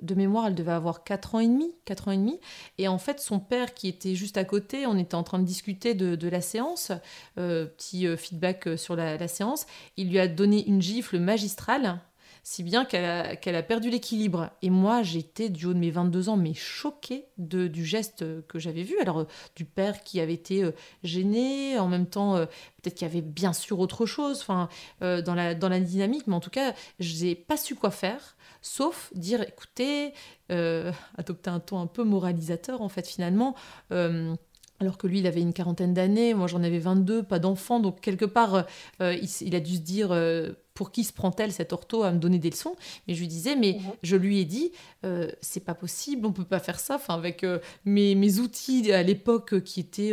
de 0.00 0.14
mémoire, 0.14 0.46
elle 0.46 0.54
devait 0.54 0.72
avoir 0.72 1.04
4 1.04 1.36
ans 1.36 1.40
et 1.40 1.46
demi, 1.46 1.72
4 1.84 2.08
ans 2.08 2.12
et 2.12 2.16
demi. 2.16 2.40
Et 2.78 2.88
en 2.88 2.98
fait, 2.98 3.20
son 3.20 3.38
père 3.38 3.74
qui 3.74 3.88
était 3.88 4.14
juste 4.14 4.36
à 4.36 4.44
côté, 4.44 4.86
on 4.86 4.98
était 4.98 5.14
en 5.14 5.22
train 5.22 5.38
de 5.38 5.44
discuter 5.44 5.94
de, 5.94 6.28
la 6.28 6.40
séance, 6.40 6.90
petit 7.36 8.06
feedback 8.16 8.70
sur 8.76 8.96
la, 8.96 9.16
la 9.16 9.28
séance, 9.28 9.66
il 9.96 10.10
lui 10.10 10.18
a 10.18 10.28
donné 10.32 10.66
une 10.66 10.82
gifle 10.82 11.18
magistrale, 11.18 12.00
si 12.44 12.64
bien 12.64 12.84
qu'elle 12.84 13.54
a, 13.56 13.62
perdu 13.62 13.90
l'équilibre. 13.90 14.50
Et 14.62 14.70
moi, 14.70 15.02
j'étais, 15.02 15.48
du 15.48 15.66
haut 15.66 15.74
de 15.74 15.78
mes 15.78 15.90
22 15.90 16.28
ans, 16.28 16.36
mais 16.36 16.54
choquée 16.54 17.26
de, 17.38 17.68
du 17.68 17.84
geste 17.84 18.24
que 18.48 18.58
j'avais 18.58 18.82
vu. 18.82 18.98
Alors, 19.00 19.20
euh, 19.20 19.26
du 19.54 19.64
père 19.64 20.02
qui 20.02 20.20
avait 20.20 20.34
été 20.34 20.64
euh, 20.64 20.72
gêné, 21.04 21.78
en 21.78 21.86
même 21.86 22.06
temps, 22.06 22.34
euh, 22.36 22.46
peut-être 22.82 22.94
qu'il 22.94 23.06
y 23.06 23.10
avait 23.10 23.20
bien 23.20 23.52
sûr 23.52 23.78
autre 23.78 24.06
chose 24.06 24.40
enfin, 24.40 24.68
dans, 25.00 25.34
la, 25.34 25.54
dans 25.54 25.68
la 25.68 25.78
dynamique, 25.78 26.26
mais 26.26 26.34
en 26.34 26.40
tout 26.40 26.50
cas, 26.50 26.74
je 26.98 27.24
n'ai 27.24 27.34
pas 27.34 27.56
su 27.56 27.74
quoi 27.74 27.90
faire 27.90 28.36
sauf 28.64 29.10
dire 29.14 29.42
écoutez, 29.42 30.12
adopter 30.48 31.50
un 31.50 31.58
ton 31.58 31.80
un 31.80 31.88
peu 31.88 32.04
moralisateur 32.04 32.80
en 32.80 32.88
fait 32.88 33.08
finalement 33.08 33.56
alors 34.82 34.98
que 34.98 35.06
lui, 35.06 35.20
il 35.20 35.28
avait 35.28 35.40
une 35.40 35.52
quarantaine 35.52 35.94
d'années, 35.94 36.34
moi 36.34 36.48
j'en 36.48 36.62
avais 36.64 36.80
22, 36.80 37.22
pas 37.22 37.38
d'enfant, 37.38 37.78
donc 37.78 38.00
quelque 38.00 38.24
part, 38.24 38.66
euh, 39.00 39.16
il, 39.40 39.54
a 39.54 39.60
dû 39.60 39.76
se 39.76 39.80
dire, 39.80 40.10
euh, 40.10 40.50
pour 40.74 40.90
qui 40.90 41.04
se 41.04 41.12
prend-elle 41.12 41.52
cette 41.52 41.72
ortho 41.72 42.02
à 42.02 42.10
me 42.10 42.18
donner 42.18 42.40
des 42.40 42.50
leçons? 42.50 42.74
Mais 43.06 43.14
je 43.14 43.20
lui 43.20 43.28
disais, 43.28 43.54
mais 43.54 43.74
mhm. 43.74 43.92
je 44.02 44.16
lui 44.16 44.40
ai 44.40 44.44
dit, 44.44 44.72
euh, 45.04 45.30
c'est 45.40 45.64
pas 45.64 45.74
possible, 45.74 46.26
on 46.26 46.32
peut 46.32 46.44
pas 46.44 46.58
faire 46.58 46.80
ça, 46.80 46.96
enfin, 46.96 47.14
avec 47.14 47.46
mes, 47.84 48.16
mes, 48.16 48.40
outils 48.40 48.90
à 48.90 49.04
l'époque 49.04 49.62
qui 49.62 49.78
étaient 49.78 50.12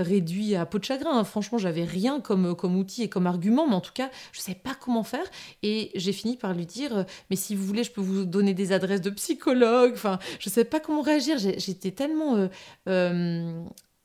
réduits 0.00 0.56
à 0.56 0.66
peau 0.66 0.80
de 0.80 0.84
chagrin, 0.84 1.16
hein. 1.16 1.24
franchement, 1.24 1.58
j'avais 1.58 1.84
rien 1.84 2.20
comme, 2.20 2.56
comme 2.56 2.76
outil 2.76 3.04
et 3.04 3.08
comme 3.08 3.28
argument, 3.28 3.68
mais 3.68 3.76
en 3.76 3.80
tout 3.80 3.92
cas, 3.94 4.10
je 4.32 4.40
savais 4.40 4.58
pas 4.58 4.74
comment 4.74 5.04
faire, 5.04 5.26
et 5.62 5.92
j'ai 5.94 6.12
fini 6.12 6.36
par 6.36 6.54
lui 6.54 6.66
dire, 6.66 7.06
mais 7.30 7.36
si 7.36 7.54
vous 7.54 7.64
voulez, 7.64 7.84
je 7.84 7.92
peux 7.92 8.00
vous 8.00 8.24
donner 8.24 8.52
des 8.52 8.72
adresses 8.72 9.00
de 9.00 9.10
psychologues, 9.10 9.92
enfin, 9.94 10.18
je 10.40 10.48
sais 10.48 10.64
pas 10.64 10.80
comment 10.80 11.02
réagir, 11.02 11.38
j'étais 11.38 11.92
tellement 11.92 12.48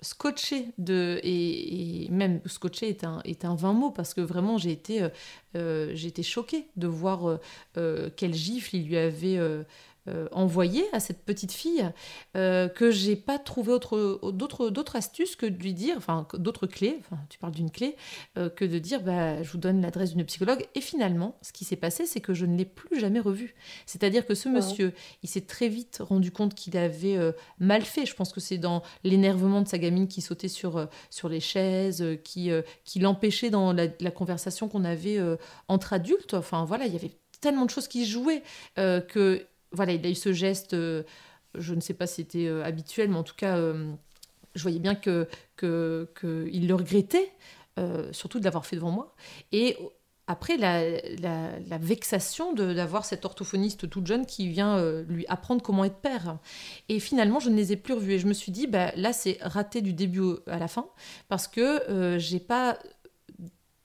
scotché 0.02 0.68
de 0.78 1.20
et, 1.24 2.08
même 2.12 2.42
scotché 2.46 2.90
est 2.90 3.04
un 3.04 3.22
est 3.26 3.46
un 3.46 3.56
vain 3.56 3.74
mot 3.74 3.90
parce 3.90 4.14
que 4.14 4.22
vraiment 4.22 4.58
j'ai 4.58 4.72
été 4.72 5.02
euh, 5.02 5.10
euh, 5.56 5.92
j'ai 5.94 6.08
été 6.08 6.24
choquée 6.24 6.68
de 6.76 6.88
voir 6.88 7.40
euh, 7.78 8.10
quel 8.16 8.34
gifle 8.34 8.76
il 8.76 8.88
lui 8.88 8.98
avait 8.98 9.40
euh, 10.10 10.28
envoyé 10.32 10.86
à 10.94 11.02
cette 11.02 11.26
petite 11.26 11.52
fille 11.52 11.86
euh, 12.38 12.70
que 12.70 12.92
j'ai 12.92 13.18
pas 13.18 13.40
trouvé 13.40 13.74
autre, 13.74 14.32
d'autres, 14.32 14.70
d'autres 14.70 14.96
astuces 14.96 15.36
que 15.36 15.46
de 15.46 15.62
lui 15.62 15.74
dire, 15.74 15.96
enfin 15.98 16.26
d'autres 16.36 16.66
clés, 16.66 16.98
enfin, 17.00 17.18
tu 17.30 17.38
parles 17.38 17.54
d'une 17.54 17.70
clé, 17.70 17.98
euh, 18.38 18.50
que 18.50 18.64
de 18.64 18.80
dire 18.80 19.02
bah, 19.02 19.44
je 19.44 19.52
vous 19.52 19.58
donne 19.58 19.82
l'adresse 19.82 20.16
d'une 20.16 20.26
psychologue. 20.26 20.66
Et 20.76 20.82
finalement, 20.82 21.38
ce 21.42 21.52
qui 21.52 21.66
s'est 21.66 21.76
passé, 21.76 22.06
c'est 22.06 22.22
que 22.22 22.34
je 22.34 22.46
ne 22.46 22.58
l'ai 22.58 22.64
plus 22.64 23.00
jamais 23.00 23.20
revu. 23.20 23.56
C'est-à-dire 23.86 24.26
que 24.26 24.34
ce 24.34 24.48
monsieur, 24.48 24.94
il 25.24 25.30
s'est 25.30 25.42
très 25.42 25.68
vite 25.68 25.98
rendu 26.00 26.32
compte 26.32 26.56
qu'il 26.56 26.78
avait 26.78 27.18
mal 27.60 27.82
fait. 27.82 28.06
Je 28.06 28.16
pense 28.16 28.32
que 28.32 28.40
c'est 28.40 28.58
dans 28.58 28.84
l'énervement 29.04 29.62
de 29.62 29.68
sa 29.68 29.78
gamine 29.78 30.08
qui 30.08 30.22
sautait 30.22 30.48
sur, 30.48 30.88
sur 31.10 31.28
les 31.28 31.42
chaises, 31.42 32.04
qui, 32.24 32.50
qui 32.86 33.00
l'empêchait 33.00 33.50
dans 33.50 33.74
la, 33.74 33.88
la 34.00 34.12
conversation 34.12 34.70
qu'on 34.70 34.86
avait 34.86 35.20
entre 35.68 35.94
adultes. 35.94 36.34
Enfin 36.34 36.64
voilà, 36.66 36.86
il 36.86 36.94
y 36.94 36.96
avait 36.96 37.12
tellement 37.42 37.66
de 37.66 37.72
choses 37.72 37.88
qui 37.88 38.06
jouaient 38.06 38.44
que 38.76 39.46
voilà, 39.72 39.94
il 39.94 40.06
a 40.06 40.10
eu 40.10 40.16
ce 40.16 40.34
geste, 40.34 40.74
euh, 40.74 41.04
je 41.56 41.74
ne 41.74 41.82
sais 41.82 41.94
pas 41.94 42.08
si 42.08 42.16
c'était 42.16 42.48
euh, 42.48 42.64
habituel, 42.64 43.10
mais 43.10 43.18
en 43.18 43.24
tout 43.24 43.36
cas, 43.36 43.58
euh, 43.58 43.92
je 44.56 44.62
voyais 44.62 44.80
bien 44.80 44.96
que 44.96 45.28
qu'il 45.58 46.68
le 46.68 46.76
regrettait, 46.76 47.32
surtout 48.12 48.40
de 48.40 48.44
l'avoir 48.44 48.66
fait 48.66 48.76
devant 48.76 48.90
moi. 48.90 49.16
Et 49.52 49.78
après, 50.26 50.58
la, 50.58 51.78
vexation 51.78 52.54
d'avoir 52.54 53.06
cet 53.06 53.24
orthophoniste 53.24 53.88
toute 53.88 54.08
jeune 54.08 54.26
qui 54.26 54.48
vient 54.48 54.82
lui 55.04 55.28
apprendre 55.28 55.62
comment 55.62 55.86
être 55.86 56.00
père. 56.00 56.40
Et 56.90 57.00
finalement, 57.00 57.40
je 57.40 57.52
ne 57.52 57.56
les 57.56 57.72
ai 57.72 57.76
plus 57.78 57.94
revus. 57.94 58.14
Et 58.14 58.20
je 58.20 58.26
me 58.26 58.34
suis 58.34 58.52
dit, 58.52 58.66
bah, 58.66 58.92
là, 58.96 59.14
c'est 59.14 59.38
raté 59.42 59.82
du 59.82 59.94
début 59.94 60.38
à 60.48 60.58
la 60.58 60.68
fin, 60.68 60.88
parce 61.28 61.48
que 61.48 62.18
j'ai 62.18 62.40
pas 62.40 62.80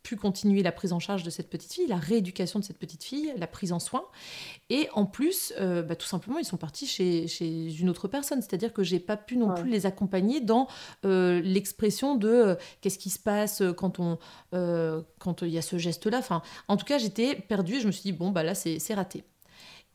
pu 0.02 0.16
continuer 0.16 0.62
la 0.62 0.72
prise 0.72 0.92
en 0.92 0.98
charge 0.98 1.22
de 1.22 1.30
cette 1.30 1.48
petite 1.48 1.72
fille, 1.72 1.86
la 1.86 1.96
rééducation 1.96 2.58
de 2.58 2.64
cette 2.64 2.78
petite 2.78 3.04
fille, 3.04 3.32
la 3.36 3.46
prise 3.46 3.72
en 3.72 3.78
soin. 3.78 4.04
Et 4.70 4.88
en 4.94 5.06
plus, 5.06 5.52
euh, 5.60 5.82
bah, 5.82 5.96
tout 5.96 6.06
simplement, 6.06 6.38
ils 6.38 6.44
sont 6.44 6.56
partis 6.56 6.86
chez, 6.86 7.28
chez 7.28 7.74
une 7.74 7.88
autre 7.88 8.08
personne. 8.08 8.42
C'est-à-dire 8.42 8.72
que 8.72 8.82
j'ai 8.82 9.00
pas 9.00 9.16
pu 9.16 9.36
non 9.36 9.54
plus 9.54 9.70
les 9.70 9.86
accompagner 9.86 10.40
dans 10.40 10.68
euh, 11.04 11.40
l'expression 11.42 12.16
de 12.16 12.28
euh, 12.28 12.54
qu'est-ce 12.80 12.98
qui 12.98 13.10
se 13.10 13.18
passe 13.18 13.62
quand 13.76 13.98
on 13.98 14.18
quand 15.18 15.42
il 15.42 15.50
y 15.50 15.58
a 15.58 15.62
ce 15.62 15.78
geste-là. 15.78 16.18
Enfin, 16.18 16.42
en 16.68 16.76
tout 16.76 16.84
cas, 16.84 16.98
j'étais 16.98 17.34
perdue 17.34 17.76
et 17.76 17.80
je 17.80 17.86
me 17.86 17.92
suis 17.92 18.02
dit 18.02 18.12
bon 18.12 18.30
bah 18.30 18.42
là 18.42 18.54
c'est 18.54 18.94
raté. 18.94 19.24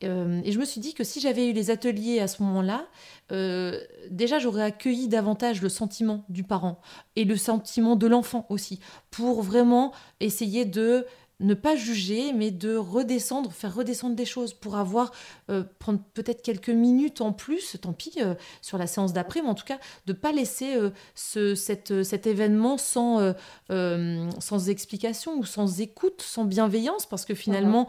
Euh, 0.03 0.41
et 0.43 0.51
je 0.51 0.60
me 0.60 0.65
suis 0.65 0.79
dit 0.79 0.93
que 0.93 1.03
si 1.03 1.19
j'avais 1.19 1.49
eu 1.49 1.53
les 1.53 1.71
ateliers 1.71 2.19
à 2.19 2.27
ce 2.27 2.43
moment-là, 2.43 2.86
euh, 3.31 3.79
déjà 4.10 4.39
j'aurais 4.39 4.63
accueilli 4.63 5.07
davantage 5.07 5.62
le 5.62 5.69
sentiment 5.69 6.23
du 6.29 6.43
parent 6.43 6.79
et 7.15 7.25
le 7.25 7.36
sentiment 7.36 7.95
de 7.95 8.07
l'enfant 8.07 8.45
aussi, 8.49 8.79
pour 9.12 9.41
vraiment 9.41 9.93
essayer 10.19 10.65
de 10.65 11.05
ne 11.39 11.53
pas 11.53 11.75
juger, 11.75 12.33
mais 12.33 12.49
de 12.49 12.75
redescendre, 12.75 13.51
faire 13.51 13.75
redescendre 13.75 14.15
des 14.15 14.25
choses, 14.25 14.55
pour 14.55 14.75
avoir, 14.75 15.12
euh, 15.51 15.63
prendre 15.77 15.99
peut-être 16.15 16.41
quelques 16.41 16.71
minutes 16.71 17.21
en 17.21 17.31
plus, 17.31 17.77
tant 17.79 17.93
pis, 17.93 18.17
sur 18.63 18.79
la 18.79 18.88
séance 18.88 19.13
d'après, 19.13 19.43
mais 19.43 19.49
en 19.49 19.53
tout 19.53 19.65
cas, 19.65 19.77
de 20.07 20.13
ne 20.13 20.17
pas 20.17 20.31
laisser 20.31 20.75
ce, 21.13 21.53
cette, 21.53 22.01
cet 22.01 22.25
événement 22.25 22.79
sans, 22.79 23.36
sans 23.69 24.69
explication 24.69 25.38
ou 25.38 25.45
sans 25.45 25.79
écoute, 25.79 26.23
sans 26.23 26.45
bienveillance, 26.45 27.05
parce 27.05 27.23
que 27.23 27.36
finalement 27.36 27.88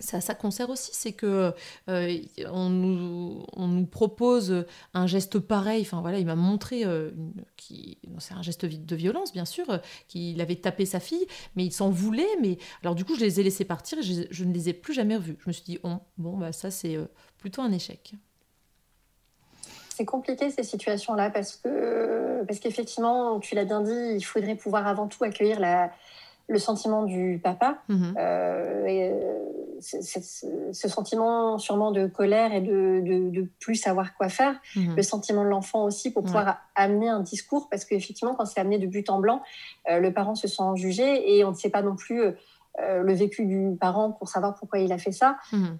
ça, 0.00 0.20
ça 0.20 0.34
concerne 0.34 0.70
aussi, 0.70 0.90
c'est 0.94 1.12
que 1.12 1.52
euh, 1.88 2.18
on, 2.50 2.70
nous, 2.70 3.44
on, 3.52 3.68
nous, 3.68 3.86
propose 3.86 4.64
un 4.94 5.06
geste 5.06 5.38
pareil. 5.38 5.82
Enfin 5.82 6.00
voilà, 6.00 6.18
il 6.18 6.26
m'a 6.26 6.34
montré 6.34 6.84
euh, 6.84 7.10
qui, 7.56 7.98
c'est 8.18 8.34
un 8.34 8.42
geste 8.42 8.64
de 8.64 8.96
violence 8.96 9.32
bien 9.32 9.44
sûr, 9.44 9.66
qu'il 10.08 10.40
avait 10.40 10.56
tapé 10.56 10.86
sa 10.86 11.00
fille, 11.00 11.26
mais 11.54 11.64
il 11.64 11.72
s'en 11.72 11.90
voulait. 11.90 12.26
Mais 12.40 12.58
alors 12.82 12.94
du 12.94 13.04
coup, 13.04 13.14
je 13.14 13.20
les 13.20 13.40
ai 13.40 13.42
laissés 13.42 13.64
partir 13.64 13.98
et 13.98 14.02
je, 14.02 14.44
ne 14.44 14.52
les 14.52 14.68
ai 14.70 14.72
plus 14.72 14.94
jamais 14.94 15.16
revus. 15.16 15.36
Je 15.40 15.48
me 15.48 15.52
suis 15.52 15.64
dit, 15.64 15.78
oh, 15.82 15.96
bon 16.18 16.36
bah 16.36 16.52
ça 16.52 16.70
c'est 16.70 16.96
euh, 16.96 17.04
plutôt 17.38 17.62
un 17.62 17.72
échec. 17.72 18.14
C'est 19.94 20.06
compliqué 20.06 20.50
ces 20.50 20.62
situations-là 20.62 21.28
parce 21.28 21.56
que 21.56 22.42
parce 22.46 22.58
qu'effectivement, 22.58 23.38
tu 23.38 23.54
l'as 23.54 23.66
bien 23.66 23.82
dit, 23.82 24.14
il 24.16 24.22
faudrait 24.22 24.56
pouvoir 24.56 24.86
avant 24.86 25.08
tout 25.08 25.22
accueillir 25.24 25.60
la 25.60 25.90
le 26.50 26.58
sentiment 26.58 27.04
du 27.04 27.40
papa, 27.42 27.78
mhm. 27.88 28.14
euh, 28.18 28.84
et, 28.84 29.10
euh, 29.12 29.38
ce 29.80 30.88
sentiment 30.88 31.58
sûrement 31.58 31.90
de 31.90 32.06
colère 32.06 32.52
et 32.52 32.60
de, 32.60 33.00
de, 33.30 33.48
plus 33.58 33.74
savoir 33.74 34.14
quoi 34.14 34.28
faire, 34.28 34.54
mhm. 34.76 34.96
le 34.96 35.02
sentiment 35.02 35.44
de 35.44 35.48
l'enfant 35.48 35.84
aussi 35.84 36.12
pour 36.12 36.22
pouvoir 36.22 36.58
amener 36.74 37.08
un 37.08 37.20
discours, 37.20 37.68
parce 37.70 37.84
qu'effectivement, 37.84 38.34
quand 38.34 38.44
c'est 38.44 38.60
amené 38.60 38.78
de 38.78 38.86
but 38.86 39.10
en 39.10 39.18
blanc, 39.18 39.42
euh, 39.90 39.98
le 39.98 40.12
parent 40.12 40.34
se 40.34 40.48
sent 40.48 40.62
jugé 40.76 41.36
et 41.36 41.44
on 41.44 41.50
ne 41.50 41.56
sait 41.56 41.70
pas 41.70 41.82
non 41.82 41.96
plus 41.96 42.22
le 42.78 43.12
vécu 43.12 43.44
du 43.44 43.76
parent 43.78 44.12
pour 44.12 44.28
savoir 44.28 44.54
pourquoi 44.54 44.78
il 44.78 44.92
a 44.92 44.96
fait 44.96 45.12
ça. 45.12 45.36
Mhm. 45.52 45.78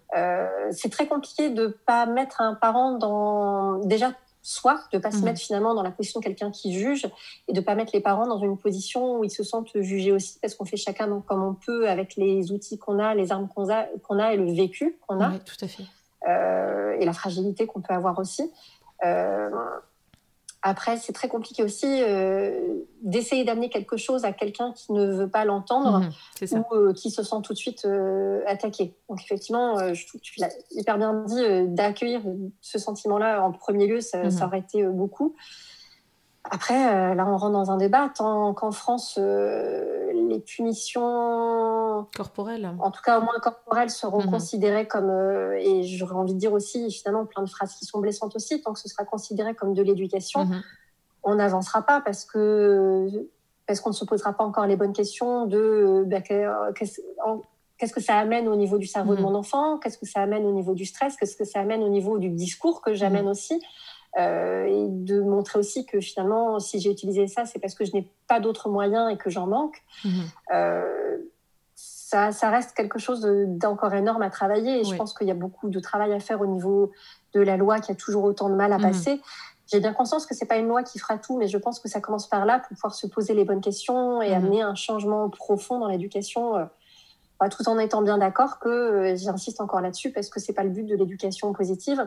c'est 0.73 0.91
très 0.91 1.07
compliqué 1.07 1.49
de 1.49 1.69
pas 1.87 2.05
mettre 2.05 2.41
un 2.41 2.55
parent 2.55 2.99
dans 2.99 3.79
déjà 3.79 4.13
soi, 4.43 4.81
de 4.93 4.97
ne 4.97 5.03
pas 5.03 5.11
se 5.11 5.19
mhm. 5.19 5.25
mettre 5.25 5.41
finalement 5.41 5.75
dans 5.75 5.83
la 5.83 5.91
position 5.91 6.21
de 6.21 6.25
quelqu'un 6.25 6.51
qui 6.51 6.73
juge 6.73 7.07
et 7.49 7.53
de 7.53 7.61
ne 7.61 7.65
pas 7.65 7.75
mettre 7.75 7.93
les 7.95 8.01
parents 8.01 8.27
dans 8.27 8.39
une 8.39 8.57
position 8.57 9.19
où 9.19 9.25
ils 9.25 9.31
se 9.31 9.43
sentent 9.43 9.71
jugés 9.75 10.13
aussi, 10.13 10.39
parce 10.41 10.55
qu'on 10.55 10.65
fait 10.65 10.77
chacun 10.77 11.21
comme 11.27 11.43
on 11.43 11.55
peut 11.55 11.89
avec 11.89 12.17
les 12.17 12.53
outils 12.53 12.79
qu'on 12.79 12.99
a, 12.99 13.15
les 13.15 13.33
armes 13.33 13.49
qu'on 13.49 13.71
a, 13.71 13.85
qu'on 14.03 14.19
a 14.19 14.33
et 14.33 14.37
le 14.37 14.51
vécu 14.53 14.99
qu'on 15.07 15.21
a. 15.21 15.31
Oui, 15.31 15.39
tout 15.45 15.65
à 15.65 15.69
fait. 15.69 15.85
Euh, 16.29 16.97
et 16.99 17.05
la 17.05 17.13
fragilité 17.13 17.67
qu'on 17.67 17.81
peut 17.81 17.95
avoir 17.95 18.19
aussi. 18.19 18.51
Euh, 19.05 19.51
après, 20.63 20.99
c'est 20.99 21.13
très 21.15 21.29
compliqué 21.29 21.63
aussi 21.63 21.87
euh, 21.87 22.61
d'essayer 23.03 23.45
d'amener 23.45 23.71
quelque 23.71 23.97
chose 23.97 24.25
à 24.25 24.33
quelqu'un 24.33 24.73
qui 24.73 24.93
ne 24.93 25.07
veut 25.07 25.29
pas 25.29 25.47
l'entendre 25.47 26.01
mhm, 26.43 26.65
ou 26.71 26.75
euh, 26.75 26.93
qui 26.93 27.11
se 27.11 27.23
sent 27.23 27.37
tout 27.43 27.55
de 27.55 27.59
suite 27.59 27.87
euh, 27.87 28.43
attaqué. 28.47 28.95
Donc 29.09 29.23
effectivement, 29.23 29.79
je 29.95 30.07
trouve 30.07 30.21
que 30.21 30.27
tu 30.27 30.39
l'as 30.39 30.51
hyper 30.73 30.99
bien 30.99 31.25
dit, 31.27 31.43
d'accueillir 31.69 32.21
ce 32.61 32.79
sentiment-là 32.79 33.43
en 33.43 33.53
premier 33.53 33.87
lieu, 33.87 34.01
ça, 34.01 34.25
mhm. 34.25 34.31
ça 34.31 34.47
aurait 34.47 34.61
été 34.61 34.85
beaucoup. 34.85 35.35
Après, 36.51 37.15
là, 37.15 37.27
on 37.27 37.37
rentre 37.37 37.53
dans 37.53 37.71
un 37.71 37.77
débat. 37.77 38.11
Tant 38.15 38.53
qu'en 38.55 38.73
France, 38.73 39.19
les 40.31 40.41
punitions 40.41 42.07
corporelles, 42.17 42.71
en 42.79 42.91
tout 42.91 43.03
cas 43.03 43.19
au 43.19 43.23
moins 43.23 43.39
corporelles, 43.41 43.91
seront 43.91 44.23
mhm. 44.23 44.31
considérées 44.31 44.87
comme, 44.87 45.11
euh, 45.11 45.59
et 45.61 45.83
j'aurais 45.83 46.15
envie 46.15 46.35
de 46.35 46.39
dire 46.39 46.53
aussi 46.53 46.91
finalement 46.91 47.27
plein 47.27 47.43
de 47.43 47.51
phrases 47.51 47.75
qui 47.75 47.85
sont 47.85 48.01
blessantes 48.01 48.37
aussi, 48.37 48.63
tant 48.63 48.73
que 48.73 48.81
ce 48.81 48.89
sera 48.89 49.05
considéré 49.05 49.55
comme 49.55 49.75
de 49.75 49.83
l'éducation, 49.83 50.45
mhm. 50.45 50.63
on 51.23 51.35
n'avancera 51.37 51.83
pas 51.83 52.01
parce 52.01 52.25
que 52.25 53.09
parce 53.67 53.81
qu'on 53.81 53.91
ne 53.91 53.95
se 53.95 54.05
posera 54.05 54.33
pas 54.33 54.43
encore 54.43 54.67
les 54.67 54.75
bonnes 54.75 54.93
questions 54.93 55.47
de 55.47 56.05
bah, 56.07 56.21
qu'est-ce 56.21 57.93
que 57.93 58.01
ça 58.01 58.19
amène 58.19 58.49
au 58.49 58.57
niveau 58.57 58.79
du 58.79 58.87
cerveau 58.87 59.15
de 59.15 59.21
mhm. 59.21 59.27
mon 59.27 59.35
enfant, 59.37 59.79
qu'est-ce 59.79 59.99
que 59.99 60.07
ça 60.07 60.21
amène 60.21 60.45
au 60.45 60.53
niveau 60.53 60.75
du 60.75 60.85
stress, 60.85 61.17
qu'est-ce 61.17 61.37
que 61.37 61.45
ça 61.45 61.61
amène 61.61 61.83
au 61.83 61.89
niveau 61.89 62.19
du 62.19 62.31
discours 62.31 62.83
que 62.83 62.95
j'amène 62.95 63.29
aussi? 63.29 63.61
Euh, 64.19 64.65
et 64.65 64.89
de 64.89 65.21
montrer 65.21 65.59
aussi 65.59 65.87
que 65.87 66.01
finalement, 66.01 66.59
si 66.59 66.81
j'ai 66.81 66.91
utilisé 66.91 67.29
ça, 67.29 67.47
c'est 67.47 67.61
parce 67.61 67.75
que 67.75 67.85
je 67.85 67.93
n'ai 67.93 68.11
pas 68.27 68.41
d'autres 68.41 68.69
moyens 68.69 69.13
et 69.13 69.17
que 69.17 69.31
j'en 69.31 69.47
manque. 69.47 69.83
Mhm. 70.05 70.13
Euh, 70.53 71.19
ça, 71.77 72.33
ça, 72.33 72.51
reste 72.51 72.73
quelque 72.73 72.99
chose 72.99 73.21
d'encore 73.47 73.95
énorme 73.95 74.23
à 74.23 74.31
travailler 74.31 74.81
et 74.81 74.85
je 74.85 74.97
pense 74.97 75.15
qu'il 75.15 75.29
y 75.29 75.31
a 75.31 75.35
beaucoup 75.35 75.69
de 75.69 75.79
travail 75.79 76.13
à 76.13 76.19
faire 76.19 76.41
au 76.41 76.47
niveau 76.47 76.91
de 77.35 77.41
la 77.41 77.57
loi 77.57 77.79
qui 77.79 77.93
a 77.93 77.95
toujours 77.95 78.25
autant 78.25 78.49
de 78.49 78.57
mal 78.57 78.73
à 78.73 78.79
mhm. 78.79 78.83
passer. 78.83 79.21
J'ai 79.69 79.79
bien 79.79 79.93
conscience 79.93 80.27
que 80.27 80.35
c'est 80.35 80.47
pas 80.47 80.57
une 80.57 80.67
loi 80.67 80.83
qui 80.83 80.99
fera 80.99 81.17
tout, 81.17 81.39
mais 81.39 81.47
je 81.47 81.57
pense 81.57 81.79
que 81.79 81.89
ça 81.89 82.01
commence 82.01 82.29
par 82.29 82.45
là 82.45 82.59
pour 82.59 82.71
pouvoir 82.71 82.95
se 82.95 83.07
poser 83.07 83.35
les 83.35 83.45
bonnes 83.45 83.61
questions 83.61 84.21
et 84.21 84.31
mhm. 84.31 84.35
amener 84.35 84.63
un 84.63 84.75
changement 84.75 85.31
profond 85.31 85.79
dans 85.79 85.87
l'éducation. 85.87 86.57
Euh, 86.57 86.65
bah, 87.39 87.49
tout 87.49 87.67
en 87.69 87.79
étant 87.79 88.03
bien 88.03 88.19
d'accord 88.19 88.59
que 88.59 89.15
j'insiste 89.17 89.63
encore 89.63 89.81
là-dessus 89.81 90.13
parce 90.13 90.29
que 90.29 90.41
c'est 90.41 90.53
pas 90.53 90.65
le 90.65 90.69
but 90.69 90.85
de 90.85 90.95
l'éducation 90.95 91.55
positive 91.55 92.07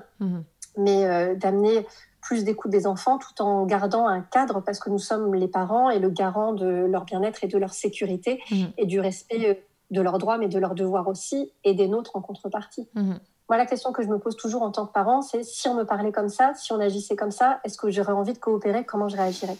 mais 0.77 1.05
euh, 1.05 1.35
d'amener 1.35 1.85
plus 2.21 2.43
d'écoute 2.43 2.71
des 2.71 2.87
enfants 2.87 3.17
tout 3.17 3.41
en 3.41 3.65
gardant 3.65 4.07
un 4.07 4.21
cadre 4.21 4.61
parce 4.61 4.79
que 4.79 4.89
nous 4.89 4.99
sommes 4.99 5.35
les 5.35 5.47
parents 5.47 5.89
et 5.89 5.99
le 5.99 6.09
garant 6.09 6.53
de 6.53 6.65
leur 6.65 7.03
bien-être 7.03 7.43
et 7.43 7.47
de 7.47 7.57
leur 7.57 7.73
sécurité 7.73 8.41
mhm. 8.49 8.71
et 8.77 8.85
du 8.85 8.99
respect 8.99 9.49
euh, 9.49 9.53
de 9.91 10.01
leurs 10.01 10.17
droits 10.17 10.37
mais 10.37 10.47
de 10.47 10.57
leurs 10.57 10.73
devoirs 10.73 11.07
aussi 11.07 11.51
et 11.63 11.73
des 11.73 11.87
nôtres 11.87 12.15
en 12.15 12.21
contrepartie. 12.21 12.87
Mhm. 12.95 13.19
Moi, 13.49 13.57
la 13.57 13.65
question 13.65 13.91
que 13.91 14.01
je 14.01 14.07
me 14.07 14.19
pose 14.19 14.37
toujours 14.37 14.63
en 14.63 14.71
tant 14.71 14.85
que 14.85 14.93
parent, 14.93 15.21
c'est 15.21 15.43
si 15.43 15.67
on 15.67 15.75
me 15.75 15.83
parlait 15.83 16.13
comme 16.13 16.29
ça, 16.29 16.53
si 16.55 16.71
on 16.71 16.79
agissait 16.79 17.17
comme 17.17 17.29
ça, 17.29 17.59
est-ce 17.65 17.77
que 17.77 17.91
j'aurais 17.91 18.13
envie 18.13 18.33
de 18.33 18.39
coopérer? 18.39 18.85
Comment 18.85 19.09
je 19.09 19.17
réagirais? 19.17 19.57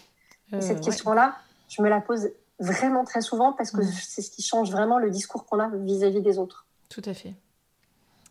Et 0.53 0.61
Cette 0.61 0.77
euh, 0.77 0.81
question-là, 0.81 1.35
je 1.67 1.81
me 1.81 1.89
la 1.89 1.99
pose 1.99 2.29
vraiment 2.59 3.03
très 3.03 3.21
souvent 3.21 3.51
parce 3.51 3.71
que 3.71 3.81
mhm. 3.81 3.91
c'est 3.91 4.21
ce 4.21 4.31
qui 4.31 4.41
change 4.41 4.71
vraiment 4.71 4.99
le 4.99 5.09
discours 5.09 5.45
qu'on 5.45 5.59
a 5.59 5.69
vis 5.69 6.03
à 6.05 6.09
-vis 6.09 6.21
des 6.21 6.39
autres. 6.39 6.65
Tout 6.89 7.01
à 7.05 7.13
fait 7.13 7.33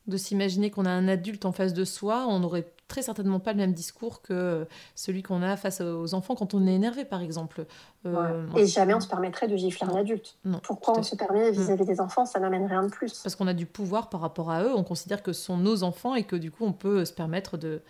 de 0.07 0.17
s'imaginer 0.17 0.71
qu'on 0.71 0.85
a 0.85 0.91
un 0.91 1.09
adulte 1.09 1.45
en 1.45 1.53
face 1.53 1.75
de 1.75 1.85
soi, 1.85 2.27
on 2.29 2.41
n'aurait 2.41 2.67
très 2.89 3.03
certainement 3.03 3.41
pas 3.41 3.53
le 3.53 3.59
même 3.59 3.73
discours 3.73 4.21
que 4.21 4.67
celui 4.95 5.23
qu'on 5.23 5.43
a 5.43 5.57
face 5.57 5.81
aux 5.81 6.13
enfants 6.15 6.35
quand 6.35 6.55
on 6.55 6.67
est 6.67 6.75
énervé, 6.75 7.05
par 7.05 7.23
exemple. 7.23 7.65
Euh, 8.05 8.47
Et 8.57 8.67
jamais 8.67 8.95
on 8.95 9.01
se 9.01 9.09
permettrait 9.09 9.49
de 9.49 9.57
gifler 9.57 9.87
un 9.87 9.97
adulte. 9.97 10.37
Pourquoi 10.63 10.99
on 10.99 11.03
se 11.03 11.17
permet 11.17 11.51
vis-à-vis 11.53 11.87
des 11.87 12.01
enfants 12.01 12.27
Ça 12.27 12.39
n'amène 12.41 12.67
rien 12.67 12.83
de 12.83 12.91
plus. 12.91 13.23
Parce 13.23 13.35
qu'on 13.35 13.47
a 13.47 13.55
du 13.55 13.65
pouvoir 13.65 14.11
par 14.11 14.21
rapport 14.21 14.51
à 14.51 14.63
eux, 14.65 14.75
on 14.75 14.85
considère 14.85 15.23
que 15.23 15.33
ce 15.33 15.43
sont 15.43 15.57
nos 15.57 15.85
enfants 15.85 16.15
et 16.15 16.25
que 16.25 16.37
du 16.37 16.51
coup 16.51 16.65
on 16.65 16.73
peut 16.73 17.05
se 17.05 17.13
permettre 17.13 17.57
de, 17.57 17.81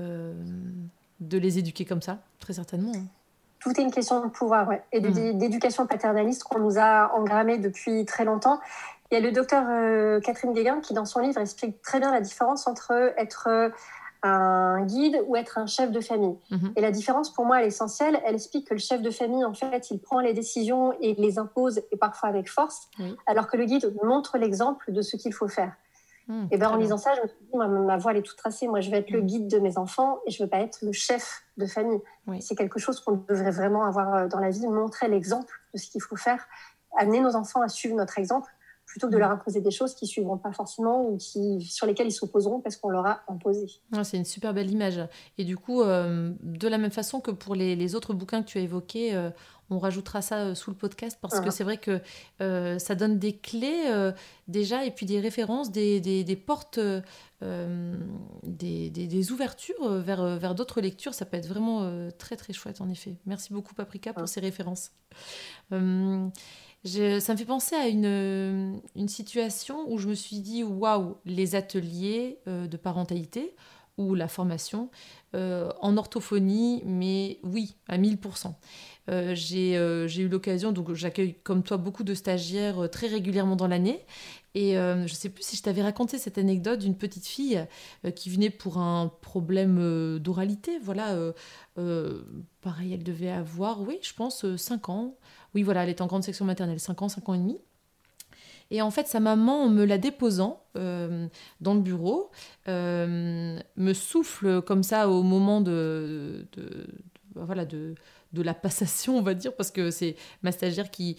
euh, 0.00 0.34
de 1.20 1.38
les 1.38 1.58
éduquer 1.58 1.84
comme 1.84 2.02
ça, 2.02 2.18
très 2.40 2.52
certainement. 2.52 2.92
Hein. 2.94 3.06
Tout 3.60 3.80
est 3.80 3.82
une 3.82 3.92
question 3.92 4.22
de 4.22 4.28
pouvoir 4.28 4.68
et 4.92 5.00
mm. 5.00 5.38
d'éducation 5.38 5.86
paternaliste 5.86 6.44
qu'on 6.44 6.58
nous 6.58 6.78
a 6.78 7.12
engrammé 7.14 7.56
depuis 7.56 8.04
très 8.04 8.26
longtemps. 8.26 8.60
Il 9.14 9.18
y 9.18 9.22
a 9.22 9.26
le 9.26 9.30
docteur 9.30 9.64
euh, 9.70 10.18
Catherine 10.18 10.52
Guéguin 10.52 10.80
qui, 10.80 10.92
dans 10.92 11.04
son 11.04 11.20
livre, 11.20 11.40
explique 11.40 11.80
très 11.82 12.00
bien 12.00 12.10
la 12.10 12.20
différence 12.20 12.66
entre 12.66 13.14
être 13.16 13.46
euh, 13.46 13.68
un 14.24 14.84
guide 14.86 15.22
ou 15.28 15.36
être 15.36 15.56
un 15.56 15.66
chef 15.66 15.92
de 15.92 16.00
famille. 16.00 16.36
Mhm. 16.50 16.72
Et 16.74 16.80
la 16.80 16.90
différence, 16.90 17.32
pour 17.32 17.44
moi, 17.44 17.60
elle 17.60 17.66
est 17.66 17.68
essentielle. 17.68 18.20
Elle 18.26 18.34
explique 18.34 18.66
que 18.66 18.74
le 18.74 18.80
chef 18.80 19.02
de 19.02 19.10
famille, 19.10 19.44
en 19.44 19.54
fait, 19.54 19.92
il 19.92 20.00
prend 20.00 20.18
les 20.18 20.32
décisions 20.32 20.96
et 21.00 21.14
les 21.14 21.38
impose, 21.38 21.80
et 21.92 21.96
parfois 21.96 22.28
avec 22.28 22.50
force, 22.50 22.90
alors 23.26 23.46
que 23.46 23.56
le 23.56 23.66
guide 23.66 23.94
montre 24.02 24.36
l'exemple 24.36 24.90
de 24.90 25.00
ce 25.00 25.16
qu'il 25.16 25.32
faut 25.32 25.46
faire. 25.46 25.76
Hmm, 26.26 26.46
et 26.50 26.58
ben, 26.58 26.70
en 26.70 26.76
lisant 26.76 26.96
ça, 26.96 27.14
je 27.14 27.20
me 27.20 27.28
suis 27.28 27.36
dit, 27.38 27.56
ma, 27.56 27.96
voix, 27.96 28.10
elle 28.10 28.16
est 28.16 28.22
toute 28.22 28.38
tracée. 28.38 28.66
Moi, 28.66 28.80
je 28.80 28.90
vais 28.90 28.96
être 28.96 29.12
le 29.12 29.22
hmm. 29.22 29.26
guide 29.26 29.46
de 29.46 29.60
mes 29.60 29.78
enfants 29.78 30.18
et 30.26 30.32
je 30.32 30.42
ne 30.42 30.46
veux 30.46 30.50
pas 30.50 30.58
être 30.58 30.78
le 30.82 30.90
chef 30.90 31.44
de 31.56 31.66
famille. 31.66 32.00
C'est 32.40 32.56
quelque 32.56 32.80
chose 32.80 32.98
qu'on 32.98 33.22
devrait 33.28 33.52
vraiment 33.52 33.84
avoir 33.84 34.12
euh, 34.12 34.26
dans 34.26 34.40
la 34.40 34.50
vie, 34.50 34.66
montrer 34.66 35.06
l'exemple 35.06 35.54
de 35.72 35.78
ce 35.78 35.88
qu'il 35.88 36.02
faut 36.02 36.16
faire, 36.16 36.48
amener 36.98 37.20
nos 37.20 37.36
enfants 37.36 37.62
à 37.62 37.68
suivre 37.68 37.94
notre 37.94 38.18
exemple 38.18 38.50
plutôt 38.94 39.08
que 39.08 39.12
de 39.12 39.18
leur 39.18 39.32
imposer 39.32 39.60
des 39.60 39.72
choses 39.72 39.96
qui 39.96 40.06
suivront 40.06 40.38
pas 40.38 40.52
forcément 40.52 41.08
ou 41.08 41.16
qui, 41.16 41.60
sur 41.62 41.84
lesquelles 41.84 42.06
ils 42.06 42.12
s'opposeront 42.12 42.60
parce 42.60 42.76
qu'on 42.76 42.90
leur 42.90 43.04
a 43.04 43.22
imposé. 43.26 43.66
c'est 44.04 44.16
une 44.16 44.24
super 44.24 44.54
belle 44.54 44.70
image. 44.70 45.00
Et 45.36 45.42
du 45.42 45.56
coup, 45.56 45.82
euh, 45.82 46.32
de 46.42 46.68
la 46.68 46.78
même 46.78 46.92
façon 46.92 47.20
que 47.20 47.32
pour 47.32 47.56
les, 47.56 47.94
autres 47.96 48.14
bouquins 48.14 48.40
que 48.40 48.46
tu 48.46 48.58
as 48.58 48.60
évoqués, 48.60 49.12
euh, 49.16 49.30
on 49.68 49.80
rajoutera 49.80 50.22
ça 50.22 50.42
euh, 50.42 50.54
sous 50.54 50.70
le 50.70 50.76
podcast 50.76 51.18
parce 51.20 51.40
que 51.40 51.46
uh-huh. 51.46 51.50
c'est 51.50 51.64
vrai 51.64 51.78
que 51.78 52.78
ça 52.78 52.94
donne 52.94 53.18
des 53.18 53.36
clés 53.36 54.12
déjà 54.46 54.84
et 54.84 54.92
puis 54.92 55.06
des 55.06 55.18
références, 55.18 55.72
des, 55.72 56.00
des, 56.00 56.36
portes, 56.36 56.78
des, 57.42 58.90
des, 58.90 59.32
ouvertures 59.32 59.88
vers, 59.88 60.38
vers 60.38 60.54
d'autres 60.54 60.80
lectures. 60.80 61.14
Ça 61.14 61.24
peut 61.24 61.36
être 61.36 61.48
vraiment 61.48 62.08
très 62.16 62.36
très 62.36 62.52
chouette 62.52 62.80
en 62.80 62.88
effet. 62.88 63.16
Merci 63.26 63.52
beaucoup 63.52 63.74
Paprika 63.74 64.12
pour 64.12 64.28
ces 64.28 64.38
références 64.38 64.92
ça 66.84 67.32
me 67.32 67.38
fait 67.38 67.46
penser 67.46 67.74
à 67.74 67.88
une, 67.88 68.80
une, 68.94 69.08
situation 69.08 69.90
où 69.90 69.98
je 69.98 70.08
me 70.08 70.14
suis 70.14 70.40
dit 70.40 70.62
waouh, 70.62 71.16
les 71.24 71.54
ateliers 71.54 72.38
euh, 72.46 72.66
de 72.66 72.76
parentalité 72.76 73.54
ou 73.96 74.14
la 74.14 74.28
formation 74.28 74.90
euh, 75.34 75.70
en 75.80 75.96
orthophonie, 75.96 76.82
mais 76.84 77.38
oui, 77.42 77.76
à 77.88 77.96
1000%. 77.96 78.52
Euh, 79.08 79.34
j'ai 79.34 80.22
eu 80.22 80.28
l'occasion, 80.28 80.72
donc 80.72 80.92
j'accueille 80.92 81.36
comme 81.42 81.62
toi 81.62 81.76
beaucoup 81.76 82.04
de 82.04 82.12
stagiaires 82.12 82.90
très 82.90 83.06
régulièrement 83.06 83.56
dans 83.56 83.68
l'année. 83.68 84.04
Et 84.56 84.74
je 84.74 85.02
ne 85.02 85.08
sais 85.08 85.30
plus 85.30 85.42
si 85.42 85.56
je 85.56 85.62
t'avais 85.62 85.82
raconté 85.82 86.16
cette 86.16 86.38
anecdote 86.38 86.78
d'une 86.78 86.96
petite 86.96 87.26
fille 87.26 87.66
qui 88.14 88.30
venait 88.30 88.50
pour 88.50 88.78
un 88.78 89.10
problème 89.20 90.20
d'oralité. 90.20 90.78
Voilà, 90.80 91.16
pareil, 92.60 92.92
elle 92.92 93.02
devait 93.02 93.32
avoir, 93.32 93.82
oui, 93.82 93.98
je 94.02 94.12
pense, 94.14 94.46
5 94.56 94.90
ans. 94.90 95.16
Oui, 95.54 95.62
voilà, 95.62 95.84
elle 95.84 95.90
est 95.90 96.00
en 96.00 96.06
grande 96.06 96.24
section 96.24 96.44
maternelle, 96.44 96.80
5 96.80 97.02
ans, 97.02 97.08
5 97.08 97.28
ans 97.28 97.34
et 97.34 97.38
demi. 97.38 97.60
Et 98.70 98.82
en 98.82 98.90
fait, 98.90 99.06
sa 99.06 99.20
maman, 99.20 99.64
en 99.64 99.68
me 99.68 99.84
la 99.84 99.98
déposant 99.98 100.62
euh, 100.76 101.28
dans 101.60 101.74
le 101.74 101.80
bureau, 101.80 102.30
euh, 102.68 103.58
me 103.76 103.92
souffle 103.92 104.62
comme 104.62 104.82
ça 104.82 105.08
au 105.08 105.22
moment 105.22 105.60
de, 105.60 106.46
de, 106.52 108.42
la 108.42 108.54
passation, 108.54 109.16
on 109.16 109.22
va 109.22 109.34
dire, 109.34 109.54
parce 109.54 109.70
que 109.70 109.90
c'est 109.90 110.16
ma 110.42 110.50
stagiaire 110.50 110.90
qui 110.90 111.18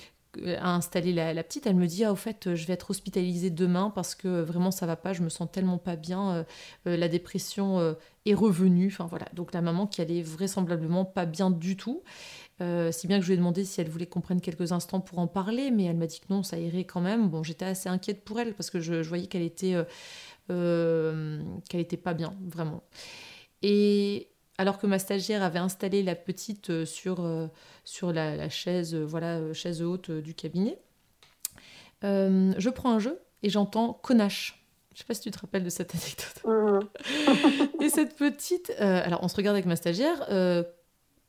a 0.58 0.76
installé 0.76 1.14
la, 1.14 1.44
petite, 1.44 1.68
elle 1.68 1.76
me 1.76 1.88
dit 1.88 2.04
ah 2.04 2.12
au 2.12 2.16
fait 2.16 2.56
je 2.56 2.66
vais 2.68 2.74
être 2.74 2.90
hospitalisée 2.92 3.50
demain 3.50 3.92
parce 3.94 4.16
que 4.16 4.42
vraiment 4.42 4.72
ça 4.72 4.86
va 4.86 4.96
pas, 4.96 5.14
je 5.14 5.22
me 5.22 5.30
sens 5.30 5.50
tellement 5.52 5.78
pas 5.78 5.96
bien, 5.96 6.46
la 6.86 7.08
dépression 7.08 7.96
est 8.26 8.34
revenue. 8.34 8.88
Enfin 8.88 9.06
voilà, 9.08 9.28
donc 9.34 9.54
la 9.54 9.62
maman 9.62 9.88
qui 9.88 10.02
allait 10.02 10.22
vraisemblablement 10.22 11.06
pas 11.06 11.26
bien 11.26 11.50
du 11.52 11.78
tout. 11.78 12.04
si 12.60 13.08
bien 13.08 13.20
que 13.20 13.24
je 13.24 13.28
lui 13.28 13.34
ai 13.34 13.38
demandé 13.38 13.66
si 13.66 13.82
elle 13.82 13.90
voulait 13.90 14.08
qu'on 14.08 14.22
prenne 14.22 14.42
quelques 14.42 14.72
instants 14.72 15.02
pour 15.02 15.20
en 15.20 15.28
parler, 15.28 15.72
mais 15.72 15.86
elle 15.86 15.98
m'a 15.98 16.08
dit 16.08 16.20
que 16.20 16.34
non, 16.34 16.44
ça 16.44 16.58
irait 16.58 16.86
quand 16.86 17.02
même. 17.02 17.30
Bon, 17.30 17.44
j'étais 17.44 17.66
assez 17.66 17.90
inquiète 17.90 18.24
pour 18.24 18.40
elle 18.40 18.54
parce 18.54 18.70
que 18.70 18.80
je, 18.80 19.02
voyais 19.04 19.28
qu'elle 19.28 19.44
était, 19.44 19.76
qu'elle 20.48 21.82
était 21.82 21.98
pas 21.98 22.14
bien, 22.14 22.36
vraiment. 22.46 22.84
Et 23.62 24.30
alors 24.58 24.78
que 24.78 24.88
ma 24.88 25.00
stagiaire 25.00 25.44
avait 25.44 25.60
installé 25.60 26.04
la 26.04 26.16
petite 26.16 26.70
euh, 26.70 26.86
sur, 26.86 27.22
euh, 27.22 27.48
sur 27.84 28.14
la, 28.14 28.50
chaise, 28.50 28.96
euh, 28.96 29.06
voilà, 29.06 29.54
chaise 29.54 29.82
haute 29.82 30.12
du 30.12 30.34
cabinet, 30.34 30.78
je 32.04 32.70
prends 32.70 32.92
un 32.92 33.00
jeu 33.00 33.20
et 33.42 33.50
j'entends 33.50 33.94
Konache. 33.94 34.64
Je 34.94 35.00
sais 35.00 35.06
pas 35.06 35.16
si 35.16 35.22
tu 35.22 35.32
te 35.32 35.40
rappelles 35.40 35.64
de 35.64 35.70
cette 35.70 35.94
anecdote. 35.96 36.90
et 37.82 37.90
cette 37.90 38.16
petite, 38.16 38.70
alors 38.80 39.24
on 39.24 39.28
se 39.28 39.36
regarde 39.36 39.56
avec 39.56 39.66
ma 39.66 39.76
stagiaire, 39.76 40.28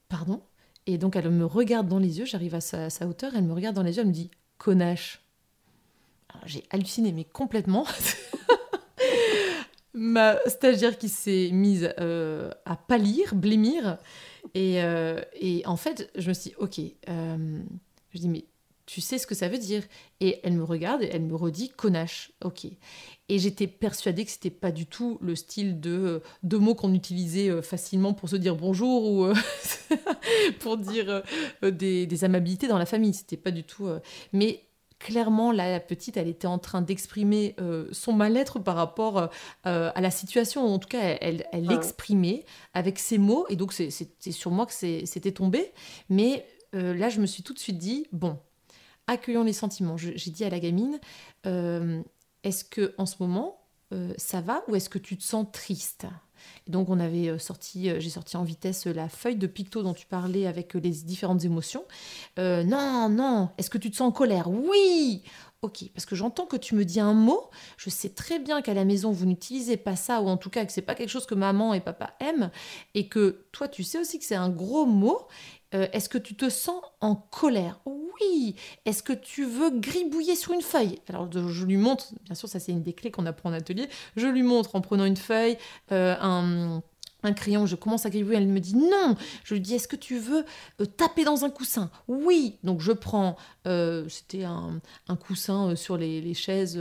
pardon, 0.08 0.42
et 0.84 0.98
donc 0.98 1.16
elle 1.16 1.30
me 1.30 1.46
regarde 1.46 1.88
dans 1.88 1.98
les 1.98 2.18
yeux, 2.18 2.26
j'arrive 2.26 2.54
à 2.54 2.60
sa, 2.60 2.90
sa, 2.90 3.06
hauteur, 3.06 3.32
elle 3.34 3.44
me 3.44 3.54
regarde 3.54 3.74
dans 3.74 3.82
les 3.82 3.96
yeux, 3.96 4.02
elle 4.02 4.08
me 4.08 4.12
dit 4.12 4.30
Konache. 4.58 5.22
J'ai 6.44 6.64
halluciné, 6.70 7.12
mais 7.12 7.24
complètement. 7.24 7.86
ma 9.96 10.38
stagiaire 10.46 10.98
qui 10.98 11.08
s'est 11.08 11.48
mise 11.52 11.92
euh, 11.98 12.50
à 12.66 12.76
pâlir, 12.76 13.34
blêmir. 13.34 13.98
Et, 14.54 14.82
euh, 14.82 15.20
et, 15.40 15.66
en 15.66 15.76
fait, 15.76 16.10
je 16.14 16.28
me 16.28 16.34
suis 16.34 16.50
dit, 16.50 16.56
ok, 16.58 16.80
euh, 17.08 17.58
je 18.12 18.18
dis, 18.18 18.28
mais 18.28 18.44
tu 18.84 19.00
sais 19.00 19.18
ce 19.18 19.26
que 19.26 19.34
ça 19.34 19.48
veut 19.48 19.58
dire? 19.58 19.82
Et 20.20 20.38
elle 20.44 20.52
me 20.52 20.62
regarde 20.62 21.02
et 21.02 21.08
elle 21.10 21.22
me 21.22 21.34
redit, 21.34 21.70
connache, 21.70 22.30
ok. 22.44 22.66
Et 23.28 23.38
j'étais 23.38 23.66
persuadée 23.66 24.24
que 24.24 24.30
c'était 24.30 24.50
pas 24.50 24.70
du 24.70 24.86
tout 24.86 25.18
le 25.20 25.34
style 25.34 25.80
de, 25.80 26.22
de 26.42 26.56
mots 26.58 26.76
qu'on 26.76 26.94
utilisait 26.94 27.60
facilement 27.62 28.14
pour 28.14 28.28
se 28.28 28.36
dire 28.36 28.54
bonjour 28.54 29.10
ou 29.10 29.32
pour 30.60 30.76
dire 30.76 31.22
des, 31.62 32.06
des, 32.06 32.24
amabilités 32.24 32.68
dans 32.68 32.78
la 32.78 32.86
famille. 32.86 33.14
C'était 33.14 33.36
pas 33.36 33.50
du 33.50 33.64
tout. 33.64 33.88
mais 34.32 34.65
clairement, 34.98 35.52
la 35.52 35.80
petite, 35.80 36.16
elle 36.16 36.28
était 36.28 36.46
en 36.46 36.58
train 36.58 36.82
d'exprimer 36.82 37.54
euh, 37.60 37.88
son 37.92 38.12
mal-être 38.12 38.58
par 38.58 38.76
rapport 38.76 39.30
euh, 39.66 39.90
à 39.94 40.00
la 40.00 40.10
situation. 40.10 40.66
En 40.66 40.78
tout 40.78 40.88
cas, 40.88 41.16
elle, 41.20 41.46
l'exprimait 41.52 42.44
avec 42.74 42.98
ses 42.98 43.18
mots. 43.18 43.46
Et 43.48 43.56
donc, 43.56 43.72
c'est 43.72 44.32
sur 44.32 44.50
moi 44.50 44.66
que 44.66 44.72
c'était 44.72 45.32
tombé. 45.32 45.72
Mais 46.08 46.46
euh, 46.74 46.94
là, 46.94 47.08
je 47.08 47.20
me 47.20 47.26
suis 47.26 47.42
tout 47.42 47.52
de 47.52 47.58
suite 47.58 47.78
dit, 47.78 48.06
bon, 48.12 48.38
accueillons 49.06 49.44
les 49.44 49.52
sentiments. 49.52 49.96
J'ai 49.96 50.30
dit 50.30 50.44
à 50.44 50.50
la 50.50 50.60
gamine, 50.60 50.98
est-ce 51.44 52.64
que 52.64 52.94
en 52.98 53.06
ce 53.06 53.16
moment, 53.20 53.60
ça 54.16 54.40
va 54.40 54.64
ou 54.68 54.76
est-ce 54.76 54.88
que 54.88 54.98
tu 54.98 55.16
te 55.16 55.22
sens 55.22 55.46
triste? 55.52 56.06
Donc 56.66 56.88
on 56.88 56.98
avait 57.00 57.28
euh, 57.28 57.38
sorti, 57.38 57.90
euh, 57.90 58.00
j'ai 58.00 58.10
sorti 58.10 58.36
en 58.36 58.44
vitesse 58.44 58.86
la 58.86 59.08
feuille 59.08 59.36
de 59.36 59.46
picto 59.46 59.82
dont 59.82 59.94
tu 59.94 60.06
parlais 60.06 60.46
avec 60.46 60.74
euh, 60.76 60.80
les 60.80 60.90
différentes 60.90 61.44
émotions. 61.44 61.84
non, 62.36 63.08
non, 63.08 63.50
est-ce 63.58 63.70
que 63.70 63.78
tu 63.78 63.90
te 63.90 63.96
sens 63.96 64.08
en 64.08 64.12
colère? 64.12 64.48
Oui! 64.50 65.22
Ok, 65.62 65.90
parce 65.94 66.04
que 66.04 66.14
j'entends 66.14 66.44
que 66.44 66.56
tu 66.56 66.74
me 66.74 66.84
dis 66.84 67.00
un 67.00 67.14
mot, 67.14 67.50
je 67.78 67.88
sais 67.88 68.10
très 68.10 68.38
bien 68.38 68.60
qu'à 68.60 68.74
la 68.74 68.84
maison 68.84 69.10
vous 69.10 69.24
n'utilisez 69.24 69.78
pas 69.78 69.96
ça, 69.96 70.20
ou 70.20 70.28
en 70.28 70.36
tout 70.36 70.50
cas 70.50 70.66
que 70.66 70.70
c'est 70.70 70.82
pas 70.82 70.94
quelque 70.94 71.08
chose 71.08 71.24
que 71.24 71.34
maman 71.34 71.72
et 71.72 71.80
papa 71.80 72.12
aiment, 72.20 72.50
et 72.94 73.08
que 73.08 73.46
toi 73.52 73.66
tu 73.66 73.82
sais 73.82 73.98
aussi 73.98 74.18
que 74.18 74.24
c'est 74.26 74.34
un 74.36 74.50
gros 74.50 74.84
mot, 74.84 75.26
euh, 75.74 75.88
est-ce 75.92 76.08
que 76.08 76.18
tu 76.18 76.34
te 76.36 76.48
sens 76.48 76.80
en 77.00 77.14
colère? 77.14 77.80
Oui. 77.84 78.56
Est-ce 78.84 79.02
que 79.02 79.12
tu 79.12 79.44
veux 79.44 79.70
gribouiller 79.70 80.36
sur 80.36 80.52
une 80.52 80.62
feuille? 80.62 81.00
Alors 81.08 81.28
je 81.30 81.64
lui 81.64 81.76
montre, 81.76 82.06
bien 82.24 82.34
sûr 82.34 82.48
ça 82.48 82.58
c'est 82.58 82.72
une 82.72 82.82
des 82.82 82.94
clés 82.94 83.10
qu'on 83.10 83.26
apprend 83.26 83.50
en 83.50 83.52
atelier, 83.52 83.88
je 84.16 84.26
lui 84.26 84.42
montre 84.42 84.74
en 84.74 84.80
prenant 84.80 85.04
une 85.04 85.18
feuille, 85.18 85.58
euh, 85.92 86.16
un 86.20 86.82
un 87.26 87.32
crayon, 87.32 87.66
je 87.66 87.76
commence 87.76 88.06
à 88.06 88.10
gribouiller, 88.10 88.38
elle 88.38 88.48
me 88.48 88.60
dit 88.60 88.76
non. 88.76 89.16
Je 89.44 89.54
lui 89.54 89.60
dis 89.60 89.74
est-ce 89.74 89.88
que 89.88 89.96
tu 89.96 90.18
veux 90.18 90.44
euh, 90.80 90.86
taper 90.86 91.24
dans 91.24 91.44
un 91.44 91.50
coussin? 91.50 91.90
Oui. 92.08 92.58
Donc 92.62 92.80
je 92.80 92.92
prends, 92.92 93.36
euh, 93.66 94.08
c'était 94.08 94.44
un, 94.44 94.80
coussin 95.20 95.70
euh, 95.70 95.76
sur 95.76 95.96
les, 95.96 96.34
chaises 96.34 96.80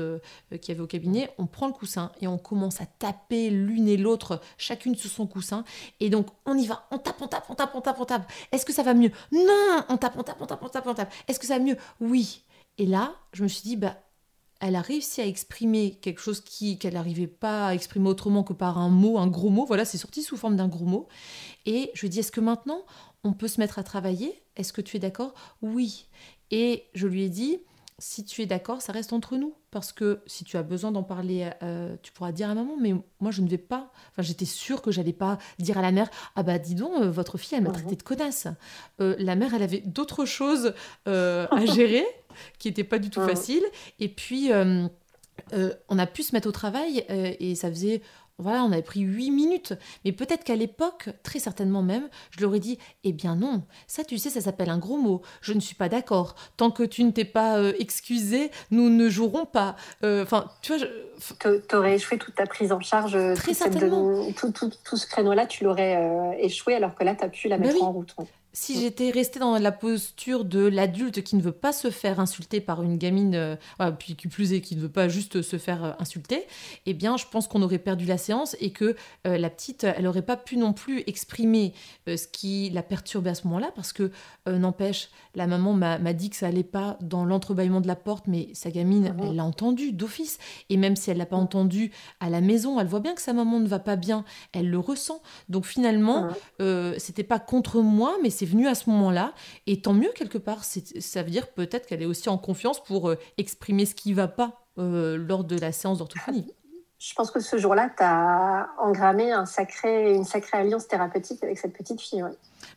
qu'il 0.62 0.70
y 0.70 0.72
avait 0.72 0.82
au 0.82 0.88
cabinet. 0.88 1.32
On 1.38 1.46
prend 1.46 1.68
le 1.68 1.74
coussin 1.74 2.12
et 2.22 2.28
on 2.28 2.38
commence 2.38 2.82
à 2.82 2.86
taper 2.86 3.50
l'une 3.50 3.88
et 3.88 3.98
l'autre, 3.98 4.42
chacune 4.58 4.96
sur 4.96 5.10
son 5.10 5.28
coussin. 5.28 5.64
Et 6.00 6.10
donc 6.10 6.28
on 6.46 6.58
y 6.58 6.68
va, 6.68 6.88
on 6.92 6.98
tape, 6.98 7.22
on 7.22 7.28
tape, 7.28 7.46
on 7.50 7.56
tape, 7.56 7.72
on 7.74 7.82
tape, 7.82 7.98
on 8.00 8.06
tape. 8.06 8.32
Est-ce 8.52 8.66
que 8.66 8.74
ça 8.74 8.84
va 8.84 8.94
mieux? 8.94 9.12
Non. 9.32 9.84
On 9.90 9.98
tape, 9.98 10.14
on 10.18 10.24
tape, 10.24 10.38
on 10.40 10.46
tape, 10.46 10.64
on 10.64 10.70
tape, 10.70 10.88
on 10.88 10.94
tape. 10.94 11.14
Est-ce 11.28 11.40
que 11.40 11.48
ça 11.48 11.58
va 11.58 11.64
mieux? 11.64 11.78
Oui. 12.00 12.44
Et 12.78 12.86
là, 12.86 13.16
je 13.34 13.44
me 13.44 13.48
suis 13.48 13.64
dit 13.64 13.78
bah 13.78 13.96
elle 14.68 14.76
a 14.76 14.82
réussi 14.82 15.22
à 15.22 15.28
exprimer 15.28 15.92
quelque 16.02 16.20
chose 16.20 16.42
qu'elle 16.42 16.96
n'arrivait 16.96 17.28
pas 17.28 17.68
à 17.68 17.76
exprimer 17.76 18.10
autrement 18.10 18.44
que 18.44 18.54
par 18.54 18.80
un 18.80 18.90
mot, 18.90 19.20
un 19.20 19.28
gros 19.28 19.52
mot. 19.52 19.64
Voilà, 19.64 19.86
c'est 19.86 20.00
sorti 20.00 20.24
sous 20.24 20.38
forme 20.38 20.56
d'un 20.56 20.68
gros 20.68 20.86
mot. 20.86 21.08
Et 21.68 21.92
je 21.94 22.02
lui 22.02 22.10
dis, 22.10 22.20
est-ce 22.20 22.32
que 22.32 22.42
maintenant, 22.42 22.82
on 23.24 23.34
peut 23.34 23.48
se 23.48 23.60
mettre 23.60 23.78
à 23.78 23.84
travailler? 23.84 24.42
Est-ce 24.56 24.74
que 24.74 24.82
tu 24.82 24.98
es 24.98 25.00
d'accord? 25.00 25.36
Oui. 25.62 26.08
Et 26.50 26.86
je 26.96 27.06
lui 27.06 27.24
ai 27.24 27.30
dit, 27.30 27.60
si 27.98 28.26
tu 28.26 28.42
es 28.42 28.46
d'accord, 28.46 28.82
ça 28.82 28.92
reste 28.92 29.14
entre 29.14 29.38
nous. 29.38 29.56
Parce 29.72 29.92
que 29.94 30.22
si 30.26 30.44
tu 30.44 30.58
as 30.58 30.64
besoin 30.64 30.92
d'en 30.92 31.04
parler, 31.04 31.50
euh, 31.64 31.96
tu 32.02 32.12
pourras 32.12 32.32
dire 32.32 32.50
à 32.50 32.56
maman, 32.56 32.76
mais 32.80 32.94
moi 33.20 33.32
je 33.32 33.42
ne 33.42 33.48
vais 33.48 33.58
pas. 33.58 33.92
Enfin, 34.12 34.22
j'étais 34.22 34.46
sûre 34.46 34.82
que 34.82 34.92
j'allais 34.92 35.14
pas 35.14 35.38
dire 35.60 35.78
à 35.78 35.82
la 35.82 35.92
mère, 35.92 36.10
ah 36.36 36.44
bah 36.44 36.60
dis 36.60 36.76
donc, 36.76 36.92
euh, 37.02 37.10
votre 37.10 37.38
fille, 37.38 37.58
elle 37.58 37.64
m'a 37.64 37.72
traité 37.72 37.96
de 37.96 38.04
connasse. 38.04 38.48
Euh, 39.00 39.16
la 39.20 39.36
mère, 39.36 39.54
elle 39.54 39.64
avait 39.64 39.82
d'autres 39.82 40.26
choses 40.26 40.74
à 41.06 41.66
gérer 41.74 42.06
qui 42.60 42.68
n'étaient 42.68 42.84
pas 42.84 43.00
du 43.00 43.10
tout 43.10 43.22
faciles. 43.22 43.66
Et 44.00 44.10
puis, 44.10 44.52
on 44.54 46.00
a 46.00 46.08
pu 46.08 46.24
se 46.24 46.36
mettre 46.36 46.50
au 46.50 46.54
travail 46.54 47.06
et 47.10 47.56
ça 47.56 47.70
faisait 47.70 48.02
voilà, 48.38 48.64
on 48.64 48.72
avait 48.72 48.82
pris 48.82 49.02
huit 49.02 49.32
minutes. 49.32 49.74
Mais 50.04 50.12
peut-être 50.12 50.44
qu'à 50.44 50.56
l'époque, 50.56 51.10
très 51.24 51.40
certainement 51.40 51.82
même, 51.82 52.10
je 52.32 52.42
leur 52.42 52.54
ai 52.54 52.60
dit 52.60 52.78
Eh 53.04 53.14
bien 53.14 53.36
non, 53.36 53.64
ça 53.88 54.04
tu 54.04 54.18
sais, 54.18 54.30
ça 54.30 54.42
s'appelle 54.42 54.70
un 54.70 54.78
gros 54.78 54.98
mot. 54.98 55.22
Je 55.42 55.54
ne 55.54 55.60
suis 55.60 55.76
pas 55.76 55.88
d'accord. 55.88 56.36
Tant 56.58 56.70
que 56.70 56.84
tu 56.84 57.04
ne 57.04 57.12
t'es 57.12 57.26
pas 57.26 57.58
euh, 57.58 57.74
excusé, 57.80 58.52
nous 58.72 58.90
ne 58.90 59.10
jouerons 59.10 59.46
pas. 59.46 59.76
Euh, 60.04 60.24
enfin, 60.24 60.52
tu 60.62 60.76
vois. 60.76 60.86
Je... 60.86 60.86
Tu 61.68 61.76
aurais 61.76 61.96
échoué 61.96 62.18
toute 62.18 62.36
ta 62.36 62.46
prise 62.46 62.74
en 62.74 62.82
charge. 62.82 63.16
Euh, 63.16 63.36
très 63.36 63.54
certainement. 63.54 64.32
tout, 64.34 64.52
tout, 64.52 64.98
ce 64.98 65.08
créneau-là, 65.08 65.46
tu 65.46 65.64
l'aurais 65.64 66.38
échoué 66.40 66.76
alors 66.76 66.94
que 66.94 67.06
là, 67.06 67.16
tu 67.16 67.24
as 67.24 67.30
pu 67.30 67.48
la 67.48 67.58
bah 67.58 67.68
mettre 67.68 67.84
en 67.84 67.92
route 67.94 68.14
si 68.56 68.80
j'étais 68.80 69.12
restée 69.12 69.38
dans 69.38 69.58
la 69.58 69.72
posture 69.74 70.46
de 70.46 70.66
l'adulte 70.66 71.22
qui 71.24 71.36
ne 71.36 71.42
veut 71.42 71.52
pas 71.52 71.74
se 71.74 71.92
faire 71.92 72.22
insulter 72.22 72.62
par 72.62 72.82
une 72.82 72.98
gamine, 72.98 73.36
euh, 73.36 73.92
puis 74.00 74.16
qui 74.16 74.30
plus 74.30 74.54
est, 74.54 74.62
qui 74.62 74.78
ne 74.78 74.82
veut 74.82 74.90
pas 74.90 75.10
juste 75.10 75.42
se 75.42 75.58
faire 75.58 75.84
euh, 75.84 75.92
insulter, 76.00 76.48
eh 76.86 76.94
bien, 76.94 77.18
je 77.18 77.26
pense 77.30 77.50
qu'on 77.50 77.62
aurait 77.62 77.80
perdu 77.80 78.06
la 78.06 78.18
séance 78.18 78.56
et 78.62 78.72
que 78.72 78.96
euh, 79.28 79.38
la 79.38 79.50
petite, 79.50 79.84
elle 79.84 80.06
n'aurait 80.06 80.22
pas 80.22 80.38
pu 80.38 80.56
non 80.56 80.72
plus 80.72 81.04
exprimer 81.06 81.74
ce 82.08 82.28
qui 82.28 82.70
la 82.70 82.82
perturbait 82.82 83.32
à 83.32 83.36
ce 83.36 83.46
moment-là, 83.48 83.72
parce 83.76 83.92
que, 83.92 84.12
n'empêche, 84.48 85.10
la 85.34 85.48
maman 85.48 85.74
m'a 85.74 86.14
dit 86.14 86.30
que 86.30 86.36
ça 86.36 86.48
allait 86.48 86.64
pas 86.64 86.98
dans 87.02 87.26
l'entrebâillement 87.26 87.82
de 87.82 87.88
la 87.88 87.96
porte, 87.96 88.28
mais 88.28 88.50
sa 88.54 88.72
gamine, 88.72 89.12
ah 89.12 89.24
elle 89.24 89.36
l'a 89.36 89.44
entendu 89.44 89.92
d'office, 89.92 90.38
et 90.70 90.78
même 90.78 90.96
si 90.96 91.10
elle 91.10 91.18
l'a 91.18 91.26
pas 91.26 91.36
entendu 91.36 91.92
à 92.20 92.30
la 92.30 92.42
maison, 92.42 92.80
elle 92.80 92.88
voit 92.88 93.00
bien 93.00 93.16
que 93.16 93.22
sa 93.22 93.34
maman 93.34 93.60
ne 93.60 93.68
va 93.68 93.80
pas 93.80 93.96
bien, 93.96 94.24
elle 94.54 94.70
le 94.70 94.80
ressent. 94.80 95.22
Donc 95.50 95.66
finalement, 95.66 96.30
ah 96.60 96.92
c'était 96.98 97.24
pas 97.24 97.40
contre 97.40 97.82
moi, 97.82 98.16
mais 98.22 98.30
c'est 98.30 98.45
venu 98.46 98.68
à 98.68 98.76
ce 98.76 98.90
moment-là. 98.90 99.34
Et 99.68 99.82
tant 99.82 99.94
mieux, 99.94 100.12
quelque 100.16 100.38
part. 100.38 100.64
Ça 100.64 101.24
veut 101.24 101.30
dire 101.30 101.48
peut-être 101.52 101.86
qu'elle 101.88 102.02
est 102.02 102.08
aussi 102.08 102.30
en 102.30 102.38
confiance 102.38 102.84
pour 102.84 103.10
euh, 103.10 103.18
exprimer 103.38 103.86
ce 103.86 103.96
qui 103.96 104.12
ne 104.12 104.16
va 104.16 104.28
pas 104.28 104.66
euh, 104.78 105.18
lors 105.18 105.44
de 105.44 105.58
la 105.58 105.72
séance 105.72 106.00
d'orthophonie. 106.00 106.52
Je 106.98 107.14
pense 107.14 107.30
que 107.30 107.42
ce 107.42 107.58
jour-là, 107.58 107.90
tu 107.96 108.04
as 108.04 108.70
engrammé 108.80 109.32
un 109.32 109.46
sacré, 109.46 110.16
une 110.16 110.24
sacrée 110.24 110.60
alliance 110.60 110.88
thérapeutique 110.88 111.44
avec 111.44 111.58
cette 111.58 111.74
petite 111.74 112.00
fille. 112.02 112.24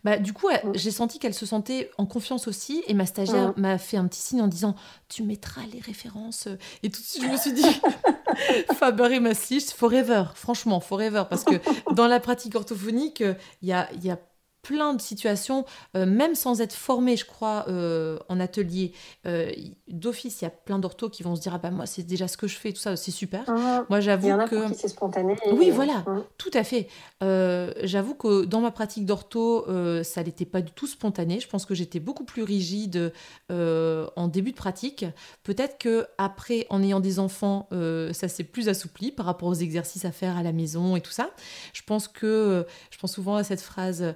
Bah, 0.03 0.19
du 0.19 0.33
coup, 0.33 0.49
mm. 0.49 0.73
j'ai 0.75 0.91
senti 0.91 1.19
qu'elle 1.19 1.35
se 1.35 1.47
sentait 1.47 1.91
en 1.99 2.07
confiance 2.07 2.49
aussi. 2.49 2.83
Et 2.89 2.95
ma 2.95 3.07
stagiaire 3.07 3.51
mm. 3.57 3.61
m'a 3.61 3.79
fait 3.79 3.97
un 3.97 4.07
petit 4.07 4.21
signe 4.21 4.43
en 4.43 4.49
disant 4.49 4.75
Tu 5.09 5.23
mettras 5.23 5.63
les 5.73 5.81
références. 5.81 6.49
Et 6.83 6.91
tout 6.91 7.01
de 7.01 7.07
suite, 7.07 7.23
je 7.23 7.29
me 7.29 7.37
suis 7.37 7.53
dit 7.53 7.81
Faber 8.75 9.15
et 9.15 9.21
Maslich, 9.21 9.73
forever. 9.73 10.25
Franchement, 10.35 10.81
forever. 10.81 11.25
Parce 11.31 11.45
que 11.45 11.55
dans 11.95 12.09
la 12.09 12.19
pratique 12.19 12.55
orthophonique, 12.57 13.23
il 13.63 13.69
y 13.69 13.73
a, 13.73 13.89
y 13.95 14.11
a 14.11 14.19
plein 14.63 14.95
de 14.95 15.01
situations, 15.01 15.65
euh, 15.97 16.07
même 16.07 16.35
sans 16.35 16.61
être 16.61 16.75
formé, 16.75 17.17
je 17.17 17.25
crois, 17.25 17.65
euh, 17.69 18.19
en 18.29 18.41
atelier. 18.41 18.93
Euh, 19.27 19.51
d'office, 19.89 20.41
il 20.41 20.45
y 20.45 20.47
a 20.47 20.51
plein 20.51 20.79
d'orthos 20.79 21.11
qui 21.11 21.23
vont 21.23 21.37
se 21.37 21.41
dire 21.41 21.55
Ah 21.55 21.59
bah 21.59 21.71
moi, 21.71 21.87
c'est 21.87 22.03
déjà 22.03 22.29
ce 22.29 22.37
que 22.37 22.47
je 22.47 22.57
fais, 22.57 22.73
tout 22.73 22.81
ça, 22.81 22.97
c'est 22.97 23.11
super. 23.11 23.45
Ah, 23.47 23.85
moi, 23.89 24.01
j'avoue 24.01 24.37
que. 24.49 24.75
c'est 24.75 24.89
spontané. 24.89 25.37
Oui, 25.53 25.71
voilà, 25.71 26.05
tout 26.37 26.51
à 26.55 26.65
fait. 26.65 26.89
j'avoue 27.21 28.15
que 28.15 28.45
dans 28.45 28.61
ma 28.61 28.71
pratique 28.71 29.07
d'ortho, 29.07 29.67
ça 30.03 30.23
n'était 30.23 30.45
pas 30.45 30.61
du 30.61 30.73
tout 30.73 30.87
spontané. 30.87 31.41
Je 31.41 31.49
pense 31.49 31.65
que 31.65 31.75
j'étais 31.75 32.01
beaucoup 32.01 32.25
plus 32.25 32.43
rigide 32.43 33.13
en 33.51 34.29
début 34.29 34.53
de 34.53 34.57
pratique. 34.57 35.05
Peut-être 35.45 35.79
que 35.79 36.07
après, 36.19 36.67
en 36.71 36.83
ayant 36.83 37.01
des 37.01 37.19
enfants, 37.19 37.69
ça 38.13 38.29
s'est 38.29 38.45
plus 38.45 38.69
assoupli 38.69 39.13
par 39.13 39.27
rapport 39.27 39.49
aux 39.49 39.55
exercices 39.55 40.05
à 40.05 40.13
faire 40.13 40.37
à 40.37 40.43
la 40.43 40.53
maison 40.53 40.97
et 40.97 41.01
tout 41.01 41.13
ça. 41.13 41.31
Je 41.73 41.83
pense 41.83 42.09
que 42.09 42.67
je 42.91 42.99
pense 42.99 43.15
souvent 43.15 43.37
à 43.37 43.45
cette 43.45 43.61
phrase 43.61 44.15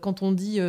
quand 0.00 0.22
on 0.22 0.32
dit 0.32 0.60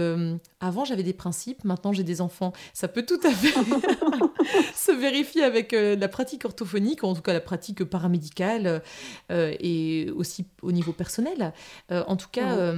avant 0.60 0.86
j'avais 0.86 1.04
des 1.04 1.14
principes, 1.14 1.64
maintenant 1.64 1.94
j'ai 1.94 2.04
des 2.04 2.22
enfants, 2.22 2.54
ça 2.74 2.88
peut 2.88 3.06
tout 3.06 3.20
à 3.24 3.32
fait 3.32 3.54
se 4.76 4.92
vérifier 4.92 5.44
avec 5.44 5.74
la 5.74 6.08
pratique 6.08 6.46
orthophonique, 6.46 7.04
en 7.04 7.14
tout 7.14 7.22
cas 7.22 7.34
la 7.34 7.42
pratique 7.42 7.84
paramédicale 7.84 8.82
et 9.30 10.10
aussi 10.16 10.46
au 10.62 10.72
niveau 10.72 10.92
personnel. 10.92 11.54
en 11.90 12.16
tout 12.16 12.30
cas, 12.32 12.74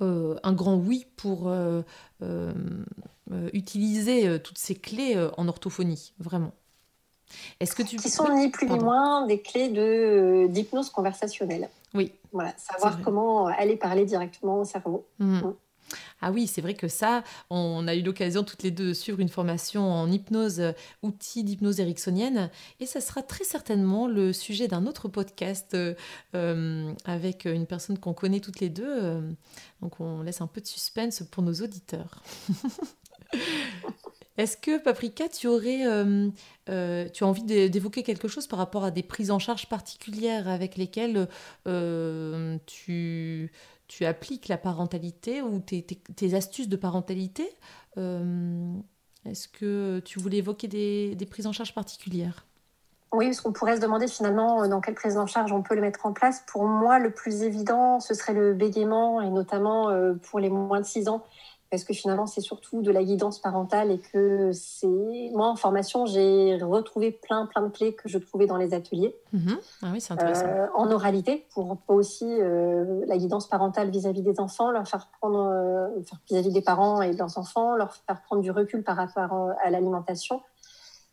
un 0.00 0.52
grand 0.52 0.76
oui 0.76 1.06
pour 1.16 1.52
utiliser 3.52 4.40
toutes 4.40 4.58
ces 4.58 4.74
clés 4.74 5.16
en 5.36 5.48
orthophonie, 5.48 6.12
vraiment. 6.18 6.52
Est-ce 7.60 7.74
que 7.74 7.82
tu... 7.82 7.96
Qui 7.96 8.10
sont 8.10 8.32
ni 8.34 8.48
plus 8.48 8.68
ni 8.68 8.78
moins 8.78 9.26
des 9.26 9.40
clés 9.40 9.68
de, 9.68 10.46
d'hypnose 10.48 10.90
conversationnelle. 10.90 11.68
Oui. 11.96 12.12
Voilà, 12.32 12.52
savoir 12.56 13.00
comment 13.02 13.46
aller 13.46 13.76
parler 13.76 14.04
directement 14.04 14.60
au 14.60 14.64
cerveau. 14.64 15.06
Mmh. 15.18 15.38
Mmh. 15.38 15.54
Ah 16.20 16.30
oui, 16.32 16.46
c'est 16.46 16.60
vrai 16.60 16.74
que 16.74 16.88
ça, 16.88 17.22
on 17.50 17.86
a 17.86 17.94
eu 17.94 18.02
l'occasion 18.02 18.42
toutes 18.42 18.62
les 18.62 18.70
deux 18.70 18.88
de 18.88 18.92
suivre 18.94 19.20
une 19.20 19.28
formation 19.28 19.90
en 19.90 20.10
hypnose, 20.10 20.60
euh, 20.60 20.72
outils 21.02 21.44
d'hypnose 21.44 21.80
ericksonienne, 21.80 22.50
et 22.80 22.86
ça 22.86 23.00
sera 23.00 23.22
très 23.22 23.44
certainement 23.44 24.08
le 24.08 24.32
sujet 24.32 24.68
d'un 24.68 24.86
autre 24.86 25.08
podcast 25.08 25.74
euh, 25.74 25.94
euh, 26.34 26.92
avec 27.04 27.44
une 27.44 27.66
personne 27.66 27.98
qu'on 27.98 28.14
connaît 28.14 28.40
toutes 28.40 28.60
les 28.60 28.70
deux. 28.70 29.36
donc 29.80 30.00
on 30.00 30.22
laisse 30.22 30.40
un 30.40 30.46
peu 30.46 30.60
de 30.60 30.66
suspense 30.66 31.22
pour 31.30 31.42
nos 31.42 31.54
auditeurs. 31.54 32.22
Est-ce 34.38 34.56
que 34.56 34.78
Paprika, 34.78 35.28
tu 35.28 35.46
aurais, 35.46 35.86
euh, 35.86 36.28
euh, 36.68 37.08
tu 37.08 37.24
as 37.24 37.26
envie 37.26 37.42
d'évoquer 37.42 38.02
quelque 38.02 38.28
chose 38.28 38.46
par 38.46 38.58
rapport 38.58 38.84
à 38.84 38.90
des 38.90 39.02
prises 39.02 39.30
en 39.30 39.38
charge 39.38 39.68
particulières 39.68 40.48
avec 40.48 40.76
lesquelles 40.76 41.28
euh, 41.66 42.58
tu, 42.66 43.50
appliques 44.02 44.48
la 44.48 44.58
parentalité 44.58 45.40
ou 45.40 45.60
tes, 45.60 46.34
astuces 46.34 46.68
de 46.68 46.76
parentalité 46.76 47.48
Est-ce 47.96 49.48
que 49.48 50.00
tu 50.00 50.18
voulais 50.18 50.38
évoquer 50.38 50.68
des, 50.68 51.14
des, 51.14 51.26
prises 51.26 51.46
en 51.46 51.52
charge 51.52 51.74
particulières? 51.74 52.44
Oui, 53.12 53.26
parce 53.26 53.40
qu'on 53.40 53.52
pourrait 53.52 53.76
se 53.76 53.80
demander 53.80 54.08
finalement 54.08 54.68
dans 54.68 54.82
quelle 54.82 54.96
prise 54.96 55.16
en 55.16 55.26
charge 55.26 55.50
on 55.50 55.62
peut 55.62 55.74
le 55.74 55.80
mettre 55.80 56.04
en 56.04 56.12
place. 56.12 56.44
Pour 56.46 56.66
moi, 56.66 56.98
le 56.98 57.10
plus 57.10 57.42
évident, 57.42 58.00
ce 58.00 58.12
serait 58.12 58.34
le 58.34 58.52
bégaiement, 58.52 59.22
et 59.22 59.30
notamment 59.30 59.90
pour 60.28 60.40
les 60.40 60.50
moins 60.50 60.80
de 60.80 60.86
6 60.86 61.08
ans 61.08 61.24
parce 61.70 61.84
que 61.84 61.92
finalement 61.92 62.26
c'est 62.26 62.40
surtout 62.40 62.82
de 62.82 62.90
la 62.90 63.02
guidance 63.02 63.40
parentale 63.40 63.90
et 63.90 63.98
que 63.98 64.52
c'est 64.52 64.86
moi 65.32 65.48
en 65.48 65.56
formation 65.56 66.06
j'ai 66.06 66.58
retrouvé 66.62 67.10
plein 67.10 67.46
plein 67.46 67.62
de 67.62 67.68
clés 67.68 67.94
que 67.94 68.08
je 68.08 68.18
trouvais 68.18 68.46
dans 68.46 68.56
les 68.56 68.72
ateliers 68.74 69.16
mhm. 69.32 69.58
ah 69.82 69.86
oui, 69.92 70.04
intéressant. 70.08 70.46
Euh, 70.46 70.66
en 70.74 70.90
oralité 70.90 71.46
pour 71.52 71.78
aussi 71.88 72.26
euh, 72.26 73.04
la 73.06 73.16
guidance 73.16 73.48
parentale 73.48 73.90
vis-à-vis 73.90 74.22
des 74.22 74.38
enfants 74.38 74.70
leur 74.70 74.86
faire 74.86 75.08
prendre 75.20 75.50
euh, 75.50 75.88
vis-à-vis 76.30 76.52
des 76.52 76.62
parents 76.62 77.02
et 77.02 77.12
de 77.12 77.18
leurs 77.18 77.36
enfants 77.38 77.74
leur 77.74 77.94
faire 77.94 78.22
prendre 78.22 78.42
du 78.42 78.50
recul 78.50 78.84
par 78.84 78.96
rapport 78.96 79.50
à 79.64 79.70
l'alimentation 79.70 80.42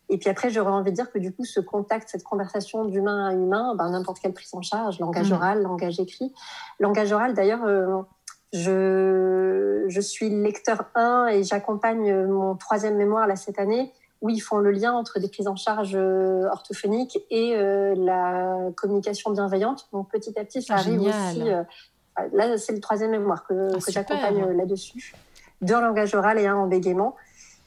et 0.10 0.18
puis 0.18 0.30
après 0.30 0.52
j'aurais 0.52 0.72
envie 0.72 0.92
de 0.92 0.96
dire 0.96 1.12
que 1.12 1.18
du 1.18 1.34
coup 1.34 1.46
ce 1.46 1.62
contact 1.62 2.10
cette 2.10 2.24
conversation 2.24 2.86
d'humain 2.86 3.28
à 3.28 3.34
humain 3.34 3.74
ben, 3.76 3.90
n'importe 3.90 4.20
quelle 4.20 4.34
prise 4.34 4.54
en 4.54 4.62
charge 4.62 5.00
langage 5.00 5.32
mhm. 5.32 5.38
oral 5.38 5.62
langage 5.64 6.00
écrit 6.00 6.32
langage 6.80 7.12
oral 7.12 7.34
d'ailleurs 7.34 8.06
je, 8.54 9.86
je 9.88 10.02
suis 10.02 10.30
lecteur 10.30 10.86
1 10.96 11.28
et 11.28 11.44
j'accompagne 11.44 12.26
mon 12.28 12.56
troisième 12.56 12.96
mémoire 12.96 13.28
là, 13.28 13.36
cette 13.36 13.60
année 13.60 13.92
où 14.24 14.30
ils 14.30 14.40
font 14.40 14.58
le 14.58 14.72
lien 14.72 14.94
entre 14.94 15.20
des 15.20 15.28
prises 15.28 15.48
en 15.48 15.58
charge 15.58 15.92
euh, 15.96 16.48
orthophoniques 16.50 17.20
et 17.30 17.56
euh, 17.58 17.94
la 17.98 18.72
communication 18.76 19.32
bienveillante. 19.32 19.90
Donc 19.92 20.10
petit 20.10 20.40
à 20.40 20.46
petit, 20.46 20.64
ça 20.64 20.76
arrive 20.76 21.02
aussi. 21.02 21.52
Euh, 21.52 21.64
là, 22.32 22.58
c'est 22.58 22.72
le 22.72 22.80
troisième 22.80 23.12
mémoire 23.12 23.46
que, 23.46 23.72
ah, 23.76 23.80
que 23.86 23.92
j'accompagne 23.92 24.46
là-dessus, 24.56 25.14
deux 25.62 25.76
en 25.76 25.82
langage 25.82 26.16
oral 26.16 26.40
et 26.40 26.48
un 26.48 26.56
en 26.56 26.68
bégaiement. 26.68 27.16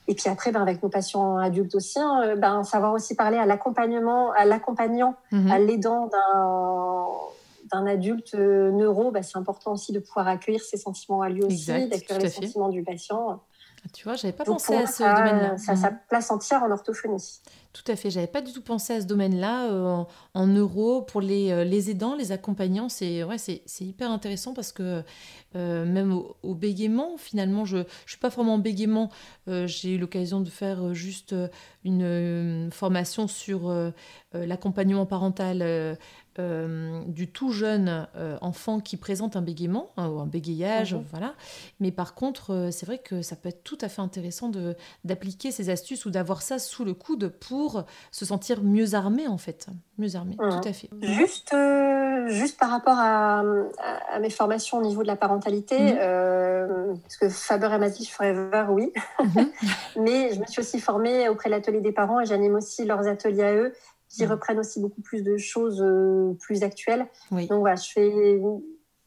Et 0.08 0.14
puis 0.14 0.30
après, 0.30 0.50
ben, 0.50 0.62
avec 0.62 0.82
nos 0.82 0.88
patients 0.88 1.36
adultes 1.36 1.74
aussi, 1.74 1.98
hein, 2.00 2.36
ben, 2.38 2.64
savoir 2.64 2.94
aussi 2.94 3.14
parler 3.14 3.36
à 3.36 3.44
l'accompagnement, 3.44 4.32
à 4.32 4.46
l'accompagnant, 4.46 5.14
mhm. 5.32 5.50
à 5.50 5.58
l'aidant 5.58 6.06
d'un 6.06 7.06
d'un 7.70 7.86
adulte 7.86 8.34
euh, 8.34 8.70
neuro, 8.70 9.10
bah, 9.10 9.22
c'est 9.22 9.38
important 9.38 9.72
aussi 9.72 9.92
de 9.92 10.00
pouvoir 10.00 10.28
accueillir 10.28 10.62
ses 10.62 10.76
sentiments 10.76 11.22
à 11.22 11.28
lui 11.28 11.42
aussi, 11.42 11.66
d'accueillir 11.66 12.22
les 12.22 12.28
sentiments 12.28 12.68
du 12.68 12.82
patient. 12.82 13.40
Ah, 13.86 13.88
tu 13.92 14.04
vois, 14.04 14.16
j'avais 14.16 14.32
pas 14.32 14.44
pensé 14.44 14.74
à 14.74 14.86
ce 14.86 15.02
domaine-là. 15.02 15.58
Ça 15.58 15.72
a 15.72 15.76
sa 15.76 15.90
mhm. 15.90 15.98
place 16.08 16.30
entière 16.30 16.62
en 16.62 16.70
orthophonie. 16.70 17.40
Tout 17.72 17.92
à 17.92 17.94
fait, 17.94 18.10
j'avais 18.10 18.26
pas 18.26 18.40
du 18.40 18.52
tout 18.52 18.62
pensé 18.62 18.94
à 18.94 19.00
ce 19.00 19.06
domaine-là 19.06 19.70
euh, 19.70 20.02
en, 20.34 20.46
neuro 20.46 21.02
pour 21.02 21.20
les, 21.20 21.52
euh, 21.52 21.62
les, 21.62 21.90
aidants, 21.90 22.16
les 22.16 22.32
accompagnants. 22.32 22.88
C'est 22.88 23.22
ouais, 23.22 23.38
c'est 23.38 23.62
hyper 23.80 24.10
intéressant 24.10 24.54
parce 24.54 24.72
que 24.72 25.02
même 25.54 26.20
au, 26.42 26.54
bégaiement, 26.54 27.16
finalement, 27.16 27.64
je 27.64 27.78
ne 27.78 27.84
suis 28.06 28.18
pas 28.18 28.28
vraiment 28.28 28.54
en 28.54 28.58
bégaiement. 28.58 29.10
J'ai 29.46 29.94
eu 29.94 29.98
l'occasion 29.98 30.40
de 30.40 30.50
faire 30.50 30.92
juste 30.92 31.34
une 31.84 32.68
formation 32.72 33.26
sur 33.26 33.72
l'accompagnement 34.34 35.06
parental 35.06 35.96
euh, 36.38 37.02
du 37.06 37.28
tout 37.28 37.50
jeune 37.50 38.06
euh, 38.16 38.36
enfant 38.40 38.80
qui 38.80 38.96
présente 38.96 39.36
un 39.36 39.42
bégaiement 39.42 39.90
hein, 39.96 40.08
ou 40.08 40.20
un 40.20 40.26
bégayage, 40.26 40.94
mhm. 40.94 41.04
voilà. 41.10 41.34
Mais 41.80 41.90
par 41.90 42.14
contre, 42.14 42.52
euh, 42.52 42.70
c'est 42.70 42.86
vrai 42.86 42.98
que 42.98 43.22
ça 43.22 43.36
peut 43.36 43.48
être 43.48 43.64
tout 43.64 43.78
à 43.80 43.88
fait 43.88 44.02
intéressant 44.02 44.48
de 44.48 44.74
d'appliquer 45.04 45.50
ces 45.50 45.70
astuces 45.70 46.04
ou 46.04 46.10
d'avoir 46.10 46.42
ça 46.42 46.58
sous 46.58 46.84
le 46.84 46.94
coude 46.94 47.28
pour 47.28 47.84
se 48.10 48.24
sentir 48.24 48.62
mieux 48.62 48.94
armé 48.94 49.26
en 49.28 49.38
fait, 49.38 49.66
mieux 49.98 50.16
armé, 50.16 50.36
mhm. 50.38 50.50
tout 50.50 50.68
à 50.68 50.72
fait. 50.72 50.90
Juste, 51.02 51.54
juste 52.28 52.58
par 52.58 52.70
rapport 52.70 52.98
à, 52.98 53.42
mes 54.20 54.30
formations 54.30 54.78
au 54.78 54.82
niveau 54.82 55.02
de 55.02 55.08
la 55.08 55.16
parentalité, 55.16 55.78
mhm. 55.78 56.98
parce 57.02 57.16
que 57.16 57.28
Faber 57.28 57.70
et 57.74 57.78
Mazich 57.78 58.12
Forever, 58.12 58.66
oui, 58.70 58.92
mais 59.96 60.34
je 60.34 60.40
me 60.40 60.46
suis 60.46 60.60
aussi 60.60 60.80
formée 60.80 61.28
auprès 61.28 61.48
de 61.48 61.54
l'atelier 61.54 61.80
des 61.80 61.92
parents 61.92 62.20
et 62.20 62.26
j'anime 62.26 62.54
aussi 62.54 62.84
leurs 62.84 63.06
ateliers 63.06 63.44
à 63.44 63.54
eux 63.54 63.72
qui 64.16 64.26
mm. 64.26 64.30
reprennent 64.30 64.58
aussi 64.58 64.80
beaucoup 64.80 65.02
plus 65.02 65.22
de 65.22 65.36
choses 65.36 65.82
euh, 65.82 66.36
plus 66.40 66.62
actuelles. 66.62 67.06
Donc 67.30 67.60
voilà, 67.60 67.76
je 67.76 67.90
fais. 67.92 68.40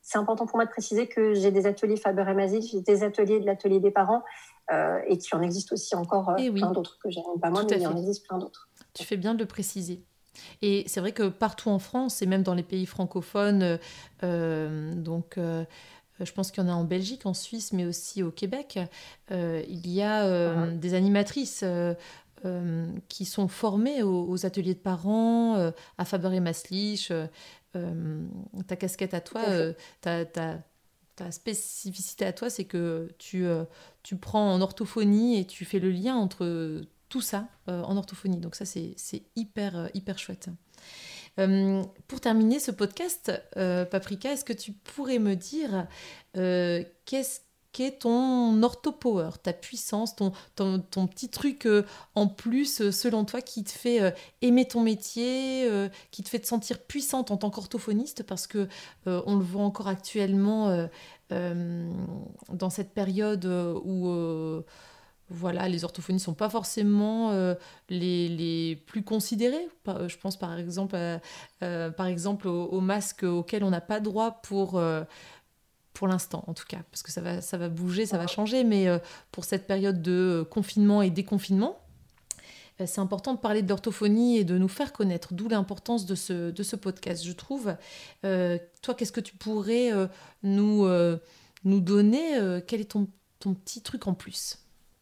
C'est 0.02 0.18
important 0.18 0.46
pour 0.48 0.58
moi 0.58 0.66
de 0.66 0.72
préciser 0.72 1.08
que 1.08 1.34
j'ai 1.34 1.52
des 1.52 1.68
ateliers 1.68 1.96
Faber 1.96 2.26
et 2.28 2.34
Mazil, 2.34 2.62
j'ai 2.64 2.82
des 2.82 3.04
ateliers 3.04 3.40
de 3.40 3.46
l'atelier 3.46 3.80
des 3.80 3.92
parents, 3.92 4.24
euh, 4.72 5.00
et 5.08 5.18
qu'il 5.18 5.38
en 5.38 5.42
existe 5.42 5.72
aussi 5.72 5.94
encore 5.96 6.30
euh, 6.30 6.36
eh 6.40 6.52
plein 6.52 6.72
d'autres 6.72 6.98
que 7.04 7.12
j'ai 7.12 7.22
pas 7.40 7.52
moi, 7.52 7.64
mais 7.70 7.78
il 7.78 7.88
en 7.88 7.96
existe 7.96 8.28
plein 8.28 8.40
d'autres. 8.40 8.70
Tu 8.94 9.04
fais 9.04 9.18
bien 9.18 9.36
de 9.36 9.40
le 9.40 9.46
préciser. 9.46 10.04
Et 10.62 10.84
c'est 10.88 11.00
vrai 11.00 11.12
que 11.12 11.28
partout 11.28 11.70
en 11.70 11.80
France 11.80 12.22
et 12.22 12.26
même 12.26 12.44
dans 12.44 12.54
les 12.54 12.64
pays 12.64 12.86
francophones, 12.86 13.78
donc 14.22 15.38
je 15.38 16.32
pense 16.34 16.52
qu'il 16.52 16.64
y 16.64 16.66
en 16.66 16.70
a 16.70 16.74
en 16.74 16.86
Belgique, 16.86 17.26
en 17.26 17.34
Suisse, 17.34 17.74
mais 17.74 17.86
aussi 17.86 18.24
au 18.24 18.32
Québec, 18.32 18.80
il 19.32 19.88
y 19.88 20.02
a 20.02 20.68
des 20.68 20.94
animatrices 20.94 21.64
euh, 22.46 22.88
qui 23.10 23.26
sont 23.26 23.48
formés 23.48 24.02
aux, 24.04 24.46
ateliers 24.46 24.74
de 24.74 24.80
parents, 24.80 25.56
euh, 25.58 25.72
à 25.98 26.06
Faber 26.06 26.34
et 26.34 26.40
Maslich. 26.40 27.12
Euh, 27.76 28.28
ta 28.68 28.76
casquette 28.76 29.14
à 29.14 29.22
toi, 29.22 29.42
ta, 30.02 30.26
ta, 30.26 30.60
ta, 31.16 31.32
spécificité 31.32 32.26
à 32.26 32.34
toi, 32.34 32.50
c'est 32.50 32.66
que 32.66 33.10
tu, 33.18 33.46
tu 34.04 34.16
prends 34.16 34.54
en 34.54 34.62
orthophonie 34.62 35.40
et 35.40 35.46
tu 35.46 35.66
fais 35.66 35.80
le 35.80 35.92
lien 35.92 36.16
entre 36.16 36.82
tout 37.10 37.22
ça 37.22 37.48
en 37.68 37.96
orthophonie. 37.96 38.40
Donc 38.40 38.56
ça, 38.56 38.66
c'est 38.66 38.96
hyper, 39.36 39.90
hyper 39.94 40.18
chouette. 40.18 40.50
pour 42.08 42.22
terminer 42.22 42.60
ce 42.60 42.72
podcast, 42.72 43.32
Paprika, 43.54 44.32
est-ce 44.32 44.46
que 44.46 44.54
tu 44.54 44.72
pourrais 44.72 45.20
me 45.20 45.36
dire 45.36 45.88
qu'est-ce 46.34 47.42
qu'est 47.72 48.00
ton 48.00 48.62
orthopower, 48.64 49.30
ta 49.44 49.54
puissance, 49.54 50.16
ton, 50.16 50.32
petit 51.08 51.30
truc 51.30 51.66
euh, 51.66 51.84
en 52.16 52.28
plus, 52.28 52.82
euh, 52.82 52.92
selon 52.92 53.26
toi, 53.26 53.42
qui 53.42 53.64
te 53.64 53.72
fait 53.72 54.02
euh, 54.02 54.12
aimer 54.42 54.68
ton 54.68 54.82
métier, 54.82 55.70
qui 56.12 56.24
te 56.24 56.30
fait 56.30 56.40
te 56.40 56.48
sentir 56.48 56.80
puissante 56.80 57.32
en 57.32 57.38
tant 57.38 57.50
qu'orthophoniste, 57.50 58.24
parce 58.24 58.48
que 58.48 58.68
on 59.06 59.36
le 59.36 59.44
voit 59.44 59.64
encore 59.64 59.88
actuellement 59.88 60.88
dans 61.30 62.70
cette 62.70 62.94
période 62.94 63.46
où 63.46 64.64
voilà, 65.32 65.68
les 65.68 65.84
orthophonistes 65.84 66.26
sont 66.26 66.34
pas 66.34 66.50
forcément 66.50 67.32
les, 67.90 68.84
plus 68.88 69.04
considérés. 69.04 69.68
Je 69.86 70.18
pense 70.18 70.38
par 70.38 70.58
exemple, 70.58 70.98
par 71.60 72.08
exemple 72.08 72.48
aux, 72.48 72.82
masques 72.82 73.24
auxquels 73.24 73.64
on 73.64 73.70
n'a 73.70 73.82
pas 73.82 74.00
droit 74.00 74.42
pour 74.42 74.82
pour 76.00 76.08
l'instant 76.08 76.46
en 76.48 76.54
tout 76.54 76.64
cas, 76.66 76.78
parce 76.92 77.04
que 77.04 77.12
ça 77.12 77.20
va, 77.20 77.42
ça 77.42 77.58
va 77.58 77.68
bouger, 77.68 78.06
ça 78.06 78.18
va 78.18 78.26
changer, 78.26 78.64
mais 78.64 78.88
euh, 78.88 79.00
pour 79.34 79.44
cette 79.44 79.68
période 79.68 80.02
de 80.02 80.12
euh, 80.14 80.44
confinement 80.46 81.02
et 81.02 81.10
déconfinement, 81.10 81.78
euh, 82.80 82.86
c'est 82.88 83.02
important 83.02 83.34
de 83.34 83.38
parler 83.38 83.64
de 83.64 83.68
l'orthophonie 83.68 84.38
et 84.38 84.46
de 84.46 84.58
nous 84.58 84.70
faire 84.70 84.94
connaître, 84.94 85.34
d'où 85.34 85.50
l'importance 85.50 86.06
de 86.06 86.16
ce, 86.16 86.52
de 86.52 86.64
ce 86.64 86.78
podcast, 86.78 87.26
je 87.26 87.34
trouve. 87.34 87.76
toi, 88.22 88.94
qu'est-ce 88.96 89.12
que 89.12 89.20
tu 89.20 89.36
pourrais 89.36 89.92
nous, 90.42 90.88
nous 91.66 91.80
donner 91.82 92.62
Quel 92.66 92.80
est 92.80 92.92
ton, 92.92 93.10
ton 93.40 93.54
petit 93.54 93.82
truc 93.82 94.08
en 94.08 94.14
plus? 94.14 94.60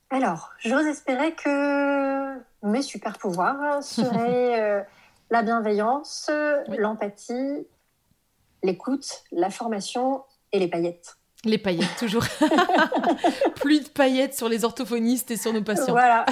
Alors, 0.10 0.50
j'ose 0.58 0.88
espérer 0.88 1.36
que 1.36 2.40
mes 2.64 2.82
super 2.82 3.20
pouvoirs 3.20 3.84
seraient 3.84 4.88
la 5.30 5.44
bienveillance, 5.44 6.32
l'empathie, 6.70 7.68
l'écoute, 8.64 9.24
la 9.32 9.52
formation 9.52 10.24
et 10.52 10.60
les 10.60 10.68
paillettes. 10.68 11.18
Les 11.46 11.60
paillettes, 11.60 11.96
toujours. 12.00 12.26
plus 13.56 13.84
de 13.84 13.90
paillettes 13.90 14.34
sur 14.34 14.50
les 14.50 14.66
orthophonistes 14.66 15.30
et 15.30 15.38
sur 15.38 15.54
nos 15.54 15.62
patients. 15.62 15.94
Voilà. 15.94 16.26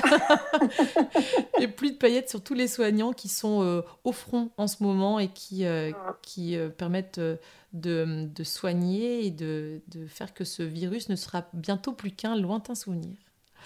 et 1.59 1.68
plus 1.68 1.91
de 1.91 1.97
paillettes 1.97 2.30
sur 2.30 2.43
tous 2.43 2.55
les 2.55 2.68
soignants 2.68 3.13
qui 3.13 3.30
sont 3.30 3.61
euh, 3.61 3.82
au 4.03 4.11
front 4.11 4.49
en 4.57 4.68
ce 4.68 4.82
moment 4.82 5.20
et 5.20 5.28
qui, 5.28 5.66
euh, 5.66 5.91
qui 6.24 6.57
euh, 6.57 6.70
permettent 6.70 7.20
de, 7.20 7.38
de, 7.74 8.43
soigner 8.43 9.26
et 9.26 9.32
de, 9.32 9.82
de, 9.89 10.07
faire 10.07 10.34
que 10.34 10.43
ce 10.43 10.63
virus 10.63 11.07
ne 11.07 11.16
sera 11.16 11.45
bientôt 11.53 11.93
plus 11.93 12.11
qu'un 12.11 12.36
lointain 12.36 12.74
souvenir. 12.74 13.16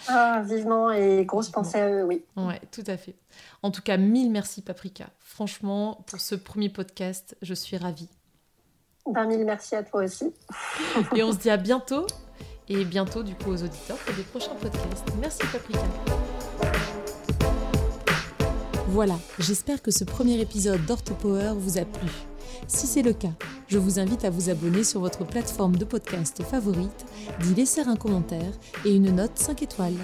Ah, 0.07 0.41
vivement 0.45 0.91
et 0.91 1.25
grosse 1.25 1.49
pensée 1.49 1.79
à 1.79 1.89
eux, 1.89 2.03
oui. 2.03 2.23
Ouais, 2.35 2.61
tout 2.71 2.83
à 2.87 2.97
fait. 2.97 3.15
En 3.63 3.71
tout 3.71 3.81
cas, 3.81 3.97
mille 3.97 4.29
merci 4.29 4.61
Paprika. 4.61 5.09
Franchement, 5.19 6.03
pour 6.07 6.19
ce 6.19 6.35
premier 6.35 6.69
podcast, 6.69 7.37
je 7.41 7.53
suis 7.53 7.77
ravie. 7.77 8.09
Ben, 9.13 9.25
mille 9.25 9.45
merci 9.45 9.75
à 9.75 9.83
toi 9.83 10.03
aussi. 10.03 10.33
et 11.15 11.23
on 11.23 11.31
se 11.31 11.37
dit 11.37 11.49
à 11.49 11.57
bientôt. 11.57 12.05
Et 12.67 12.85
bientôt, 12.85 13.23
du 13.23 13.33
coup, 13.33 13.49
aux 13.51 13.63
auditeurs 13.63 13.97
pour 13.97 14.15
des 14.15 14.21
prochains 14.21 14.53
podcasts. 14.53 15.07
Merci 15.19 15.39
Paprika. 15.51 15.79
Voilà, 18.89 19.15
j'espère 19.39 19.81
que 19.81 19.91
ce 19.91 20.03
premier 20.03 20.39
épisode 20.39 20.85
d'OrthoPower 20.85 21.53
vous 21.55 21.77
a 21.77 21.85
plu. 21.85 22.09
Si 22.67 22.85
c'est 22.85 23.01
le 23.01 23.13
cas, 23.13 23.33
je 23.67 23.77
vous 23.79 23.99
invite 23.99 24.25
à 24.25 24.29
vous 24.29 24.49
abonner 24.49 24.83
sur 24.83 24.99
votre 24.99 25.25
plateforme 25.25 25.75
de 25.75 25.85
podcast 25.85 26.43
favorite, 26.43 27.05
d'y 27.41 27.55
laisser 27.55 27.81
un 27.81 27.95
commentaire 27.95 28.51
et 28.85 28.95
une 28.95 29.15
note 29.15 29.31
5 29.35 29.63
étoiles 29.63 29.97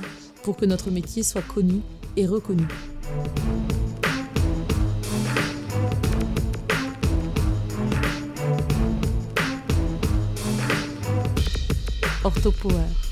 pour 0.43 0.55
que 0.55 0.65
notre 0.65 0.91
métier 0.91 1.23
soit 1.23 1.41
connu 1.41 1.81
et 2.15 2.25
reconnu. 2.25 2.67
Orthopower 12.25 13.04